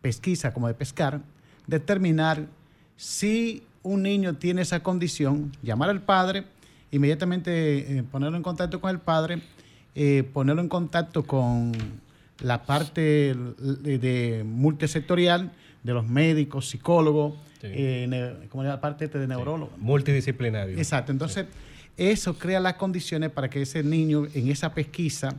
pesquisa, 0.00 0.52
como 0.52 0.68
de 0.68 0.74
pescar, 0.74 1.20
determinar 1.66 2.46
si 2.96 3.62
un 3.82 4.02
niño 4.02 4.34
tiene 4.36 4.62
esa 4.62 4.82
condición, 4.82 5.52
llamar 5.62 5.90
al 5.90 6.02
padre, 6.02 6.44
inmediatamente 6.90 7.98
eh, 7.98 8.02
ponerlo 8.02 8.36
en 8.36 8.42
contacto 8.42 8.80
con 8.80 8.90
el 8.90 8.98
padre, 8.98 9.42
eh, 9.94 10.22
ponerlo 10.32 10.62
en 10.62 10.68
contacto 10.68 11.24
con 11.24 11.72
la 12.42 12.62
parte 12.64 13.34
de, 13.80 13.98
de 13.98 14.44
multisectorial 14.44 15.52
de 15.82 15.92
los 15.94 16.06
médicos, 16.06 16.68
psicólogos, 16.68 17.34
Sí. 17.60 17.66
eh, 17.70 18.46
como 18.48 18.62
la 18.64 18.80
parte 18.80 19.04
este 19.04 19.18
de 19.18 19.26
neurólogos. 19.26 19.76
Multidisciplinario. 19.78 20.78
Exacto. 20.78 21.12
Entonces, 21.12 21.44
eso 22.00 22.38
crea 22.38 22.60
las 22.60 22.74
condiciones 22.74 23.30
para 23.30 23.50
que 23.50 23.60
ese 23.60 23.82
niño 23.82 24.26
en 24.32 24.48
esa 24.48 24.72
pesquisa 24.72 25.36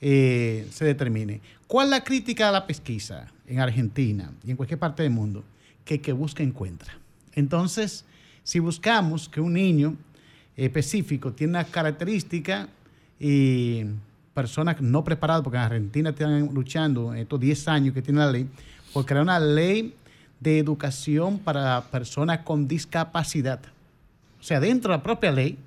eh, 0.00 0.66
se 0.70 0.86
determine. 0.86 1.42
¿Cuál 1.66 1.88
es 1.88 1.90
la 1.90 2.02
crítica 2.02 2.48
a 2.48 2.52
la 2.52 2.66
pesquisa 2.66 3.30
en 3.46 3.60
Argentina 3.60 4.32
y 4.42 4.50
en 4.50 4.56
cualquier 4.56 4.78
parte 4.78 5.02
del 5.02 5.12
mundo? 5.12 5.44
Que 5.84 6.00
que 6.00 6.12
busca 6.12 6.42
encuentra. 6.42 6.96
Entonces, 7.34 8.06
si 8.42 8.58
buscamos 8.58 9.28
que 9.28 9.42
un 9.42 9.52
niño 9.52 9.96
específico 10.56 11.34
tiene 11.34 11.50
una 11.50 11.64
característica 11.64 12.70
y 13.20 13.84
personas 14.32 14.80
no 14.80 15.04
preparadas, 15.04 15.42
porque 15.42 15.58
en 15.58 15.64
Argentina 15.64 16.10
están 16.10 16.54
luchando 16.54 17.12
estos 17.12 17.38
10 17.38 17.68
años 17.68 17.92
que 17.92 18.00
tiene 18.00 18.20
la 18.20 18.32
ley, 18.32 18.48
por 18.94 19.04
crear 19.04 19.22
una 19.22 19.38
ley 19.38 19.94
de 20.40 20.58
educación 20.58 21.38
para 21.38 21.82
personas 21.90 22.38
con 22.38 22.66
discapacidad. 22.66 23.60
O 24.40 24.42
sea, 24.42 24.58
dentro 24.58 24.92
de 24.92 24.96
la 24.96 25.02
propia 25.02 25.32
ley, 25.32 25.58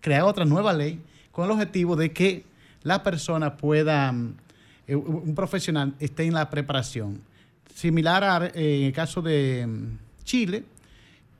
crear 0.00 0.22
otra 0.22 0.44
nueva 0.44 0.72
ley 0.72 1.00
con 1.32 1.44
el 1.44 1.50
objetivo 1.50 1.96
de 1.96 2.12
que 2.12 2.44
la 2.82 3.02
persona 3.02 3.56
pueda, 3.56 4.12
mm, 4.12 4.34
eh, 4.86 4.96
un 4.96 5.34
profesional 5.34 5.94
esté 5.98 6.24
en 6.24 6.34
la 6.34 6.48
preparación. 6.48 7.20
Similar 7.74 8.24
a, 8.24 8.46
eh, 8.46 8.80
en 8.80 8.84
el 8.84 8.92
caso 8.92 9.20
de 9.22 9.66
mm, 9.66 10.24
Chile, 10.24 10.64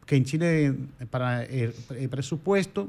que 0.06 0.16
en 0.16 0.24
Chile 0.24 0.66
eh, 0.66 1.06
para 1.10 1.44
el, 1.44 1.72
presupuesto 2.10 2.88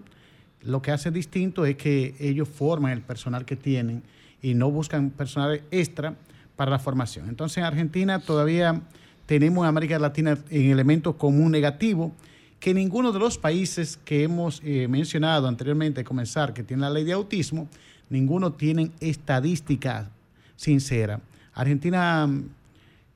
lo 0.61 0.81
que 0.81 0.91
hace 0.91 1.11
distinto 1.11 1.65
es 1.65 1.75
que 1.75 2.15
ellos 2.19 2.47
forman 2.47 2.91
el 2.91 3.01
personal 3.01 3.45
que 3.45 3.55
tienen 3.55 4.03
y 4.41 4.53
no 4.53 4.71
buscan 4.71 5.09
personal 5.09 5.61
extra 5.71 6.15
para 6.55 6.71
la 6.71 6.79
formación. 6.79 7.29
Entonces 7.29 7.59
en 7.59 7.63
Argentina 7.65 8.19
todavía 8.19 8.81
tenemos 9.25 9.63
en 9.63 9.69
América 9.69 9.99
Latina 9.99 10.37
en 10.49 10.71
elemento 10.71 11.17
común 11.17 11.51
negativo, 11.51 12.11
que 12.59 12.73
ninguno 12.73 13.11
de 13.11 13.19
los 13.19 13.37
países 13.37 13.99
que 14.03 14.23
hemos 14.23 14.61
eh, 14.63 14.87
mencionado 14.87 15.47
anteriormente, 15.47 16.03
comenzar, 16.03 16.53
que 16.53 16.63
tiene 16.63 16.81
la 16.81 16.89
ley 16.89 17.03
de 17.03 17.13
autismo, 17.13 17.67
ninguno 18.09 18.53
tiene 18.53 18.91
estadística 18.99 20.09
sincera. 20.55 21.21
Argentina 21.53 22.29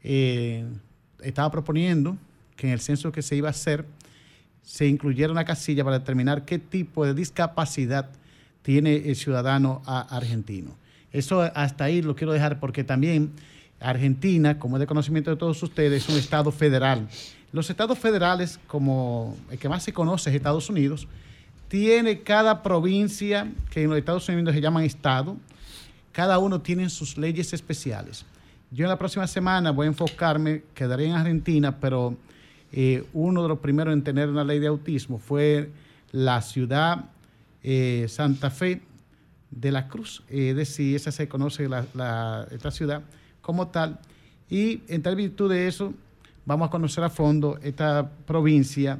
eh, 0.03 0.65
estaba 1.21 1.49
proponiendo 1.51 2.17
que 2.55 2.67
en 2.67 2.73
el 2.73 2.79
censo 2.79 3.11
que 3.11 3.21
se 3.21 3.35
iba 3.35 3.47
a 3.47 3.51
hacer 3.51 3.85
se 4.63 4.87
incluyera 4.87 5.31
una 5.31 5.45
casilla 5.45 5.83
para 5.83 5.99
determinar 5.99 6.45
qué 6.45 6.59
tipo 6.59 7.05
de 7.05 7.13
discapacidad 7.13 8.09
tiene 8.61 9.09
el 9.09 9.15
ciudadano 9.15 9.81
argentino. 9.85 10.77
Eso 11.11 11.41
hasta 11.41 11.85
ahí 11.85 12.01
lo 12.01 12.15
quiero 12.15 12.31
dejar 12.31 12.59
porque 12.59 12.83
también 12.83 13.31
Argentina, 13.81 14.59
como 14.59 14.77
es 14.77 14.81
de 14.81 14.87
conocimiento 14.87 15.31
de 15.31 15.37
todos 15.37 15.61
ustedes, 15.63 16.03
es 16.03 16.09
un 16.09 16.17
estado 16.17 16.51
federal. 16.51 17.07
Los 17.51 17.69
estados 17.69 17.99
federales, 17.99 18.59
como 18.67 19.35
el 19.49 19.57
que 19.57 19.67
más 19.67 19.83
se 19.83 19.91
conoce 19.91 20.29
es 20.29 20.35
Estados 20.35 20.69
Unidos, 20.69 21.07
tiene 21.67 22.21
cada 22.21 22.63
provincia, 22.63 23.51
que 23.69 23.83
en 23.83 23.89
los 23.89 23.97
Estados 23.97 24.27
Unidos 24.29 24.53
se 24.53 24.61
llaman 24.61 24.83
estado, 24.83 25.37
cada 26.11 26.37
uno 26.39 26.61
tiene 26.61 26.89
sus 26.89 27.17
leyes 27.17 27.53
especiales. 27.53 28.25
Yo 28.71 28.85
en 28.85 28.89
la 28.89 28.97
próxima 28.97 29.27
semana 29.27 29.71
voy 29.71 29.85
a 29.85 29.89
enfocarme, 29.89 30.63
quedaré 30.73 31.05
en 31.05 31.13
Argentina, 31.13 31.77
pero 31.79 32.15
eh, 32.71 33.03
uno 33.13 33.43
de 33.43 33.49
los 33.49 33.59
primeros 33.59 33.93
en 33.93 34.03
tener 34.03 34.29
una 34.29 34.43
ley 34.43 34.59
de 34.59 34.67
autismo 34.67 35.17
fue 35.17 35.71
la 36.11 36.41
ciudad 36.41 37.05
eh, 37.63 38.05
Santa 38.09 38.49
Fe 38.49 38.81
de 39.49 39.71
la 39.71 39.87
Cruz, 39.87 40.23
es 40.29 40.55
decir, 40.55 40.95
esa 40.95 41.11
se 41.11 41.27
conoce 41.27 41.65
esta 41.65 42.71
ciudad 42.71 43.01
como 43.41 43.67
tal. 43.67 43.99
Y 44.49 44.81
en 44.87 45.01
tal 45.01 45.15
virtud 45.15 45.49
de 45.49 45.67
eso, 45.67 45.93
vamos 46.45 46.67
a 46.67 46.71
conocer 46.71 47.03
a 47.03 47.09
fondo 47.09 47.57
esta 47.63 48.09
provincia 48.25 48.99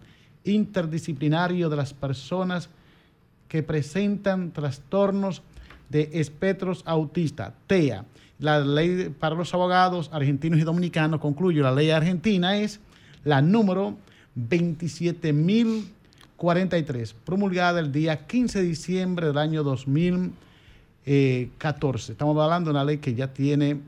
interdisciplinario 0.43 1.69
de 1.69 1.75
las 1.75 1.93
personas 1.93 2.69
que 3.47 3.63
presentan 3.63 4.51
trastornos 4.51 5.41
de 5.89 6.09
espectros 6.13 6.83
autistas, 6.85 7.53
TEA. 7.67 8.05
La 8.39 8.61
ley 8.61 9.13
para 9.19 9.35
los 9.35 9.53
abogados 9.53 10.09
argentinos 10.13 10.59
y 10.59 10.63
dominicanos, 10.63 11.19
concluyo, 11.19 11.61
la 11.61 11.73
ley 11.73 11.91
argentina 11.91 12.57
es 12.57 12.79
la 13.23 13.41
número 13.41 13.97
27.043, 14.37 17.13
promulgada 17.25 17.81
el 17.81 17.91
día 17.91 18.25
15 18.25 18.61
de 18.61 18.65
diciembre 18.65 19.27
del 19.27 19.37
año 19.37 19.63
2014. 21.05 22.13
Estamos 22.13 22.37
hablando 22.37 22.69
de 22.69 22.71
una 22.71 22.83
ley 22.83 22.97
que 22.97 23.13
ya 23.13 23.33
tiene 23.33 23.79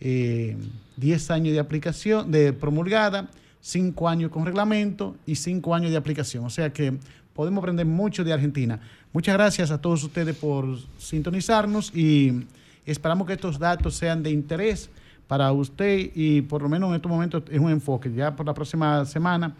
eh, 0.00 1.32
años 1.32 1.52
de 1.52 1.58
aplicación, 1.58 2.30
de 2.30 2.52
promulgada, 2.52 3.28
cinco 3.60 4.08
años 4.08 4.30
con 4.30 4.46
reglamento 4.46 5.16
y 5.26 5.34
cinco 5.34 5.74
años 5.74 5.90
de 5.90 5.96
aplicación. 5.96 6.44
O 6.44 6.50
sea 6.50 6.72
que 6.72 6.98
podemos 7.34 7.62
aprender 7.62 7.86
mucho 7.86 8.24
de 8.24 8.32
Argentina. 8.32 8.80
Muchas 9.12 9.34
gracias 9.34 9.70
a 9.70 9.80
todos 9.80 10.02
ustedes 10.04 10.36
por 10.36 10.78
sintonizarnos 10.98 11.94
y 11.94 12.46
esperamos 12.84 13.26
que 13.26 13.34
estos 13.34 13.58
datos 13.58 13.94
sean 13.94 14.22
de 14.22 14.30
interés 14.30 14.90
para 15.26 15.50
usted 15.52 16.10
y 16.14 16.42
por 16.42 16.62
lo 16.62 16.68
menos 16.68 16.90
en 16.90 16.96
estos 16.96 17.10
momentos 17.10 17.42
es 17.50 17.58
un 17.58 17.70
enfoque. 17.70 18.12
Ya 18.12 18.34
por 18.34 18.46
la 18.46 18.54
próxima 18.54 19.04
semana 19.04 19.54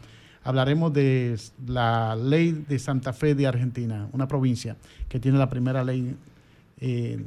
hablaremos 0.44 0.92
de 0.92 1.36
la 1.66 2.14
ley 2.14 2.64
de 2.68 2.78
Santa 2.78 3.12
Fe 3.12 3.34
de 3.34 3.46
Argentina, 3.46 4.08
una 4.12 4.28
provincia 4.28 4.76
que 5.08 5.18
tiene 5.18 5.38
la 5.38 5.50
primera 5.50 5.82
ley 5.82 6.14
eh, 6.80 7.24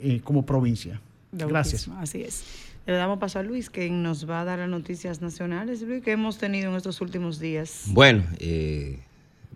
eh, 0.00 0.20
como 0.22 0.44
provincia. 0.44 1.00
Gracias. 1.32 1.88
Así 1.98 2.22
es. 2.22 2.44
Le 2.86 2.94
damos 2.94 3.18
paso 3.18 3.38
a 3.38 3.42
Luis, 3.42 3.68
que 3.68 3.90
nos 3.90 4.28
va 4.28 4.40
a 4.40 4.44
dar 4.44 4.60
las 4.60 4.68
noticias 4.68 5.20
nacionales, 5.20 5.82
Luis, 5.82 6.02
que 6.02 6.12
hemos 6.12 6.38
tenido 6.38 6.70
en 6.70 6.76
estos 6.76 7.00
últimos 7.02 7.38
días. 7.38 7.84
Bueno, 7.88 8.24
eh, 8.38 9.00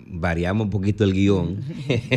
variamos 0.07 0.67
un 0.67 0.71
poquito 0.71 1.05
el 1.05 1.13
guion 1.13 1.61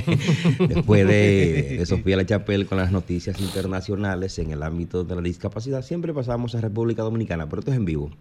después 0.67 1.07
de, 1.07 1.83
Sofía 1.85 2.17
La 2.17 2.25
Chapelle 2.25 2.65
con 2.65 2.77
las 2.77 2.91
noticias 2.91 3.39
internacionales 3.39 4.37
en 4.39 4.51
el 4.51 4.63
ámbito 4.63 5.03
de 5.03 5.15
la 5.15 5.21
discapacidad. 5.21 5.83
Siempre 5.83 6.13
pasamos 6.13 6.55
a 6.55 6.61
República 6.61 7.03
Dominicana, 7.03 7.47
pero 7.47 7.59
esto 7.59 7.71
es 7.71 7.77
en 7.77 7.85
vivo. 7.85 8.11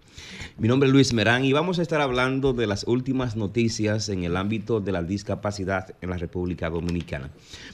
Mi 0.59 0.69
nombre 0.69 0.89
es 0.89 0.93
Luis 0.93 1.13
Merán 1.13 1.45
y 1.45 1.53
vamos 1.53 1.79
a 1.79 1.83
estar 1.83 2.01
hablando 2.01 2.53
de 2.53 2.67
las 2.67 2.85
últimas 2.85 3.37
noticias 3.37 4.09
en 4.09 4.25
el 4.25 4.37
ámbito 4.37 4.81
de 4.81 4.93
la 4.93 5.03
discapacidad 5.03 5.95
en 6.01 6.11
la 6.11 6.17
República 6.17 6.71
Dominicana. 6.71 7.31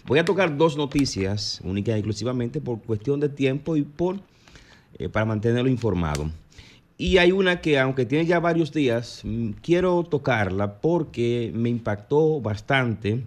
Voy 0.06 0.18
a 0.18 0.24
tocar 0.24 0.56
dos 0.56 0.76
noticias, 0.76 1.60
únicas 1.64 1.96
y 1.96 1.98
exclusivamente 1.98 2.60
por 2.60 2.80
cuestión 2.82 3.20
de 3.20 3.28
tiempo 3.28 3.76
y 3.76 3.82
por 3.82 4.20
eh, 4.98 5.08
para 5.08 5.24
mantenerlo 5.24 5.70
informado. 5.70 6.30
Y 7.00 7.16
hay 7.16 7.32
una 7.32 7.62
que, 7.62 7.78
aunque 7.78 8.04
tiene 8.04 8.26
ya 8.26 8.40
varios 8.40 8.72
días, 8.72 9.22
mm, 9.24 9.52
quiero 9.62 10.02
tocarla 10.02 10.82
porque 10.82 11.50
me 11.54 11.70
impactó 11.70 12.42
bastante 12.42 13.24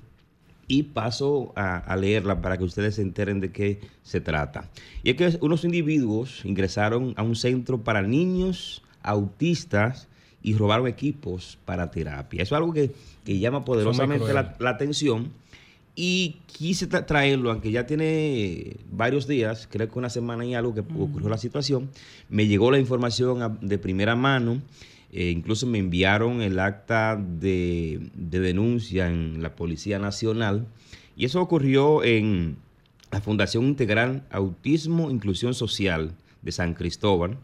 y 0.68 0.84
paso 0.84 1.54
a, 1.56 1.96
leerla 1.96 2.40
para 2.40 2.56
que 2.56 2.66
ustedes 2.66 2.96
se 2.96 3.02
enteren 3.02 3.40
de 3.40 3.52
qué 3.52 3.80
se 4.04 4.22
trata. 4.22 4.70
Y 5.02 5.10
es 5.10 5.16
que 5.16 5.40
unos 5.44 5.64
individuos 5.66 6.46
ingresaron 6.46 7.16
a 7.18 7.24
un 7.24 7.36
centro 7.36 7.80
para 7.80 8.04
niños 8.04 8.84
autistas 9.02 10.08
y 10.44 10.54
robaron 10.54 10.86
equipos 10.86 11.58
para 11.66 11.90
terapia. 11.90 12.44
Eso 12.44 12.54
es 12.54 12.60
algo 12.60 12.74
que, 12.74 12.92
llama 13.26 13.66
poderosamente 13.66 14.32
la 14.34 14.70
atención 14.70 15.32
y 15.96 16.38
quise 16.48 16.88
traerlo, 16.88 17.52
aunque 17.52 17.72
ya 17.72 17.86
tiene 17.86 18.78
varios 18.92 19.28
días, 19.28 19.68
creo 19.70 19.90
que 19.90 20.00
una 20.00 20.10
semana 20.10 20.44
y 20.44 20.56
algo 20.56 20.74
que 20.74 20.80
ocurrió 20.80 21.30
la 21.30 21.38
situación. 21.38 21.90
Me 22.30 22.48
llegó 22.48 22.72
la 22.72 22.80
información 22.80 23.60
de 23.62 23.78
primera 23.78 24.16
mano. 24.16 24.62
Eh, 25.12 25.30
incluso 25.30 25.68
me 25.68 25.78
enviaron 25.78 26.42
el 26.42 26.58
acta 26.58 27.16
de, 27.16 28.10
denuncia 28.16 29.08
en 29.08 29.44
la 29.44 29.56
Policía 29.56 30.00
Nacional. 30.00 30.66
Y 31.16 31.26
eso 31.26 31.40
ocurrió 31.40 32.04
en 32.04 32.58
la 33.12 33.22
Fundación 33.22 33.66
Integral 33.66 34.24
Autismo 34.32 35.12
Inclusión 35.12 35.54
Social 35.54 36.16
de 36.42 36.52
San 36.52 36.74
Cristóbal 36.74 37.38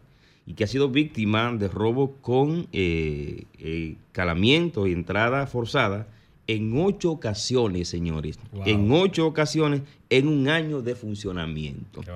y 0.44 0.54
que 0.54 0.64
ha 0.64 0.66
sido 0.66 0.88
víctima 0.88 1.54
de 1.54 1.68
robo 1.68 2.16
con 2.20 2.66
eh, 2.72 3.44
eh, 3.60 3.94
calamiento 4.10 4.88
y 4.88 4.92
entrada 4.92 5.46
forzada 5.46 6.08
en 6.52 6.76
ocho 6.80 7.12
ocasiones, 7.12 7.88
señores. 7.88 8.38
Wow. 8.52 8.62
En 8.66 8.90
ocho 8.92 9.26
ocasiones 9.26 9.82
en 10.08 10.26
un 10.28 10.48
año 10.48 10.82
de 10.82 10.94
funcionamiento. 10.94 12.00
Qué. 12.00 12.10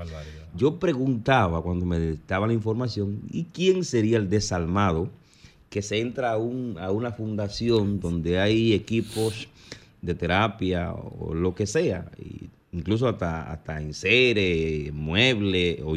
Yo 0.56 0.78
preguntaba 0.78 1.62
cuando 1.62 1.86
me 1.86 2.16
daba 2.28 2.46
la 2.46 2.52
información, 2.52 3.20
¿y 3.30 3.44
quién 3.44 3.84
sería 3.84 4.16
el 4.18 4.28
desalmado 4.28 5.10
que 5.70 5.82
se 5.82 6.00
entra 6.00 6.32
a, 6.32 6.36
un- 6.36 6.76
a 6.78 6.90
una 6.92 7.10
fundación 7.12 7.98
donde 8.00 8.38
hay 8.38 8.72
equipos 8.72 9.48
de 10.02 10.14
terapia 10.14 10.92
o 10.92 11.34
lo 11.34 11.54
que 11.54 11.66
sea, 11.66 12.10
y 12.18 12.48
incluso 12.76 13.08
hasta, 13.08 13.50
hasta 13.50 13.80
enseres, 13.80 14.92
muebles, 14.92 15.80
o 15.84 15.94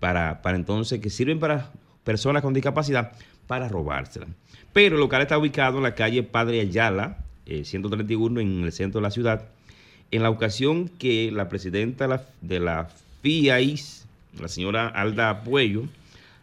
para, 0.00 0.42
para 0.42 0.56
entonces 0.56 1.00
que 1.00 1.10
sirven 1.10 1.38
para 1.38 1.70
personas 2.02 2.42
con 2.42 2.54
discapacidad 2.54 3.12
para 3.46 3.68
robársela? 3.68 4.26
Pero 4.72 4.94
el 4.96 5.00
local 5.00 5.22
está 5.22 5.38
ubicado 5.38 5.76
en 5.76 5.82
la 5.84 5.94
calle 5.94 6.22
Padre 6.22 6.60
Ayala, 6.60 7.21
eh, 7.46 7.64
131 7.64 8.40
en 8.40 8.64
el 8.64 8.72
centro 8.72 9.00
de 9.00 9.02
la 9.02 9.10
ciudad, 9.10 9.48
en 10.10 10.22
la 10.22 10.30
ocasión 10.30 10.88
que 10.88 11.30
la 11.32 11.48
presidenta 11.48 12.26
de 12.40 12.60
la, 12.60 12.88
FIAIS, 13.22 14.06
la 14.40 14.48
señora 14.48 14.88
Alda 14.88 15.44
Puello, 15.44 15.84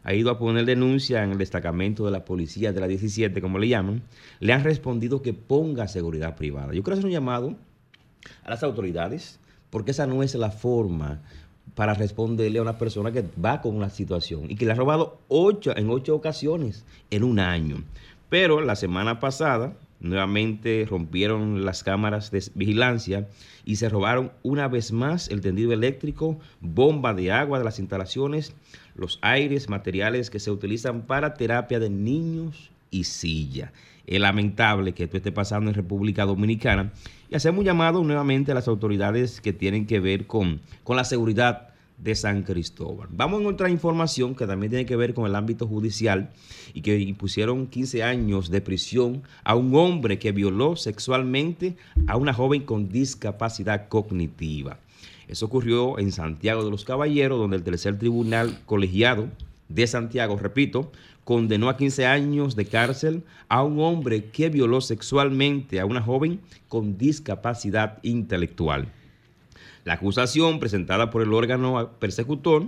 ha 0.03 0.13
ido 0.13 0.31
a 0.31 0.39
poner 0.39 0.65
denuncia 0.65 1.23
en 1.23 1.31
el 1.31 1.37
destacamento 1.37 2.05
de 2.05 2.11
la 2.11 2.23
policía 2.23 2.71
de 2.71 2.79
la 2.79 2.87
17, 2.87 3.41
como 3.41 3.59
le 3.59 3.67
llaman, 3.67 4.01
le 4.39 4.53
han 4.53 4.63
respondido 4.63 5.21
que 5.21 5.33
ponga 5.33 5.87
seguridad 5.87 6.37
privada. 6.37 6.73
Yo 6.73 6.83
quiero 6.83 6.93
hacer 6.93 7.05
un 7.05 7.11
llamado 7.11 7.55
a 8.43 8.49
las 8.49 8.63
autoridades, 8.63 9.39
porque 9.69 9.91
esa 9.91 10.07
no 10.07 10.23
es 10.23 10.33
la 10.35 10.51
forma 10.51 11.21
para 11.75 11.93
responderle 11.93 12.59
a 12.59 12.63
una 12.63 12.77
persona 12.77 13.11
que 13.11 13.25
va 13.43 13.61
con 13.61 13.75
una 13.75 13.89
situación 13.89 14.49
y 14.49 14.55
que 14.55 14.65
le 14.65 14.71
ha 14.71 14.75
robado 14.75 15.19
ocho, 15.27 15.75
en 15.75 15.89
ocho 15.89 16.15
ocasiones 16.15 16.85
en 17.11 17.23
un 17.23 17.39
año. 17.39 17.83
Pero 18.29 18.61
la 18.61 18.75
semana 18.75 19.19
pasada, 19.19 19.73
nuevamente 19.99 20.85
rompieron 20.89 21.65
las 21.65 21.83
cámaras 21.83 22.31
de 22.31 22.43
vigilancia 22.55 23.27
y 23.65 23.75
se 23.75 23.89
robaron 23.89 24.31
una 24.43 24.67
vez 24.67 24.91
más 24.91 25.29
el 25.29 25.41
tendido 25.41 25.73
eléctrico, 25.73 26.39
bomba 26.61 27.13
de 27.13 27.31
agua 27.31 27.59
de 27.59 27.65
las 27.65 27.79
instalaciones, 27.79 28.53
los 28.95 29.19
aires, 29.21 29.69
materiales 29.69 30.29
que 30.29 30.39
se 30.39 30.51
utilizan 30.51 31.03
para 31.03 31.33
terapia 31.33 31.79
de 31.79 31.89
niños 31.89 32.71
y 32.91 33.03
silla. 33.03 33.71
Es 34.07 34.19
lamentable 34.19 34.93
que 34.93 35.03
esto 35.03 35.17
esté 35.17 35.31
pasando 35.31 35.69
en 35.69 35.75
República 35.75 36.25
Dominicana 36.25 36.91
y 37.29 37.35
hacemos 37.35 37.59
un 37.59 37.65
llamado 37.65 38.03
nuevamente 38.03 38.51
a 38.51 38.55
las 38.55 38.67
autoridades 38.67 39.39
que 39.39 39.53
tienen 39.53 39.85
que 39.85 39.99
ver 39.99 40.25
con, 40.25 40.61
con 40.83 40.95
la 40.95 41.03
seguridad 41.03 41.69
de 42.01 42.15
San 42.15 42.43
Cristóbal. 42.43 43.09
Vamos 43.11 43.41
en 43.41 43.47
otra 43.47 43.69
información 43.69 44.35
que 44.35 44.47
también 44.47 44.69
tiene 44.69 44.85
que 44.85 44.95
ver 44.95 45.13
con 45.13 45.25
el 45.25 45.35
ámbito 45.35 45.67
judicial 45.67 46.31
y 46.73 46.81
que 46.81 46.97
impusieron 46.99 47.67
15 47.67 48.03
años 48.03 48.49
de 48.49 48.61
prisión 48.61 49.23
a 49.43 49.55
un 49.55 49.75
hombre 49.75 50.19
que 50.19 50.31
violó 50.31 50.75
sexualmente 50.75 51.75
a 52.07 52.15
una 52.17 52.33
joven 52.33 52.63
con 52.63 52.89
discapacidad 52.89 53.87
cognitiva. 53.89 54.79
Eso 55.27 55.45
ocurrió 55.45 55.99
en 55.99 56.11
Santiago 56.11 56.63
de 56.63 56.71
los 56.71 56.85
Caballeros, 56.85 57.37
donde 57.37 57.57
el 57.57 57.63
tercer 57.63 57.99
tribunal 57.99 58.59
colegiado 58.65 59.27
de 59.67 59.85
Santiago, 59.85 60.37
repito, 60.37 60.91
condenó 61.23 61.69
a 61.69 61.77
15 61.77 62.07
años 62.07 62.55
de 62.55 62.65
cárcel 62.65 63.23
a 63.49 63.61
un 63.63 63.79
hombre 63.79 64.25
que 64.31 64.49
violó 64.49 64.81
sexualmente 64.81 65.79
a 65.79 65.85
una 65.85 66.01
joven 66.01 66.39
con 66.67 66.97
discapacidad 66.97 67.99
intelectual. 68.01 68.91
La 69.85 69.93
acusación 69.93 70.59
presentada 70.59 71.09
por 71.09 71.21
el 71.21 71.33
órgano 71.33 71.91
persecutor, 71.99 72.67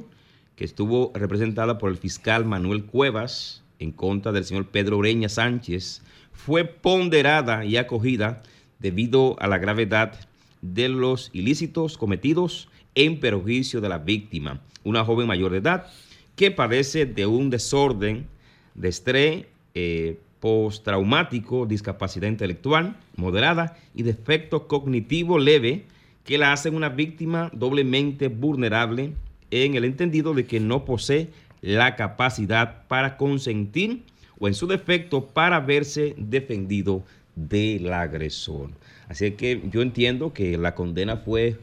que 0.55 0.63
estuvo 0.63 1.11
representada 1.13 1.77
por 1.77 1.91
el 1.91 1.97
fiscal 1.97 2.45
Manuel 2.45 2.85
Cuevas 2.85 3.63
en 3.79 3.91
contra 3.91 4.31
del 4.31 4.45
señor 4.45 4.67
Pedro 4.67 4.97
Ureña 4.97 5.29
Sánchez, 5.29 6.01
fue 6.31 6.65
ponderada 6.65 7.65
y 7.65 7.77
acogida 7.77 8.43
debido 8.79 9.35
a 9.39 9.47
la 9.47 9.57
gravedad 9.57 10.13
de 10.61 10.89
los 10.89 11.29
ilícitos 11.33 11.97
cometidos 11.97 12.69
en 12.95 13.19
perjuicio 13.19 13.81
de 13.81 13.89
la 13.89 13.97
víctima, 13.97 14.61
una 14.83 15.03
joven 15.05 15.27
mayor 15.27 15.51
de 15.51 15.59
edad 15.59 15.87
que 16.35 16.51
padece 16.51 17.05
de 17.05 17.25
un 17.25 17.49
desorden 17.49 18.27
de 18.75 18.89
estrés 18.89 19.45
eh, 19.75 20.19
postraumático, 20.39 21.65
discapacidad 21.65 22.27
intelectual 22.27 22.97
moderada 23.15 23.77
y 23.93 24.03
defecto 24.03 24.67
cognitivo 24.67 25.37
leve 25.37 25.85
que 26.23 26.37
la 26.37 26.53
hacen 26.53 26.75
una 26.75 26.89
víctima 26.89 27.49
doblemente 27.53 28.27
vulnerable 28.27 29.13
en 29.49 29.75
el 29.75 29.83
entendido 29.85 30.33
de 30.33 30.45
que 30.45 30.59
no 30.59 30.85
posee 30.85 31.29
la 31.61 31.95
capacidad 31.95 32.87
para 32.87 33.17
consentir 33.17 34.03
o 34.39 34.47
en 34.47 34.53
su 34.53 34.65
defecto 34.67 35.25
para 35.27 35.59
verse 35.59 36.15
defendido 36.17 37.03
del 37.35 37.91
agresor. 37.93 38.69
Así 39.07 39.31
que 39.31 39.61
yo 39.71 39.81
entiendo 39.81 40.33
que 40.33 40.57
la 40.57 40.73
condena 40.73 41.17
fue 41.17 41.57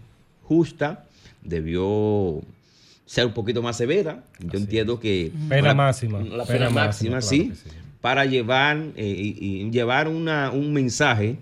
justa, 0.45 1.05
debió 1.43 2.41
ser 3.07 3.27
un 3.27 3.33
poquito 3.33 3.63
más 3.63 3.77
severa. 3.77 4.23
Yo 4.39 4.59
entiendo 4.59 5.01
que... 5.01 5.33
Pena 5.49 5.69
la- 5.69 5.75
máxima, 5.75 6.21
La 6.21 6.45
pena 6.45 6.69
pena, 6.69 6.71
máxima, 6.71 7.17
máxima, 7.17 7.21
sí, 7.21 7.39
claro 7.47 7.55
que 7.65 7.71
sí. 7.71 7.77
para 8.01 8.25
llevar, 8.27 8.77
eh, 8.97 9.35
y, 9.41 9.63
y 9.63 9.71
llevar 9.71 10.09
una- 10.09 10.51
un 10.51 10.73
mensaje 10.73 11.37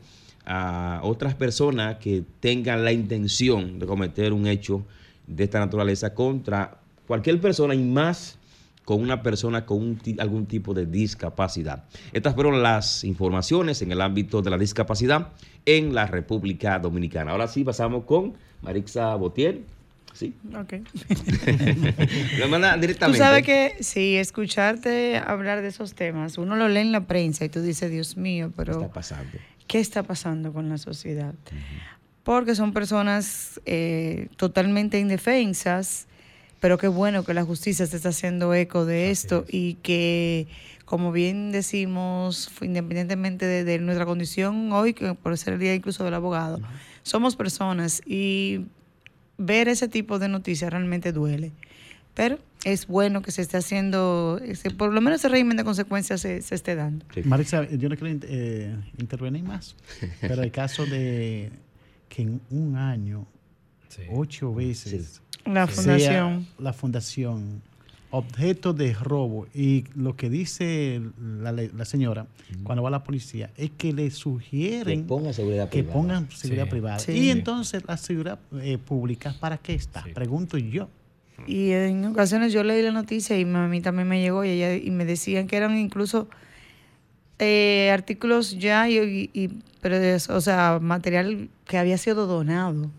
a 0.46 1.00
otras 1.02 1.34
personas 1.34 1.96
que 1.96 2.22
tengan 2.40 2.84
la 2.84 2.92
intención 2.92 3.78
de 3.78 3.86
cometer 3.86 4.32
un 4.32 4.46
hecho 4.46 4.84
de 5.26 5.44
esta 5.44 5.58
naturaleza 5.58 6.14
contra 6.14 6.78
cualquier 7.06 7.40
persona 7.40 7.74
y 7.74 7.82
más 7.82 8.38
con 8.84 9.00
una 9.00 9.20
persona 9.22 9.66
con 9.66 9.78
un 9.82 9.96
ti- 9.96 10.14
algún 10.20 10.46
tipo 10.46 10.72
de 10.72 10.86
discapacidad. 10.86 11.84
Estas 12.12 12.34
fueron 12.36 12.62
las 12.62 13.02
informaciones 13.02 13.82
en 13.82 13.90
el 13.90 14.00
ámbito 14.00 14.42
de 14.42 14.50
la 14.50 14.58
discapacidad 14.58 15.32
en 15.64 15.92
la 15.92 16.06
República 16.06 16.78
Dominicana. 16.78 17.32
Ahora 17.32 17.48
sí 17.48 17.64
pasamos 17.64 18.04
con 18.04 18.34
Marixa 18.62 19.16
Botier. 19.16 19.62
Sí. 20.14 20.32
Ok. 20.56 20.74
Lo 22.38 22.48
manda 22.48 22.74
Tú 22.74 22.80
directamente. 22.80 23.18
sabes 23.18 23.42
que 23.44 23.74
sí, 23.80 24.16
escucharte 24.16 25.18
hablar 25.18 25.62
de 25.62 25.68
esos 25.68 25.94
temas, 25.94 26.38
uno 26.38 26.56
lo 26.56 26.68
lee 26.68 26.80
en 26.80 26.92
la 26.92 27.02
prensa 27.06 27.44
y 27.44 27.48
tú 27.48 27.60
dices, 27.60 27.90
Dios 27.90 28.16
mío, 28.16 28.48
¿Qué 28.48 28.54
pero 28.56 28.72
está 28.74 28.88
pasando? 28.92 29.36
¿Qué 29.66 29.80
está 29.80 30.02
pasando 30.02 30.52
con 30.52 30.68
la 30.68 30.78
sociedad? 30.78 31.34
Porque 32.22 32.54
son 32.54 32.72
personas 32.72 33.60
eh, 33.66 34.28
totalmente 34.36 34.98
indefensas, 34.98 36.06
pero 36.60 36.78
qué 36.78 36.88
bueno 36.88 37.24
que 37.24 37.34
la 37.34 37.44
justicia 37.44 37.86
se 37.86 37.96
está 37.96 38.08
haciendo 38.08 38.52
eco 38.54 38.84
de 38.84 39.10
esto 39.10 39.44
y 39.48 39.74
que, 39.74 40.48
como 40.84 41.12
bien 41.12 41.52
decimos, 41.52 42.50
independientemente 42.60 43.46
de, 43.46 43.64
de 43.64 43.78
nuestra 43.78 44.06
condición 44.06 44.72
hoy, 44.72 44.94
que 44.94 45.14
por 45.14 45.36
ser 45.38 45.54
el 45.54 45.60
día 45.60 45.74
incluso 45.74 46.02
del 46.04 46.14
abogado, 46.14 46.60
somos 47.02 47.36
personas 47.36 48.02
y 48.06 48.66
ver 49.38 49.68
ese 49.68 49.88
tipo 49.88 50.18
de 50.18 50.28
noticias 50.28 50.70
realmente 50.70 51.12
duele. 51.12 51.52
Pero 52.14 52.38
es 52.66 52.86
bueno 52.88 53.22
que 53.22 53.30
se 53.30 53.42
esté 53.42 53.56
haciendo, 53.58 54.40
ese- 54.44 54.70
por 54.72 54.92
lo 54.92 55.00
menos 55.00 55.20
ese 55.20 55.28
régimen 55.28 55.56
de 55.56 55.62
consecuencias 55.64 56.20
se, 56.20 56.42
se 56.42 56.54
esté 56.56 56.74
dando. 56.74 57.06
Marisa, 57.24 57.64
yo 57.70 57.88
no 57.88 57.96
quiero 57.96 58.18
eh, 58.28 58.76
intervenir 58.98 59.44
más, 59.44 59.76
pero 60.20 60.42
el 60.42 60.50
caso 60.50 60.84
de 60.84 61.50
que 62.08 62.22
en 62.22 62.40
un 62.50 62.76
año, 62.76 63.26
ocho 64.10 64.52
veces, 64.54 65.22
La 65.44 65.66
sea 65.66 65.74
fundación. 65.76 66.46
la 66.58 66.72
fundación 66.72 67.62
objeto 68.10 68.72
de 68.72 68.94
robo 68.94 69.46
y 69.54 69.84
lo 69.94 70.16
que 70.16 70.30
dice 70.30 71.00
la, 71.18 71.84
señora 71.84 72.26
cuando 72.62 72.82
va 72.82 72.88
a 72.88 72.92
la 72.92 73.02
policía 73.04 73.50
es 73.56 73.70
que 73.76 73.92
le 73.92 74.10
sugieren 74.10 75.02
Que 75.02 75.08
ponga 75.08 75.32
seguridad 75.32 75.68
que 75.68 75.82
privada. 75.82 75.92
pongan 76.00 76.30
seguridad 76.30 76.64
Sí. 76.64 76.70
privada 76.70 76.98
Sí. 77.00 77.12
y 77.12 77.30
entonces 77.30 77.82
la 77.86 77.96
seguridad 77.96 78.38
eh, 78.60 78.78
pública 78.78 79.34
para 79.40 79.58
qué 79.58 79.74
está 79.74 80.04
pregunto 80.14 80.56
yo 80.56 80.88
Y 81.46 81.70
en 81.72 82.04
ocasiones 82.06 82.52
yo 82.52 82.62
leí 82.64 82.82
la 82.82 82.92
noticia 82.92 83.38
y 83.38 83.42
a 83.42 83.46
mí 83.46 83.80
también 83.80 84.08
me 84.08 84.20
llegó 84.20 84.44
y, 84.44 84.50
ella, 84.50 84.74
y 84.74 84.90
me 84.90 85.04
decían 85.04 85.46
que 85.46 85.56
eran 85.56 85.76
incluso 85.76 86.28
eh, 87.38 87.90
artículos 87.92 88.58
ya, 88.58 88.88
y, 88.88 89.30
y- 89.34 89.50
pero 89.80 89.96
es, 89.96 90.30
o 90.30 90.40
sea, 90.40 90.78
material 90.80 91.48
que 91.66 91.78
había 91.78 91.98
sido 91.98 92.26
donado. 92.26 92.90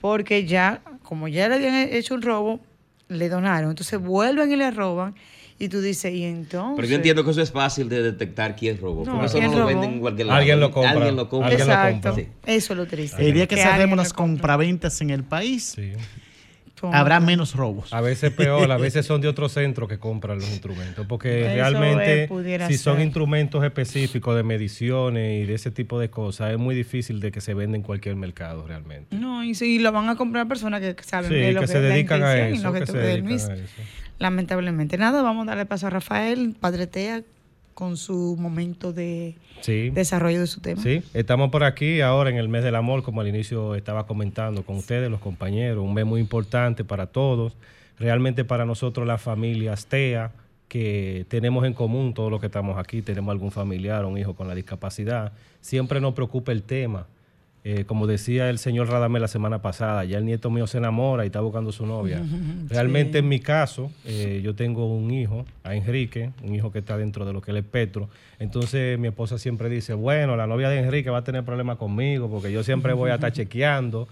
Porque 0.00 0.44
ya, 0.46 0.80
como 1.02 1.28
ya 1.28 1.48
le 1.48 1.54
habían 1.56 1.74
hecho 1.74 2.14
un 2.14 2.22
robo, 2.22 2.60
le 3.08 3.28
donaron. 3.28 3.70
Entonces 3.70 3.98
vuelven 3.98 4.52
y 4.52 4.56
le 4.56 4.70
roban. 4.70 5.14
Y 5.58 5.68
tú 5.68 5.80
dices, 5.80 6.12
¿y 6.14 6.24
entonces? 6.24 6.76
Pero 6.76 6.88
yo 6.88 6.96
entiendo 6.96 7.24
que 7.24 7.32
eso 7.32 7.42
es 7.42 7.50
fácil 7.50 7.88
de 7.88 8.02
detectar 8.02 8.56
quién 8.56 8.78
robó. 8.78 9.04
No, 9.04 9.12
porque 9.12 9.26
eso 9.26 9.38
¿quién 9.38 9.50
no 9.50 9.58
lo 9.58 9.62
robó? 9.64 9.68
venden 9.68 9.92
en 9.94 10.00
cualquier 10.00 10.26
lado. 10.28 10.38
Alguien 10.38 10.60
lo 10.60 10.70
compra. 10.70 10.90
Alguien 10.92 11.16
lo 11.16 11.28
compra. 11.28 11.48
Alguien 11.48 11.66
lo 11.68 11.74
Exacto. 11.74 12.08
compra. 12.10 12.24
Sí. 12.24 12.28
Eso 12.46 12.72
es 12.72 12.76
lo 12.78 12.86
triste. 12.86 13.26
el 13.26 13.34
día 13.34 13.46
que 13.46 13.56
alguien 13.56 13.72
cerremos 13.72 13.96
las 13.98 14.12
compra. 14.14 14.34
compraventas 14.40 15.00
en 15.02 15.10
el 15.10 15.24
país 15.24 15.72
Sí. 15.76 15.92
Habrá 16.82 17.20
menos 17.20 17.54
robos. 17.54 17.92
A 17.92 18.00
veces 18.00 18.30
peor, 18.32 18.70
a 18.70 18.76
veces 18.76 19.04
son 19.06 19.20
de 19.20 19.28
otros 19.28 19.52
centros 19.52 19.88
que 19.88 19.98
compran 19.98 20.38
los 20.38 20.48
instrumentos, 20.48 21.06
porque 21.06 21.40
Eso 21.46 21.54
realmente 21.54 22.24
es, 22.24 22.66
si 22.68 22.78
son 22.78 22.96
ser. 22.96 23.04
instrumentos 23.06 23.64
específicos 23.64 24.36
de 24.36 24.42
mediciones 24.42 25.42
y 25.42 25.46
de 25.46 25.54
ese 25.54 25.70
tipo 25.70 25.98
de 25.98 26.10
cosas, 26.10 26.52
es 26.52 26.58
muy 26.58 26.74
difícil 26.74 27.20
de 27.20 27.30
que 27.32 27.40
se 27.40 27.54
venda 27.54 27.76
en 27.76 27.82
cualquier 27.82 28.16
mercado 28.16 28.66
realmente. 28.66 29.16
No, 29.16 29.44
y 29.44 29.54
si 29.54 29.78
lo 29.78 29.92
van 29.92 30.08
a 30.08 30.16
comprar 30.16 30.48
personas 30.48 30.80
que 30.80 30.94
saben 31.02 31.28
Sí, 31.30 31.34
de 31.36 31.52
lo 31.52 31.60
que 31.60 31.66
que, 31.66 31.72
se 31.72 31.78
es 31.78 31.82
la 31.84 31.88
dedican 31.94 32.22
a 32.22 32.48
eso, 32.48 32.62
lo 32.64 32.72
que 32.72 32.80
que 32.80 32.86
tú 32.86 32.92
se 32.92 32.98
dedican 32.98 33.26
mismo. 33.32 33.50
a 33.50 33.54
eso. 33.56 33.82
Lamentablemente. 34.18 34.98
Nada, 34.98 35.22
vamos 35.22 35.46
a 35.46 35.50
darle 35.50 35.66
paso 35.66 35.86
a 35.86 35.90
Rafael, 35.90 36.54
padretea 36.58 37.22
con 37.80 37.96
su 37.96 38.36
momento 38.38 38.92
de 38.92 39.34
Sí. 39.62 39.88
desarrollo 39.90 40.38
de 40.40 40.46
su 40.46 40.60
tema. 40.60 40.80
Sí, 40.82 41.02
estamos 41.14 41.50
por 41.50 41.64
aquí 41.64 42.02
ahora 42.02 42.28
en 42.28 42.36
el 42.36 42.48
mes 42.50 42.62
del 42.62 42.74
amor, 42.76 43.02
como 43.02 43.22
al 43.22 43.26
inicio 43.28 43.74
estaba 43.74 44.06
comentando 44.06 44.62
con 44.64 44.76
ustedes, 44.76 45.10
los 45.10 45.18
compañeros, 45.20 45.82
un 45.82 45.94
mes 45.94 46.04
muy 46.04 46.20
importante 46.20 46.84
para 46.84 47.06
todos. 47.06 47.56
Realmente 47.98 48.44
para 48.44 48.66
nosotros 48.66 49.06
la 49.06 49.16
familia 49.16 49.72
Astea, 49.72 50.30
que 50.68 51.24
tenemos 51.28 51.66
en 51.66 51.72
común 51.72 52.12
todos 52.14 52.30
los 52.30 52.38
que 52.38 52.46
estamos 52.46 52.78
aquí, 52.78 53.00
tenemos 53.02 53.32
algún 53.32 53.50
familiar 53.50 54.04
o 54.04 54.08
un 54.08 54.18
hijo 54.18 54.34
con 54.34 54.46
la 54.46 54.54
discapacidad, 54.54 55.32
siempre 55.62 56.00
nos 56.02 56.12
preocupa 56.14 56.52
el 56.52 56.62
tema. 56.62 57.06
Eh, 57.62 57.84
como 57.86 58.06
decía 58.06 58.48
el 58.48 58.58
señor 58.58 58.88
Radamel 58.88 59.20
la 59.20 59.28
semana 59.28 59.60
pasada, 59.60 60.04
ya 60.04 60.16
el 60.16 60.24
nieto 60.24 60.50
mío 60.50 60.66
se 60.66 60.78
enamora 60.78 61.24
y 61.24 61.26
está 61.26 61.40
buscando 61.40 61.72
su 61.72 61.84
novia. 61.84 62.22
Realmente 62.68 63.18
en 63.18 63.28
mi 63.28 63.38
caso, 63.38 63.90
eh, 64.06 64.40
yo 64.42 64.54
tengo 64.54 64.86
un 64.86 65.10
hijo, 65.10 65.44
a 65.62 65.74
Enrique, 65.74 66.30
un 66.42 66.54
hijo 66.54 66.72
que 66.72 66.78
está 66.78 66.96
dentro 66.96 67.26
de 67.26 67.34
lo 67.34 67.42
que 67.42 67.50
es 67.50 67.56
el 67.56 67.64
espectro. 67.64 68.08
Entonces 68.38 68.98
mi 68.98 69.08
esposa 69.08 69.38
siempre 69.38 69.68
dice, 69.68 69.92
bueno, 69.92 70.36
la 70.36 70.46
novia 70.46 70.70
de 70.70 70.78
Enrique 70.78 71.10
va 71.10 71.18
a 71.18 71.24
tener 71.24 71.44
problemas 71.44 71.76
conmigo 71.76 72.30
porque 72.30 72.50
yo 72.50 72.62
siempre 72.62 72.94
voy 72.94 73.10
a 73.10 73.16
estar 73.16 73.32
chequeando. 73.34 74.08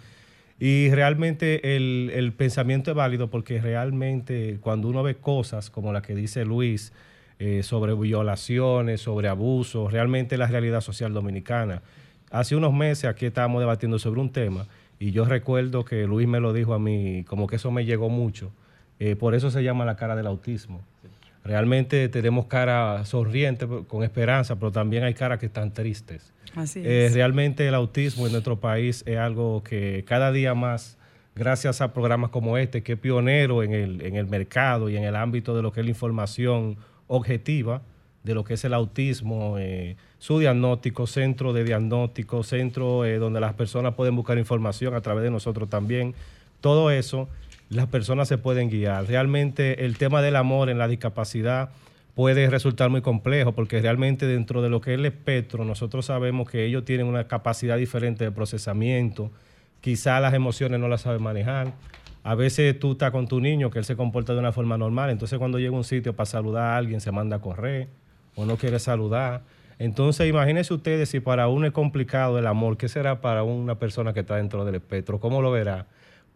Y 0.60 0.90
realmente 0.90 1.76
el, 1.76 2.10
el 2.14 2.32
pensamiento 2.32 2.90
es 2.90 2.96
válido 2.96 3.28
porque 3.28 3.60
realmente 3.60 4.58
cuando 4.60 4.88
uno 4.88 5.02
ve 5.02 5.14
cosas 5.14 5.70
como 5.70 5.92
la 5.92 6.02
que 6.02 6.14
dice 6.14 6.44
Luis 6.44 6.92
eh, 7.40 7.62
sobre 7.62 7.94
violaciones, 7.94 9.00
sobre 9.00 9.28
abusos, 9.28 9.92
realmente 9.92 10.36
la 10.36 10.48
realidad 10.48 10.80
social 10.80 11.14
dominicana. 11.14 11.82
Hace 12.30 12.56
unos 12.56 12.72
meses 12.72 13.04
aquí 13.06 13.26
estábamos 13.26 13.60
debatiendo 13.60 13.98
sobre 13.98 14.20
un 14.20 14.30
tema 14.30 14.66
y 14.98 15.12
yo 15.12 15.24
recuerdo 15.24 15.84
que 15.84 16.06
Luis 16.06 16.26
me 16.28 16.40
lo 16.40 16.52
dijo 16.52 16.74
a 16.74 16.78
mí, 16.78 17.24
como 17.26 17.46
que 17.46 17.56
eso 17.56 17.70
me 17.70 17.84
llegó 17.84 18.08
mucho. 18.08 18.50
Eh, 18.98 19.14
por 19.16 19.34
eso 19.34 19.50
se 19.50 19.62
llama 19.62 19.84
la 19.84 19.96
cara 19.96 20.16
del 20.16 20.26
autismo. 20.26 20.82
Realmente 21.44 22.08
tenemos 22.08 22.46
cara 22.46 23.04
sonriente, 23.04 23.66
con 23.86 24.02
esperanza, 24.02 24.56
pero 24.56 24.70
también 24.72 25.04
hay 25.04 25.14
caras 25.14 25.38
que 25.38 25.46
están 25.46 25.72
tristes. 25.72 26.32
Así 26.56 26.80
Eh, 26.84 27.06
es. 27.06 27.14
realmente 27.14 27.66
el 27.66 27.74
autismo 27.74 28.26
en 28.26 28.32
nuestro 28.32 28.58
país 28.60 29.02
es 29.06 29.16
algo 29.18 29.62
que 29.62 30.04
cada 30.06 30.32
día 30.32 30.54
más, 30.54 30.98
gracias 31.34 31.80
a 31.80 31.92
programas 31.94 32.30
como 32.30 32.58
este, 32.58 32.82
que 32.82 32.94
es 32.94 32.98
pionero 32.98 33.62
en 33.62 33.72
el, 33.72 34.02
en 34.02 34.16
el 34.16 34.26
mercado 34.26 34.90
y 34.90 34.96
en 34.96 35.04
el 35.04 35.14
ámbito 35.16 35.54
de 35.56 35.62
lo 35.62 35.72
que 35.72 35.80
es 35.80 35.86
la 35.86 35.90
información 35.90 36.76
objetiva, 37.06 37.82
de 38.24 38.34
lo 38.34 38.44
que 38.44 38.54
es 38.54 38.64
el 38.64 38.74
autismo, 38.74 39.56
eh, 39.58 39.96
su 40.18 40.38
diagnóstico, 40.38 41.06
centro 41.06 41.52
de 41.52 41.64
diagnóstico, 41.64 42.42
centro 42.42 43.04
eh, 43.04 43.18
donde 43.18 43.40
las 43.40 43.54
personas 43.54 43.94
pueden 43.94 44.16
buscar 44.16 44.38
información 44.38 44.94
a 44.94 45.00
través 45.00 45.24
de 45.24 45.30
nosotros 45.30 45.68
también. 45.68 46.14
Todo 46.60 46.90
eso, 46.90 47.28
las 47.70 47.86
personas 47.86 48.28
se 48.28 48.38
pueden 48.38 48.70
guiar. 48.70 49.06
Realmente 49.06 49.84
el 49.84 49.96
tema 49.96 50.22
del 50.22 50.36
amor 50.36 50.70
en 50.70 50.78
la 50.78 50.88
discapacidad 50.88 51.70
puede 52.14 52.50
resultar 52.50 52.90
muy 52.90 53.00
complejo 53.00 53.52
porque 53.52 53.80
realmente 53.80 54.26
dentro 54.26 54.60
de 54.60 54.68
lo 54.68 54.80
que 54.80 54.92
es 54.92 54.98
el 54.98 55.06
espectro 55.06 55.64
nosotros 55.64 56.06
sabemos 56.06 56.50
que 56.50 56.64
ellos 56.64 56.84
tienen 56.84 57.06
una 57.06 57.28
capacidad 57.28 57.76
diferente 57.76 58.24
de 58.24 58.32
procesamiento, 58.32 59.30
quizá 59.80 60.18
las 60.18 60.34
emociones 60.34 60.80
no 60.80 60.88
las 60.88 61.02
saben 61.02 61.22
manejar. 61.22 61.72
A 62.24 62.34
veces 62.34 62.78
tú 62.78 62.92
estás 62.92 63.12
con 63.12 63.28
tu 63.28 63.40
niño 63.40 63.70
que 63.70 63.78
él 63.78 63.84
se 63.84 63.94
comporta 63.94 64.32
de 64.32 64.40
una 64.40 64.50
forma 64.50 64.76
normal, 64.76 65.10
entonces 65.10 65.38
cuando 65.38 65.58
llega 65.60 65.70
a 65.70 65.78
un 65.78 65.84
sitio 65.84 66.16
para 66.16 66.26
saludar 66.26 66.64
a 66.64 66.76
alguien 66.76 67.00
se 67.00 67.12
manda 67.12 67.36
a 67.36 67.40
correr 67.40 67.86
o 68.38 68.46
no 68.46 68.56
quiere 68.56 68.78
saludar. 68.78 69.42
Entonces 69.80 70.28
imagínense 70.28 70.72
ustedes 70.72 71.08
si 71.08 71.20
para 71.20 71.48
uno 71.48 71.66
es 71.66 71.72
complicado 71.72 72.38
el 72.38 72.46
amor, 72.46 72.76
¿qué 72.76 72.88
será 72.88 73.20
para 73.20 73.42
una 73.42 73.78
persona 73.78 74.12
que 74.12 74.20
está 74.20 74.36
dentro 74.36 74.64
del 74.64 74.76
espectro? 74.76 75.18
¿Cómo 75.18 75.42
lo 75.42 75.50
verá? 75.50 75.86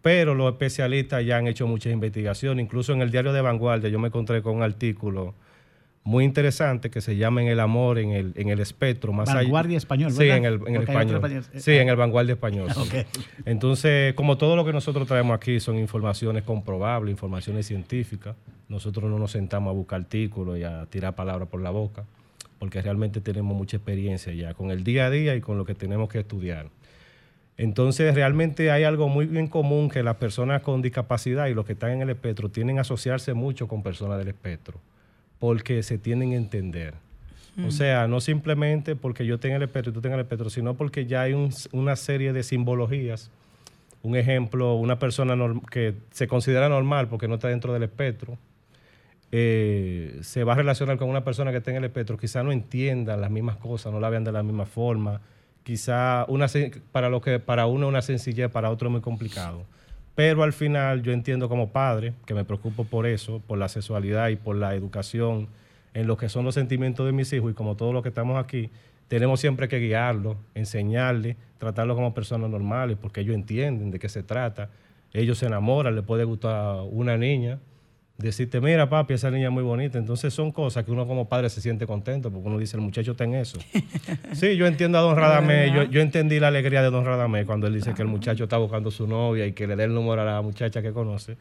Pero 0.03 0.35
los 0.35 0.53
especialistas 0.53 1.25
ya 1.25 1.37
han 1.37 1.47
hecho 1.47 1.67
muchas 1.67 1.93
investigaciones, 1.93 2.65
incluso 2.65 2.93
en 2.93 3.03
el 3.03 3.13
diario 3.13 3.33
de 3.33 3.41
Vanguardia 3.41 3.89
yo 3.89 4.01
me 4.01 4.09
encontré 4.09 4.43
con 4.43 4.57
un 4.57 4.63
artículo 4.65 5.35
muy 6.05 6.25
interesante 6.25 6.91
que 6.91 7.01
se 7.01 7.17
llama 7.17 7.43
En 7.43 7.49
el 7.49 7.61
amor 7.61 7.99
en 7.99 8.11
el, 8.11 8.33
en 8.37 8.49
el 8.49 8.59
espectro. 8.61 9.13
Más 9.13 9.29
allá- 9.29 9.43
Vanguardia 9.43 9.79
español, 9.79 10.11
Sí, 10.11 10.19
¿verdad? 10.19 10.37
en 10.39 10.45
el, 10.47 10.55
en 10.67 10.75
el 10.77 10.83
español. 10.83 11.15
español. 11.17 11.45
Sí, 11.57 11.73
en 11.73 11.89
el 11.89 11.97
Vanguardia 11.97 12.33
español. 12.33 12.69
sí. 12.73 12.99
Entonces, 13.45 14.15
como 14.15 14.37
todo 14.37 14.57
lo 14.57 14.65
que 14.65 14.73
nosotros 14.73 15.07
traemos 15.07 15.35
aquí 15.37 15.61
son 15.61 15.79
informaciones 15.79 16.43
comprobables, 16.43 17.13
informaciones 17.13 17.67
científicas, 17.67 18.35
nosotros 18.69 19.11
no 19.11 19.19
nos 19.19 19.31
sentamos 19.31 19.71
a 19.71 19.75
buscar 19.75 20.01
artículos 20.01 20.59
y 20.59 20.65
a 20.65 20.87
tirar 20.87 21.15
palabras 21.15 21.49
por 21.49 21.61
la 21.61 21.71
boca, 21.71 22.05
porque 22.59 22.81
realmente 22.83 23.21
tenemos 23.21 23.57
mucha 23.57 23.77
experiencia 23.77 24.33
ya 24.33 24.55
con 24.55 24.71
el 24.71 24.83
día 24.83 25.07
a 25.07 25.11
día 25.11 25.37
y 25.37 25.41
con 25.41 25.57
lo 25.59 25.65
que 25.65 25.75
tenemos 25.75 26.09
que 26.09 26.21
estudiar. 26.21 26.67
Entonces, 27.59 28.15
realmente 28.15 28.71
hay 28.71 28.83
algo 28.85 29.09
muy 29.09 29.27
bien 29.27 29.47
común 29.47 29.89
que 29.91 30.03
las 30.03 30.17
personas 30.17 30.63
con 30.63 30.81
discapacidad 30.83 31.47
y 31.47 31.55
los 31.55 31.65
que 31.67 31.75
están 31.75 31.91
en 31.93 32.03
el 32.03 32.11
espectro 32.11 32.49
tienen 32.49 32.79
a 32.79 32.81
asociarse 32.81 33.35
mucho 33.35 33.69
con 33.69 33.83
personas 33.83 34.19
del 34.19 34.29
espectro, 34.29 34.81
porque 35.43 35.83
se 35.83 35.99
tienen 35.99 36.31
a 36.31 36.37
entender. 36.37 36.95
O 37.67 37.73
sea, 37.73 38.07
no 38.07 38.21
simplemente 38.21 38.95
porque 38.95 39.27
yo 39.27 39.41
tenga 39.41 39.57
el 39.57 39.63
espectro 39.65 39.91
y 39.91 39.93
tú 39.95 40.01
tengas 40.01 40.15
el 40.19 40.23
espectro, 40.23 40.49
sino 40.51 40.75
porque 40.75 41.05
ya 41.07 41.23
hay 41.23 41.33
un- 41.33 41.53
una 41.73 41.97
serie 41.97 42.33
de 42.33 42.45
simbologías. 42.45 43.29
Un 44.05 44.15
ejemplo, 44.15 44.75
una 44.77 45.01
persona 45.01 45.35
que 45.69 45.95
se 46.13 46.29
considera 46.29 46.69
normal 46.69 47.09
porque 47.09 47.27
no 47.27 47.35
está 47.35 47.49
dentro 47.49 47.73
del 47.73 47.83
espectro, 47.83 48.39
eh, 49.33 50.17
se 50.23 50.45
va 50.45 50.53
a 50.53 50.57
relacionar 50.57 50.97
con 50.97 51.09
una 51.11 51.25
persona 51.25 51.51
que 51.51 51.61
tenga 51.61 51.79
el 51.79 51.85
espectro, 51.87 52.17
quizá 52.17 52.45
no 52.45 52.53
entienda 52.53 53.17
las 53.17 53.31
mismas 53.33 53.57
cosas, 53.57 53.93
no 53.93 53.99
la 53.99 54.11
vean 54.11 54.23
de 54.23 54.31
la 54.31 54.45
misma 54.45 54.65
forma, 54.67 55.21
quizá 55.65 56.25
una, 56.29 56.47
para, 56.93 57.09
lo 57.09 57.21
que, 57.21 57.41
para 57.41 57.67
uno 57.67 57.87
es 57.87 57.89
una 57.89 58.03
sencillez, 58.03 58.49
para 58.49 58.71
otro 58.71 58.89
es 58.89 58.93
muy 58.93 59.01
complicado. 59.01 59.65
Pero 60.15 60.43
al 60.43 60.53
final 60.53 61.03
yo 61.03 61.13
entiendo 61.13 61.49
como 61.49 61.71
padre, 61.71 62.13
que 62.27 62.35
me 62.35 62.45
preocupo 62.45 62.85
por 62.85 63.07
eso, 63.07 63.41
por 63.47 63.59
la 63.59 63.69
sexualidad 63.69 64.29
y 64.29 64.37
por 64.37 64.57
la 64.57 64.75
educación 64.75 65.49
en 65.95 66.07
lo 66.07 66.17
que 66.17 66.29
son 66.29 66.45
los 66.45 66.55
sentimientos 66.55 67.07
de 67.07 67.13
mis 67.13 67.33
hijos 67.33 67.51
y 67.53 67.55
como 67.55 67.77
todos 67.77 67.93
los 67.95 68.03
que 68.03 68.11
estamos 68.11 68.43
aquí, 68.43 68.71
tenemos 69.09 69.41
siempre 69.41 69.69
que 69.69 69.79
guiarlos, 69.79 70.37
enseñarles, 70.55 71.37
tratarlos 71.59 71.97
como 71.97 72.15
personas 72.15 72.51
normales, 72.51 72.97
porque 73.01 73.21
ellos 73.21 73.35
entienden 73.35 73.91
de 73.91 73.99
qué 73.99 74.09
se 74.09 74.23
trata. 74.23 74.71
Ellos 75.13 75.39
se 75.39 75.47
enamoran, 75.47 75.95
les 75.95 76.05
puede 76.05 76.25
gustar 76.25 76.81
una 76.91 77.19
niña, 77.19 77.59
decirte, 78.23 78.61
mira 78.61 78.89
papi, 78.89 79.15
esa 79.15 79.31
niña 79.31 79.49
es 79.49 79.53
muy 79.53 79.63
bonita. 79.63 79.99
Entonces 79.99 80.33
son 80.33 80.53
cosas 80.53 80.85
que 80.85 80.91
uno 80.91 81.07
como 81.07 81.29
padre 81.29 81.51
se 81.51 81.61
siente 81.61 81.87
contento, 81.87 82.31
porque 82.31 82.49
uno 82.49 82.59
dice, 82.59 82.77
el 82.77 82.83
muchacho 82.83 83.13
está 83.13 83.25
en 83.25 83.35
eso. 83.35 83.59
Sí, 84.33 84.57
yo 84.57 84.67
entiendo 84.67 84.99
a 84.99 85.03
don 85.03 85.17
Radamé, 85.17 85.73
yo, 85.73 85.83
yo 85.85 86.01
entendí 86.01 86.41
la 86.41 86.49
alegría 86.49 86.83
de 86.83 86.91
don 86.91 87.05
Radamé 87.05 87.45
cuando 87.45 87.67
él 87.67 87.75
dice 87.75 87.93
que 87.95 88.03
el 88.03 88.09
muchacho 88.09 88.45
está 88.45 88.57
buscando 88.57 88.91
su 88.91 89.07
novia 89.07 89.47
y 89.47 89.53
que 89.53 89.67
le 89.67 89.77
dé 89.77 89.85
el 89.85 89.95
número 89.95 90.23
a 90.23 90.25
la 90.25 90.41
muchacha 90.41 90.81
que 90.81 90.93
conoce. 90.93 91.37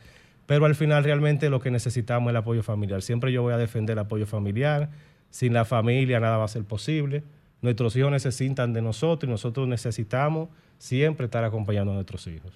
Pero 0.46 0.66
al 0.66 0.76
final 0.76 1.04
realmente 1.04 1.50
lo 1.50 1.62
que 1.62 1.72
necesitamos 1.72 2.28
es 2.28 2.32
el 2.32 2.38
apoyo 2.38 2.64
familiar. 2.64 3.02
Siempre 3.02 3.32
yo 3.32 3.42
voy 3.42 3.54
a 3.54 3.58
defender 3.58 3.94
el 3.94 4.00
apoyo 4.00 4.26
familiar. 4.26 4.90
Sin 5.30 5.54
la 5.54 5.64
familia 5.64 6.20
nada 6.20 6.38
va 6.38 6.46
a 6.46 6.50
ser 6.50 6.64
posible. 6.64 7.24
Nuestros 7.62 7.96
hijos 7.96 8.12
necesitan 8.12 8.74
de 8.74 8.82
nosotros 8.82 9.30
y 9.30 9.32
nosotros 9.32 9.68
necesitamos 9.68 10.50
siempre 10.78 11.26
estar 11.26 11.44
acompañando 11.44 11.92
a 11.92 11.96
nuestros 11.96 12.28
hijos. 12.28 12.52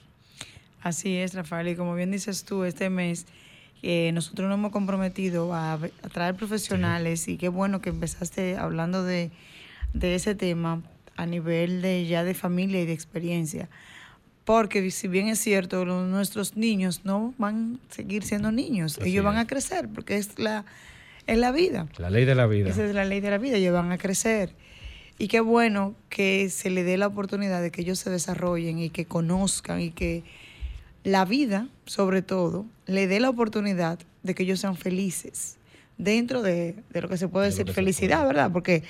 Así 0.82 1.16
es, 1.18 1.34
Rafael. 1.34 1.70
Y 1.70 1.76
como 1.76 1.96
bien 1.96 2.12
dices 2.12 2.44
tú, 2.44 2.64
este 2.64 2.90
mes 2.90 3.28
eh, 3.88 4.12
nosotros 4.14 4.50
nos 4.50 4.58
hemos 4.58 4.72
comprometido 4.72 5.54
a, 5.54 5.74
a 5.74 6.10
traer 6.12 6.34
profesionales 6.36 7.28
y 7.28 7.38
qué 7.38 7.50
bueno 7.50 7.82
que 7.82 7.90
empezaste 7.90 8.58
hablando 8.58 9.04
de, 9.04 9.30
de 9.94 10.16
ese 10.16 10.34
tema 10.34 10.82
a 11.16 11.26
nivel 11.28 11.82
de 11.84 12.06
ya 12.08 12.24
de 12.24 12.34
familia 12.34 12.82
y 12.82 12.86
de 12.88 12.94
experiencia. 12.94 13.70
Porque 14.44 14.90
si 14.92 15.08
bien 15.08 15.28
es 15.28 15.40
cierto, 15.40 15.86
los- 15.86 16.08
nuestros 16.08 16.56
niños 16.58 17.02
no 17.04 17.34
van 17.38 17.80
a 17.90 17.94
seguir 17.94 18.24
siendo 18.24 18.52
niños, 18.52 18.98
Así 19.00 19.10
ellos 19.12 19.24
van 19.24 19.36
es. 19.38 19.44
a 19.44 19.48
crecer 19.48 19.88
porque 19.94 20.18
es 20.18 20.38
la, 20.40 20.66
es 21.28 21.38
la 21.38 21.52
vida. 21.52 21.88
La 21.98 22.10
ley 22.10 22.26
de 22.26 22.36
la 22.36 22.48
vida. 22.48 22.70
Esa 22.70 22.86
es 22.86 22.94
la 22.96 23.06
ley 23.06 23.20
de 23.22 23.30
la 23.30 23.38
vida, 23.38 23.58
ellos 23.58 23.74
van 23.74 23.92
a 23.92 23.98
crecer. 23.98 24.54
Y 25.18 25.28
qué 25.30 25.40
bueno 25.40 25.96
que 26.10 26.50
se 26.50 26.70
le 26.70 26.84
dé 26.84 26.98
la 26.98 27.08
oportunidad 27.08 27.62
de 27.62 27.72
que 27.72 27.82
ellos 27.82 28.00
se 28.00 28.10
desarrollen 28.10 28.80
y 28.80 28.90
que 28.90 29.06
conozcan 29.06 29.80
y 29.80 29.92
que 29.92 30.24
la 31.06 31.24
vida, 31.24 31.70
sobre 31.86 32.22
todo, 32.22 32.66
le 32.88 33.08
dé 33.08 33.22
la 33.22 33.30
oportunidad 33.30 33.98
de 34.24 34.36
que 34.36 34.44
ellos 34.44 34.60
sean 34.60 34.76
felices 34.76 35.56
dentro 35.98 36.42
de, 36.42 36.76
de 36.92 37.02
lo 37.02 37.08
que 37.08 37.16
se 37.16 37.30
puede 37.30 37.46
De 37.46 37.52
decir 37.56 37.72
felicidad, 37.72 38.18
puede. 38.24 38.28
¿verdad? 38.34 38.52
Porque 38.52 38.84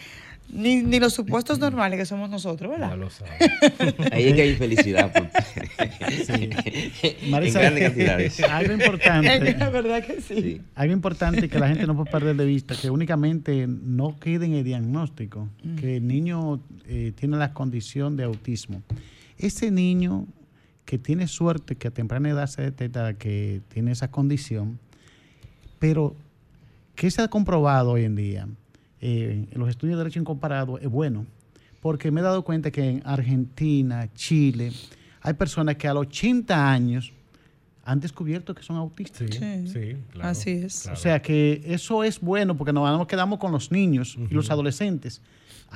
ni, 0.49 0.81
ni 0.83 0.99
los 0.99 1.13
supuestos 1.13 1.59
normales 1.59 1.99
que 1.99 2.05
somos 2.05 2.29
nosotros, 2.29 2.71
Ya 2.71 2.77
¿verdad? 2.87 2.97
lo 2.97 3.09
saben. 3.09 3.33
Ahí 4.11 4.25
es 4.29 4.33
que 4.35 4.41
hay 4.43 4.55
felicidad. 4.55 5.11
porque- 5.13 5.31
en 7.23 7.31
Marisa, 7.31 7.59
grandes 7.59 7.83
cantidades. 7.83 8.39
algo 8.43 8.73
importante. 8.73 9.55
la 9.57 9.69
verdad 9.69 10.03
que 10.05 10.21
sí. 10.21 10.41
Sí. 10.41 10.61
Algo 10.75 10.93
importante 10.93 11.49
que 11.49 11.59
la 11.59 11.67
gente 11.67 11.85
no 11.87 11.95
puede 11.95 12.11
perder 12.11 12.35
de 12.35 12.45
vista, 12.45 12.75
que 12.79 12.89
únicamente 12.89 13.67
no 13.67 14.19
quede 14.19 14.45
en 14.45 14.53
el 14.53 14.63
diagnóstico, 14.63 15.49
que 15.79 15.97
el 15.97 16.07
niño 16.07 16.61
eh, 16.87 17.11
tiene 17.15 17.37
la 17.37 17.53
condición 17.53 18.15
de 18.15 18.23
autismo. 18.23 18.81
Ese 19.37 19.69
niño 19.71 20.27
que 20.85 20.97
tiene 20.97 21.27
suerte 21.27 21.75
que 21.75 21.87
a 21.87 21.91
temprana 21.91 22.29
edad 22.29 22.47
se 22.47 22.61
detecta 22.61 23.15
que 23.15 23.61
tiene 23.69 23.91
esa 23.91 24.11
condición, 24.11 24.79
pero 25.79 26.15
¿qué 26.95 27.09
se 27.11 27.21
ha 27.21 27.27
comprobado 27.27 27.91
hoy 27.91 28.03
en 28.05 28.15
día? 28.15 28.47
Eh, 29.01 29.47
en 29.51 29.59
los 29.59 29.69
estudios 29.69 29.97
de 29.97 30.03
derecho 30.03 30.19
incomparado 30.19 30.77
es 30.79 30.87
bueno, 30.87 31.25
porque 31.81 32.11
me 32.11 32.21
he 32.21 32.23
dado 32.23 32.43
cuenta 32.43 32.71
que 32.71 32.89
en 32.89 33.01
Argentina, 33.05 34.09
Chile, 34.13 34.71
hay 35.21 35.33
personas 35.33 35.75
que 35.75 35.87
a 35.87 35.93
los 35.93 36.07
80 36.07 36.71
años 36.71 37.11
han 37.83 37.99
descubierto 37.99 38.55
que 38.55 38.63
son 38.63 38.77
autistas. 38.77 39.27
Sí, 39.29 39.67
sí, 39.67 39.97
claro. 40.11 40.29
Así 40.29 40.51
es. 40.51 40.81
claro. 40.81 40.97
O 40.97 40.99
sea 40.99 41.21
que 41.21 41.61
eso 41.65 42.03
es 42.03 42.19
bueno 42.19 42.57
porque 42.57 42.73
nos 42.73 42.97
nos 42.97 43.07
quedamos 43.07 43.37
con 43.37 43.51
los 43.51 43.71
niños 43.71 44.17
y 44.29 44.33
los 44.33 44.49
adolescentes. 44.49 45.21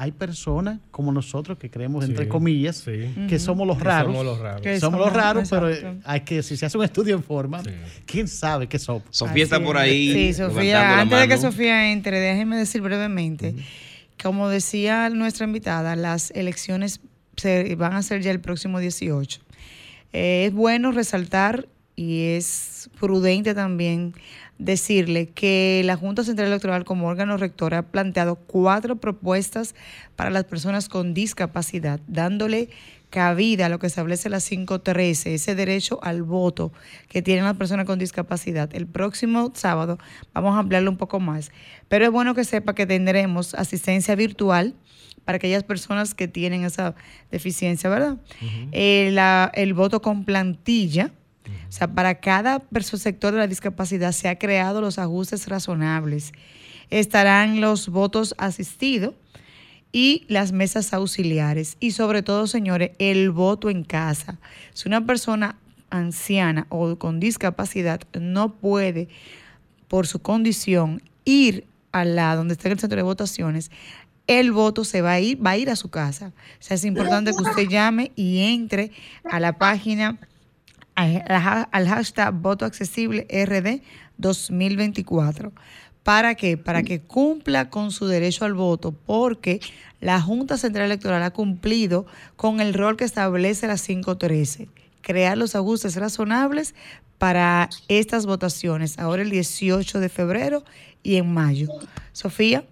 Hay 0.01 0.11
personas 0.13 0.79
como 0.91 1.11
nosotros 1.11 1.57
que 1.57 1.69
creemos, 1.69 2.05
entre 2.05 2.29
comillas, 2.29 2.77
sí. 2.77 3.13
que 3.27 3.37
somos 3.37 3.67
los 3.67 3.77
Que 3.77 3.83
raros. 3.83 4.13
somos 4.13 4.25
los 4.25 4.39
raros. 4.39 4.61
Que 4.61 4.79
somos 4.79 4.99
los 5.01 5.11
raros, 5.13 5.49
pero 5.49 5.67
exacto. 5.69 6.01
hay 6.05 6.21
que, 6.21 6.41
si 6.41 6.55
se 6.55 6.65
hace 6.65 6.77
un 6.77 6.85
estudio 6.85 7.15
en 7.17 7.23
forma, 7.23 7.61
Sí. 7.63 7.69
¿quién 8.05 8.27
sabe 8.29 8.67
qué 8.67 8.79
somos? 8.79 9.03
Sofía 9.09 9.43
está 9.43 9.61
por 9.61 9.77
ahí. 9.77 10.13
Sí, 10.13 10.33
Sofía, 10.33 10.79
la 10.79 11.01
antes 11.01 11.19
de 11.19 11.27
que. 11.27 11.37
Sofía 11.37 11.91
entre, 11.91 12.17
déjeme 12.19 12.55
decir 12.55 12.81
brevemente, 12.81 13.55
como 14.23 14.47
decía 14.47 15.09
nuestra 15.09 15.45
invitada, 15.45 15.97
las 15.97 16.31
elecciones 16.31 17.01
se 17.35 17.75
van 17.75 17.93
a 17.93 18.01
ser 18.01 18.21
ya 18.21 18.31
el 18.31 18.39
próximo 18.39 18.79
18. 18.79 19.41
Eh, 20.13 20.45
es 20.47 20.53
bueno 20.53 20.91
resaltar 20.93 21.67
y 21.97 22.21
es 22.35 22.89
prudente 22.99 23.53
también 23.53 24.13
decirle 24.59 25.29
que 25.29 25.81
la 25.85 25.95
Junta 25.95 26.23
Central 26.23 26.49
Electoral 26.49 26.83
como 26.85 27.07
órgano 27.07 27.37
rector 27.37 27.73
ha 27.73 27.81
planteado 27.83 28.35
cuatro 28.35 28.97
propuestas 28.97 29.73
para 30.15 30.29
las 30.29 30.43
personas 30.43 30.89
con 30.89 31.13
discapacidad, 31.13 31.99
dándole 32.07 32.69
cabida 33.09 33.65
a 33.65 33.69
lo 33.69 33.79
que 33.79 33.87
establece 33.87 34.29
la 34.29 34.39
513, 34.39 35.33
ese 35.33 35.55
derecho 35.55 35.99
al 36.03 36.21
voto 36.21 36.71
que 37.07 37.23
tienen 37.23 37.45
las 37.45 37.55
personas 37.57 37.85
con 37.87 37.97
discapacidad. 37.97 38.69
El 38.75 38.85
próximo 38.85 39.51
sábado 39.55 39.97
vamos 40.33 40.55
a 40.55 40.59
ampliarlo 40.59 40.91
un 40.91 40.97
poco 40.97 41.19
más, 41.19 41.51
pero 41.87 42.05
es 42.05 42.11
bueno 42.11 42.35
que 42.35 42.43
sepa 42.43 42.75
que 42.75 42.85
tendremos 42.85 43.55
asistencia 43.55 44.13
virtual 44.15 44.75
para 45.25 45.37
aquellas 45.37 45.63
personas 45.63 46.13
que 46.13 46.27
tienen 46.27 46.65
esa 46.65 46.93
deficiencia, 47.31 47.89
¿verdad? 47.89 48.17
Eh, 48.73 49.09
la- 49.13 49.51
el 49.55 49.73
voto 49.73 50.01
con 50.01 50.23
plantilla, 50.25 51.11
o 51.45 51.71
sea, 51.71 51.87
para 51.93 52.15
cada 52.15 52.61
sector 52.81 53.33
de 53.33 53.39
la 53.39 53.47
discapacidad 53.47 54.11
se 54.11 54.27
ha 54.27 54.37
creado 54.37 54.81
los 54.81 54.99
ajustes 54.99 55.47
razonables. 55.47 56.33
Estarán 56.89 57.61
los 57.61 57.89
votos 57.89 58.33
asistidos 58.37 59.13
y 59.91 60.25
las 60.27 60.51
mesas 60.51 60.93
auxiliares. 60.93 61.77
Y 61.79 61.91
sobre 61.91 62.23
todo, 62.23 62.47
señores, 62.47 62.91
el 62.99 63.31
voto 63.31 63.69
en 63.69 63.83
casa. 63.83 64.39
Si 64.73 64.87
una 64.87 65.05
persona 65.05 65.57
anciana 65.89 66.67
o 66.69 66.95
con 66.97 67.19
discapacidad 67.19 68.01
no 68.19 68.53
puede, 68.55 69.07
por 69.87 70.07
su 70.07 70.19
condición, 70.19 71.01
ir 71.25 71.65
a 71.91 72.05
la 72.05 72.35
donde 72.35 72.53
está 72.53 72.69
el 72.69 72.79
centro 72.79 72.97
de 72.97 73.03
votaciones, 73.03 73.71
el 74.27 74.51
voto 74.51 74.83
se 74.85 75.01
va 75.01 75.13
a 75.13 75.19
ir, 75.19 75.43
va 75.43 75.51
a 75.51 75.57
ir 75.57 75.71
a 75.71 75.75
su 75.75 75.89
casa. 75.89 76.33
O 76.59 76.63
sea, 76.63 76.75
es 76.75 76.85
importante 76.85 77.31
que 77.31 77.41
usted 77.41 77.67
llame 77.67 78.11
y 78.15 78.53
entre 78.53 78.91
a 79.23 79.39
la 79.39 79.57
página 79.57 80.19
al 80.99 81.87
hashtag 81.87 82.33
voto 82.33 82.65
accesible 82.65 83.27
RD 83.29 83.81
2024. 84.17 85.53
¿Para 86.03 86.35
qué? 86.35 86.57
Para 86.57 86.83
que 86.83 87.01
cumpla 87.01 87.69
con 87.69 87.91
su 87.91 88.07
derecho 88.07 88.45
al 88.45 88.53
voto, 88.53 88.91
porque 88.91 89.59
la 89.99 90.21
Junta 90.21 90.57
Central 90.57 90.85
Electoral 90.85 91.21
ha 91.23 91.31
cumplido 91.31 92.05
con 92.35 92.61
el 92.61 92.73
rol 92.73 92.97
que 92.97 93.03
establece 93.03 93.67
la 93.67 93.77
513, 93.77 94.69
crear 95.01 95.37
los 95.37 95.55
ajustes 95.55 95.95
razonables 95.95 96.73
para 97.17 97.69
estas 97.89 98.25
votaciones, 98.25 98.97
ahora 98.97 99.21
el 99.21 99.29
18 99.29 99.99
de 99.99 100.09
febrero 100.09 100.63
y 101.03 101.17
en 101.17 101.33
mayo. 101.33 101.67
Sofía, 102.13 102.65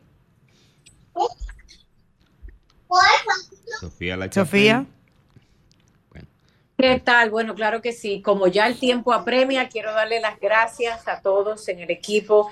Sofía 3.79 4.17
la 4.17 4.31
Sofía. 4.31 4.85
¿Qué 6.77 7.01
tal? 7.03 7.31
Bueno, 7.31 7.55
claro 7.55 7.81
que 7.81 7.91
sí. 7.91 8.21
Como 8.21 8.45
ya 8.45 8.67
el 8.67 8.77
tiempo 8.77 9.11
apremia, 9.11 9.67
quiero 9.67 9.93
darle 9.93 10.19
las 10.19 10.39
gracias 10.39 11.07
a 11.07 11.21
todos 11.21 11.67
en 11.69 11.79
el 11.79 11.89
equipo. 11.89 12.51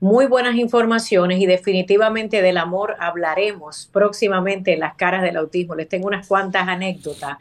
Muy 0.00 0.24
buenas 0.24 0.54
informaciones 0.56 1.38
y 1.40 1.44
definitivamente 1.44 2.40
del 2.40 2.56
amor 2.56 2.96
hablaremos 2.98 3.90
próximamente 3.92 4.72
en 4.72 4.80
las 4.80 4.94
caras 4.94 5.20
del 5.20 5.36
autismo. 5.36 5.74
Les 5.74 5.90
tengo 5.90 6.06
unas 6.06 6.26
cuantas 6.26 6.66
anécdotas 6.66 7.36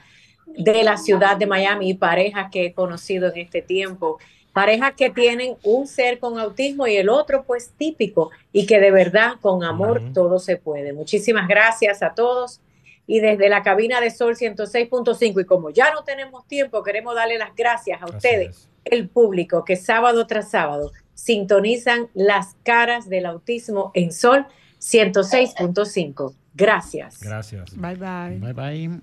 de 0.46 0.84
la 0.84 0.98
ciudad 0.98 1.38
de 1.38 1.46
Miami 1.46 1.92
y 1.92 1.94
parejas 1.94 2.50
que 2.52 2.66
he 2.66 2.74
conocido 2.74 3.32
en 3.32 3.40
este 3.40 3.62
tiempo. 3.62 4.20
Parejas 4.52 4.94
que 4.98 5.10
tienen 5.10 5.56
un 5.64 5.88
ser 5.88 6.20
con 6.20 6.38
autismo 6.38 6.86
y 6.86 6.98
el 6.98 7.08
otro 7.08 7.46
pues 7.46 7.72
típico 7.78 8.32
y 8.52 8.66
que 8.66 8.82
de 8.82 8.92
verdad 8.92 9.36
con 9.40 9.64
amor 9.64 10.02
todo 10.14 10.40
se 10.40 10.58
puede. 10.58 10.92
Muchísimas 10.92 11.48
gracias 11.48 12.04
a 12.04 12.14
todos 12.14 12.60
y 13.08 13.20
desde 13.20 13.50
la 13.50 13.64
cabina 13.64 14.02
de 14.02 14.12
Sol 14.12 14.36
106.5 14.36 15.42
y 15.42 15.46
como 15.46 15.70
ya 15.70 15.94
no 15.94 16.04
tenemos 16.04 16.48
tiempo, 16.48 16.84
queremos 16.84 17.16
darle 17.16 17.38
las 17.38 17.56
gracias 17.56 18.02
a 18.02 18.06
ustedes, 18.06 18.50
es. 18.50 18.70
el 18.86 19.10
público 19.10 19.64
que 19.64 19.76
sábado 19.76 20.28
tras 20.28 20.52
sábado 20.52 20.92
sintonizan 21.14 22.10
las 22.14 22.56
caras 22.64 23.10
del 23.10 23.26
autismo 23.26 23.92
en 23.94 24.12
Sol 24.12 24.46
106.5. 24.80 26.36
Gracias. 26.54 27.20
Gracias. 27.22 27.76
Bye 27.76 27.96
bye. 27.96 28.40
Bye 28.40 28.54
bye. 28.54 29.02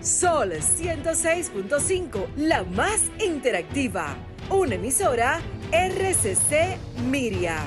Sol 0.00 0.52
106.5, 0.52 2.26
la 2.36 2.62
más 2.64 3.10
interactiva. 3.18 4.16
Una 4.48 4.76
emisora 4.76 5.40
RCC 5.72 6.78
Miria. 7.10 7.58